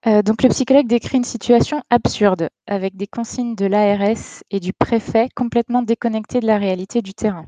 Euh, 0.06 0.20
donc 0.20 0.42
le 0.42 0.50
psychologue 0.50 0.88
décrit 0.88 1.16
une 1.16 1.24
situation 1.24 1.82
absurde 1.88 2.50
avec 2.66 2.96
des 2.96 3.06
consignes 3.06 3.54
de 3.54 3.64
l'ARS 3.64 4.42
et 4.50 4.60
du 4.60 4.74
préfet 4.74 5.30
complètement 5.34 5.80
déconnectées 5.80 6.40
de 6.40 6.46
la 6.46 6.58
réalité 6.58 7.00
du 7.00 7.14
terrain. 7.14 7.46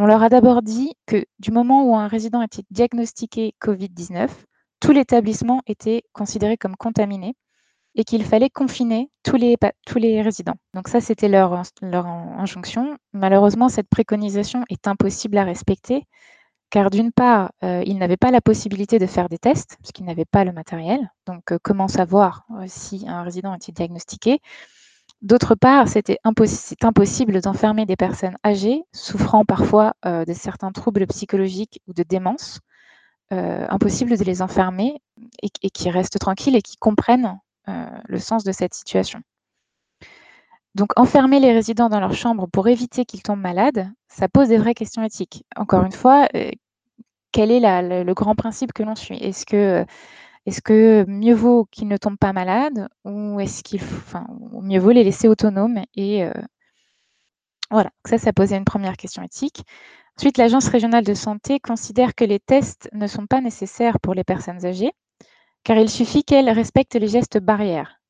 On 0.00 0.06
leur 0.06 0.22
a 0.22 0.28
d'abord 0.28 0.62
dit 0.62 0.94
que 1.06 1.24
du 1.40 1.50
moment 1.50 1.84
où 1.84 1.96
un 1.96 2.06
résident 2.06 2.40
était 2.40 2.62
diagnostiqué 2.70 3.54
Covid-19, 3.60 4.28
tout 4.78 4.92
l'établissement 4.92 5.60
était 5.66 6.02
considéré 6.12 6.56
comme 6.56 6.76
contaminé 6.76 7.34
et 7.96 8.04
qu'il 8.04 8.24
fallait 8.24 8.48
confiner 8.48 9.10
tous 9.24 9.34
les, 9.36 10.22
résidents. 10.22 10.54
Donc 10.72 10.86
ça, 10.86 11.00
c'était 11.00 11.26
leur, 11.26 11.62
leur 11.82 12.06
injonction. 12.06 12.96
Malheureusement, 13.12 13.68
cette 13.68 13.88
préconisation 13.88 14.62
est 14.70 14.86
impossible 14.86 15.36
à 15.36 15.42
respecter, 15.42 16.04
car 16.70 16.90
d'une 16.90 17.10
part, 17.10 17.50
euh, 17.64 17.82
ils 17.84 17.98
n'avaient 17.98 18.16
pas 18.16 18.30
la 18.30 18.40
possibilité 18.40 19.00
de 19.00 19.06
faire 19.06 19.28
des 19.28 19.38
tests, 19.38 19.78
puisqu'ils 19.80 20.04
n'avaient 20.04 20.24
pas 20.24 20.44
le 20.44 20.52
matériel. 20.52 21.10
Donc 21.26 21.50
euh, 21.50 21.58
comment 21.60 21.88
savoir 21.88 22.44
euh, 22.52 22.66
si 22.68 23.04
un 23.08 23.22
résident 23.22 23.52
était 23.54 23.72
diagnostiqué? 23.72 24.40
D'autre 25.20 25.54
part, 25.54 25.88
c'était 25.88 26.18
impossible 26.24 27.40
d'enfermer 27.40 27.86
des 27.86 27.96
personnes 27.96 28.36
âgées, 28.44 28.82
souffrant 28.92 29.44
parfois 29.44 29.94
de 30.04 30.32
certains 30.32 30.70
troubles 30.70 31.06
psychologiques 31.08 31.80
ou 31.88 31.92
de 31.92 32.04
démence. 32.04 32.60
impossible 33.30 34.16
de 34.16 34.24
les 34.24 34.42
enfermer 34.42 35.00
et, 35.42 35.70
qui 35.70 35.90
restent 35.90 36.18
tranquilles 36.18 36.56
et 36.56 36.62
qui 36.62 36.76
comprennent 36.76 37.38
euh, 37.68 37.86
le 38.06 38.18
sens 38.18 38.44
de 38.44 38.52
cette 38.52 38.72
situation. 38.72 39.20
Donc 40.74 40.92
enfermer 40.96 41.38
les 41.38 41.52
résidents 41.52 41.90
dans 41.90 42.00
leur 42.00 42.14
chambre 42.14 42.46
pour 42.46 42.68
éviter 42.68 43.04
qu'ils 43.04 43.22
tombent 43.22 43.40
malades, 43.40 43.90
ça 44.08 44.28
pose 44.28 44.48
des 44.48 44.56
vraies 44.56 44.74
questions 44.74 45.02
éthiques. 45.02 45.44
Encore 45.54 45.84
une 45.84 45.92
fois, 45.92 46.28
euh, 46.34 46.50
quel 47.30 47.50
est 47.50 47.60
le 47.60 48.12
grand 48.14 48.34
principe 48.34 48.72
que 48.72 48.82
l'on 48.82 48.94
suit? 48.94 49.18
Est-ce 49.18 49.44
que, 49.44 49.84
est 50.48 50.60
que 50.60 51.04
mieux 51.08 51.34
vaut 51.34 51.66
qu'ils 51.70 51.88
ne 51.88 51.96
tombent 51.96 52.18
pas 52.18 52.32
malades 52.32 52.88
ou 53.04 53.38
est-ce 53.40 53.62
qu'il 53.62 53.82
enfin, 53.82 54.26
mieux 54.62 54.78
vaut 54.78 54.90
les 54.90 55.04
laisser 55.04 55.28
autonomes 55.28 55.82
Et 55.94 56.24
euh, 56.24 56.32
voilà, 57.70 57.90
ça, 58.06 58.18
ça 58.18 58.32
posait 58.32 58.56
une 58.56 58.64
première 58.64 58.96
question 58.96 59.22
éthique. 59.22 59.62
Ensuite, 60.16 60.38
l'Agence 60.38 60.68
régionale 60.68 61.04
de 61.04 61.14
santé 61.14 61.60
considère 61.60 62.14
que 62.14 62.24
les 62.24 62.40
tests 62.40 62.88
ne 62.92 63.06
sont 63.06 63.26
pas 63.26 63.40
nécessaires 63.40 64.00
pour 64.00 64.14
les 64.14 64.24
personnes 64.24 64.64
âgées 64.64 64.92
car 65.64 65.76
il 65.76 65.90
suffit 65.90 66.24
qu'elle 66.24 66.48
respecte 66.48 66.94
les 66.94 67.08
gestes 67.08 67.38
barrières. 67.38 68.00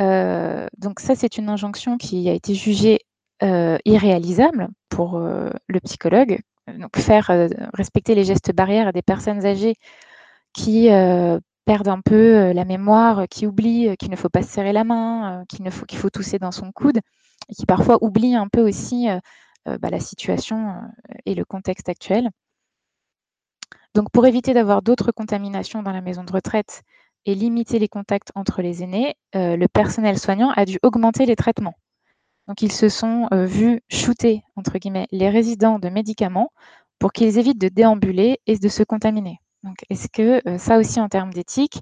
Euh, 0.00 0.68
donc 0.76 1.00
ça, 1.00 1.16
c'est 1.16 1.38
une 1.38 1.48
injonction 1.48 1.98
qui 1.98 2.28
a 2.28 2.32
été 2.32 2.54
jugée 2.54 3.00
euh, 3.42 3.78
irréalisable 3.84 4.68
pour 4.88 5.18
le 5.18 5.80
psychologue. 5.80 6.38
Donc 6.68 6.98
faire 6.98 7.30
respecter 7.74 8.14
les 8.14 8.24
gestes 8.24 8.54
barrières 8.54 8.88
à 8.88 8.92
des 8.92 9.02
personnes 9.02 9.44
âgées 9.44 9.74
qui 10.52 10.88
perdent 11.68 11.88
un 11.88 12.00
peu 12.00 12.52
la 12.52 12.64
mémoire, 12.64 13.28
qui 13.28 13.46
oublient 13.46 13.94
qu'il 13.98 14.10
ne 14.10 14.16
faut 14.16 14.30
pas 14.30 14.40
se 14.40 14.48
serrer 14.48 14.72
la 14.72 14.84
main, 14.84 15.44
qu'il 15.50 15.62
ne 15.62 15.68
faut 15.68 15.84
qu'il 15.84 15.98
faut 15.98 16.08
tousser 16.08 16.38
dans 16.38 16.50
son 16.50 16.72
coude, 16.72 16.96
et 17.50 17.54
qui 17.54 17.66
parfois 17.66 17.98
oublient 18.02 18.36
un 18.36 18.48
peu 18.48 18.66
aussi 18.66 19.06
bah, 19.66 19.90
la 19.90 20.00
situation 20.00 20.72
et 21.26 21.34
le 21.34 21.44
contexte 21.44 21.90
actuel. 21.90 22.30
Donc, 23.94 24.10
pour 24.10 24.24
éviter 24.24 24.54
d'avoir 24.54 24.80
d'autres 24.80 25.12
contaminations 25.12 25.82
dans 25.82 25.92
la 25.92 26.00
maison 26.00 26.24
de 26.24 26.32
retraite 26.32 26.84
et 27.26 27.34
limiter 27.34 27.78
les 27.78 27.88
contacts 27.88 28.32
entre 28.34 28.62
les 28.62 28.82
aînés, 28.82 29.16
le 29.34 29.66
personnel 29.66 30.18
soignant 30.18 30.50
a 30.56 30.64
dû 30.64 30.78
augmenter 30.82 31.26
les 31.26 31.36
traitements. 31.36 31.74
Donc, 32.46 32.62
ils 32.62 32.72
se 32.72 32.88
sont 32.88 33.28
vus 33.30 33.82
shooter, 33.90 34.42
entre 34.56 34.78
guillemets, 34.78 35.06
les 35.10 35.28
résidents 35.28 35.78
de 35.78 35.90
médicaments 35.90 36.50
pour 36.98 37.12
qu'ils 37.12 37.36
évitent 37.36 37.60
de 37.60 37.68
déambuler 37.68 38.40
et 38.46 38.56
de 38.56 38.68
se 38.70 38.82
contaminer. 38.82 39.38
Donc, 39.64 39.76
est-ce 39.90 40.08
que 40.08 40.40
ça 40.58 40.78
aussi, 40.78 41.00
en 41.00 41.08
termes 41.08 41.32
d'éthique, 41.32 41.80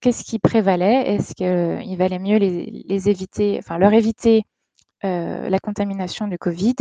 qu'est-ce 0.00 0.24
qui 0.24 0.38
prévalait? 0.38 1.14
Est-ce 1.14 1.34
qu'il 1.34 1.96
valait 1.96 2.18
mieux 2.18 2.38
les, 2.38 3.08
éviter, 3.08 3.56
enfin, 3.58 3.78
leur 3.78 3.92
éviter 3.92 4.44
la 5.02 5.58
contamination 5.60 6.28
du 6.28 6.38
Covid 6.38 6.76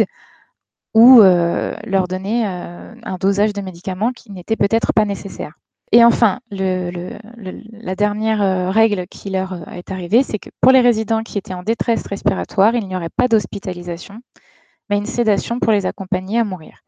ou 0.93 1.19
leur 1.21 2.07
donner 2.07 2.45
un 2.45 3.17
dosage 3.19 3.53
de 3.53 3.61
médicaments 3.61 4.11
qui 4.11 4.31
n'était 4.31 4.55
peut-être 4.55 4.93
pas 4.93 5.05
nécessaire? 5.05 5.53
Et 5.91 6.03
enfin, 6.03 6.39
la 6.51 7.95
dernière 7.95 8.73
règle 8.73 9.07
qui 9.07 9.29
leur 9.29 9.69
est 9.71 9.91
arrivée, 9.91 10.23
c'est 10.23 10.39
que 10.39 10.49
pour 10.61 10.71
les 10.71 10.81
résidents 10.81 11.23
qui 11.23 11.37
étaient 11.37 11.53
en 11.53 11.63
détresse 11.63 12.05
respiratoire, 12.07 12.75
il 12.75 12.87
n'y 12.87 12.95
aurait 12.95 13.09
pas 13.09 13.27
d'hospitalisation, 13.27 14.19
mais 14.89 14.97
une 14.97 15.05
sédation 15.05 15.59
pour 15.59 15.71
les 15.71 15.85
accompagner 15.85 16.39
à 16.39 16.43
mourir. 16.43 16.79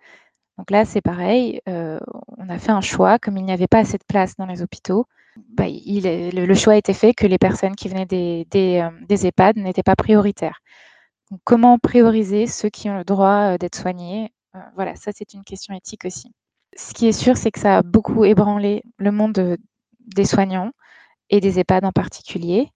Donc 0.58 0.72
là, 0.72 0.86
c'est 0.86 1.02
pareil, 1.02 1.62
on 1.68 2.50
a 2.50 2.58
fait 2.58 2.72
un 2.72 2.82
choix, 2.82 3.20
comme 3.20 3.38
il 3.38 3.46
n'y 3.46 3.52
avait 3.52 3.68
pas 3.68 3.80
assez 3.80 3.98
de 3.98 4.04
place 4.08 4.36
dans 4.38 4.48
les 4.48 4.62
hôpitaux, 4.62 5.06
bah, 5.50 5.66
le, 5.68 6.54
choix 6.56 6.74
a 6.74 6.78
été 6.78 6.94
fait 6.94 7.14
que 7.14 7.28
les 7.28 7.38
personnes 7.38 7.76
qui 7.76 7.90
venaient 7.90 8.08
des, 8.08 8.48
des 8.50 9.28
EHPAD 9.28 9.58
n'étaient 9.58 9.84
pas 9.84 9.96
prioritaires. 9.96 10.62
Donc, 11.30 11.42
comment 11.44 11.78
prioriser 11.78 12.48
ceux 12.48 12.70
qui 12.70 12.90
ont 12.90 12.98
le 12.98 13.04
droit 13.04 13.58
d'être 13.60 13.76
soignés? 13.76 14.32
Voilà, 14.76 14.96
ça 14.96 15.12
c'est 15.14 15.34
une 15.36 15.44
question 15.44 15.76
éthique 15.76 16.06
aussi 16.06 16.34
ce 16.78 16.94
qui 16.94 17.08
est 17.08 17.12
sûr, 17.12 17.36
c'est 17.38 17.52
que 17.52 17.60
ça 17.60 17.78
a 17.78 17.82
beaucoup 17.82 18.24
ébranlé 18.24 18.84
le 18.98 19.12
monde 19.12 19.58
des 20.00 20.26
soignants 20.26 20.72
et 21.30 21.42
des 21.42 21.60
EHPAD 21.60 21.86
en 21.86 21.92
particulier. 21.92 22.72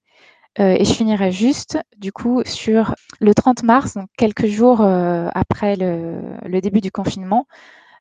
Euh, 0.59 0.75
et 0.77 0.83
je 0.83 0.93
finirai 0.93 1.31
juste, 1.31 1.79
du 1.97 2.11
coup, 2.11 2.41
sur 2.45 2.95
le 3.19 3.33
30 3.33 3.63
mars, 3.63 3.93
donc 3.93 4.09
quelques 4.17 4.47
jours 4.47 4.81
euh, 4.81 5.29
après 5.33 5.75
le, 5.77 6.59
début 6.61 6.81
du 6.81 6.91
confinement, 6.91 7.47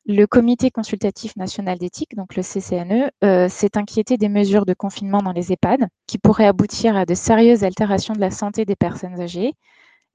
le 0.05 0.25
Comité 0.25 0.69
consultatif 0.69 1.35
national 1.37 1.77
d'éthique, 1.77 2.15
donc 2.15 2.35
le 2.35 2.43
CCNE, 2.43 3.11
euh, 3.23 3.47
s'est 3.47 3.77
inquiété 3.77 4.17
des 4.17 4.29
mesures 4.29 4.65
de 4.65 4.73
confinement 4.73 5.19
dans 5.19 5.31
les 5.31 5.53
EHPAD 5.53 5.87
qui 6.07 6.17
pourraient 6.17 6.47
aboutir 6.47 6.97
à 6.97 7.05
de 7.05 7.13
sérieuses 7.13 7.63
altérations 7.63 8.13
de 8.15 8.19
la 8.19 8.31
santé 8.31 8.65
des 8.65 8.75
personnes 8.75 9.21
âgées. 9.21 9.53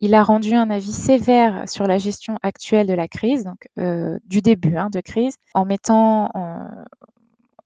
Il 0.00 0.14
a 0.14 0.22
rendu 0.22 0.54
un 0.54 0.68
avis 0.68 0.92
sévère 0.92 1.66
sur 1.68 1.86
la 1.86 1.96
gestion 1.96 2.36
actuelle 2.42 2.86
de 2.86 2.92
la 2.92 3.08
crise, 3.08 3.44
donc 3.44 3.66
du 4.26 4.42
début 4.42 4.76
hein, 4.76 4.90
de 4.90 5.00
crise, 5.00 5.36
en 5.54 5.64
mettant 5.64 6.30
en, 6.34 6.68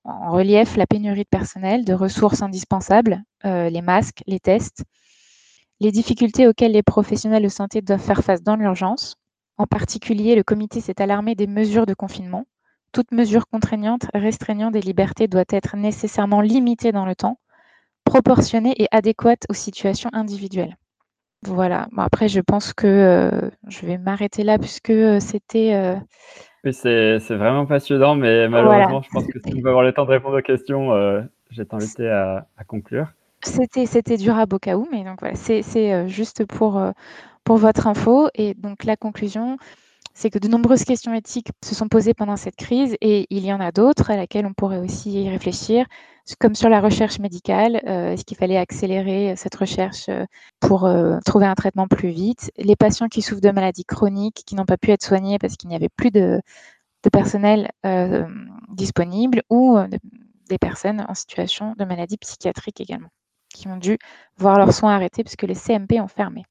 relief 0.05 0.77
la 0.77 0.87
pénurie 0.87 1.25
de 1.25 1.29
personnel, 1.29 1.85
de 1.85 1.95
ressources 1.95 2.43
indispensables, 2.43 3.23
euh, 3.45 3.69
les 3.69 3.83
masques, 3.83 4.23
les 4.27 4.41
tests, 4.41 4.85
les 5.81 5.93
difficultés 5.93 6.47
auxquelles 6.47 6.73
les 6.73 6.83
professionnels 6.83 7.43
de 7.43 7.49
santé 7.49 7.81
doivent 7.83 8.03
faire 8.03 8.23
face 8.23 8.43
dans 8.43 8.57
l'urgence. 8.57 9.17
En 9.57 9.67
particulier, 9.67 10.35
le 10.35 10.43
comité 10.43 10.81
s'est 10.81 11.01
alarmé 11.01 11.35
des 11.35 11.47
mesures 11.47 11.87
de 11.87 11.95
confinement. 11.95 12.45
Toute 12.93 13.13
mesure 13.13 13.47
contraignante 13.47 14.07
restreignant 14.15 14.71
des 14.71 14.81
libertés 14.81 15.29
doit 15.29 15.45
être 15.49 15.77
nécessairement 15.77 16.41
limitée 16.41 16.93
dans 16.93 17.07
le 17.07 17.15
temps, 17.15 17.39
proportionnée 18.05 18.75
et 18.83 18.89
adéquate 18.91 19.45
aux 19.49 19.55
situations 19.55 20.11
individuelles. 20.13 20.77
Voilà. 21.43 21.89
Bon, 21.93 22.03
après, 22.03 22.29
je 22.29 22.41
pense 22.41 22.75
que 22.75 22.87
euh, 22.87 23.51
je 23.69 23.87
vais 23.87 23.97
m'arrêter 23.97 24.43
là 24.43 24.59
puisque 24.59 24.91
euh, 24.91 25.21
c'était. 25.21 25.99
Oui, 26.65 26.73
c'est 26.75 27.19
vraiment 27.31 27.67
passionnant, 27.67 28.15
mais 28.15 28.49
malheureusement, 28.49 29.03
je 29.03 29.11
pense 29.11 29.27
que 29.27 29.39
si 29.39 29.55
on 29.55 29.61
veut 29.61 29.69
avoir 29.69 29.85
le 29.85 29.93
temps 29.93 30.05
de 30.05 30.11
répondre 30.11 30.39
aux 30.39 30.43
questions, 30.43 30.93
je 31.51 31.57
vais 31.57 31.65
t'inviter 31.65 32.09
à, 32.09 32.47
conclure. 32.67 33.09
C'était 33.43 33.87
c'était 33.87 34.19
durable 34.19 34.57
au 34.57 34.59
cas 34.59 34.77
où, 34.77 34.87
mais 34.93 35.03
donc 35.03 35.21
voilà, 35.21 35.35
c'est 35.35 36.09
juste 36.09 36.45
pour, 36.45 36.83
pour 37.45 37.57
votre 37.57 37.87
info. 37.87 38.29
Et 38.35 38.55
donc 38.55 38.85
la 38.85 38.97
conclusion, 38.97 39.57
c'est 40.15 40.31
que 40.31 40.39
de 40.39 40.49
nombreuses 40.49 40.85
questions 40.85 41.15
éthiques 41.15 41.49
se 41.65 41.75
sont 41.75 41.89
posées 41.89 42.15
pendant 42.15 42.37
cette 42.37 42.57
crise 42.57 42.97
et 43.01 43.27
il 43.31 43.45
y 43.45 43.53
en 43.53 43.61
a 43.61 43.73
d'autres 43.73 44.11
à 44.11 44.17
laquelle 44.17 44.47
on 44.47 44.53
pourrait 44.53 44.79
aussi 44.79 45.23
y 45.23 45.29
réfléchir 45.31 45.87
comme 46.39 46.55
sur 46.55 46.69
la 46.69 46.81
recherche 46.81 47.19
médicale, 47.19 47.81
euh, 47.87 48.13
est-ce 48.13 48.25
qu'il 48.25 48.37
fallait 48.37 48.57
accélérer 48.57 49.33
euh, 49.33 49.35
cette 49.37 49.55
recherche 49.55 50.09
euh, 50.09 50.25
pour 50.61 50.89
trouver 51.25 51.47
un 51.47 51.55
traitement 51.55 51.89
plus 51.89 52.11
vite? 52.11 52.51
Les 52.57 52.77
patients 52.77 53.09
qui 53.09 53.23
souffrent 53.23 53.41
de 53.41 53.51
maladies 53.51 53.85
chroniques, 53.85 54.43
qui 54.47 54.55
n'ont 54.55 54.65
pas 54.65 54.77
pu 54.77 54.91
être 54.91 55.03
soignés 55.03 55.39
parce 55.39 55.57
qu'il 55.57 55.69
n'y 55.69 55.77
avait 55.77 55.89
plus 55.89 56.11
de, 56.11 56.41
personnel 57.13 57.71
disponible 58.69 59.43
ou 59.49 59.79
des 60.49 60.59
personnes 60.59 61.05
en 61.09 61.15
situation 61.15 61.75
de 61.79 61.85
maladie 61.85 62.19
psychiatrique 62.19 62.81
également, 62.81 63.09
qui 63.49 63.69
ont 63.69 63.79
dû 63.79 63.99
voir 64.37 64.59
leurs 64.59 64.75
soins 64.75 64.95
arrêtés 64.95 65.25
puisque 65.25 65.43
les 65.43 65.55
CMP 65.55 66.01
ont 66.01 66.09
fermé. 66.09 66.45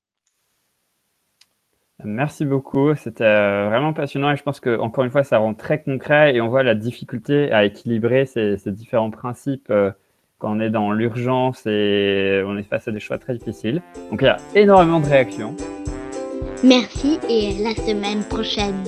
Merci 2.06 2.46
beaucoup, 2.46 2.96
c'était 2.96 3.26
vraiment 3.26 3.92
passionnant 3.92 4.32
et 4.32 4.38
je 4.38 4.44
pense 4.44 4.62
que 4.62 4.80
encore 4.80 5.04
une 5.04 5.12
fois 5.12 5.26
ça 5.26 5.38
rend 5.38 5.54
très 5.54 5.82
concret 5.82 6.34
et 6.34 6.40
on 6.40 6.48
voit 6.48 6.64
la 6.64 6.74
difficulté 6.74 7.52
à 7.52 7.66
équilibrer 7.66 8.26
ces, 8.26 8.58
différents 8.68 9.12
principes 9.12 9.68
euh, 9.70 9.92
quand 10.38 10.56
on 10.56 10.62
est 10.62 10.70
dans 10.70 10.94
l'urgence 10.94 11.66
et 11.66 12.42
on 12.46 12.58
est 12.58 12.64
face 12.64 12.88
à 12.88 12.92
des 12.92 13.02
choix 13.02 13.18
très 13.18 13.34
difficiles. 13.36 13.82
Donc 14.12 14.22
il 14.22 14.26
y 14.26 14.30
a 14.30 14.38
énormément 14.56 15.02
de 15.02 15.08
réactions. 15.08 15.56
Merci 16.64 17.20
et 17.30 17.60
à 17.60 17.70
la 17.70 17.76
semaine 17.76 18.24
prochaine. 18.24 18.84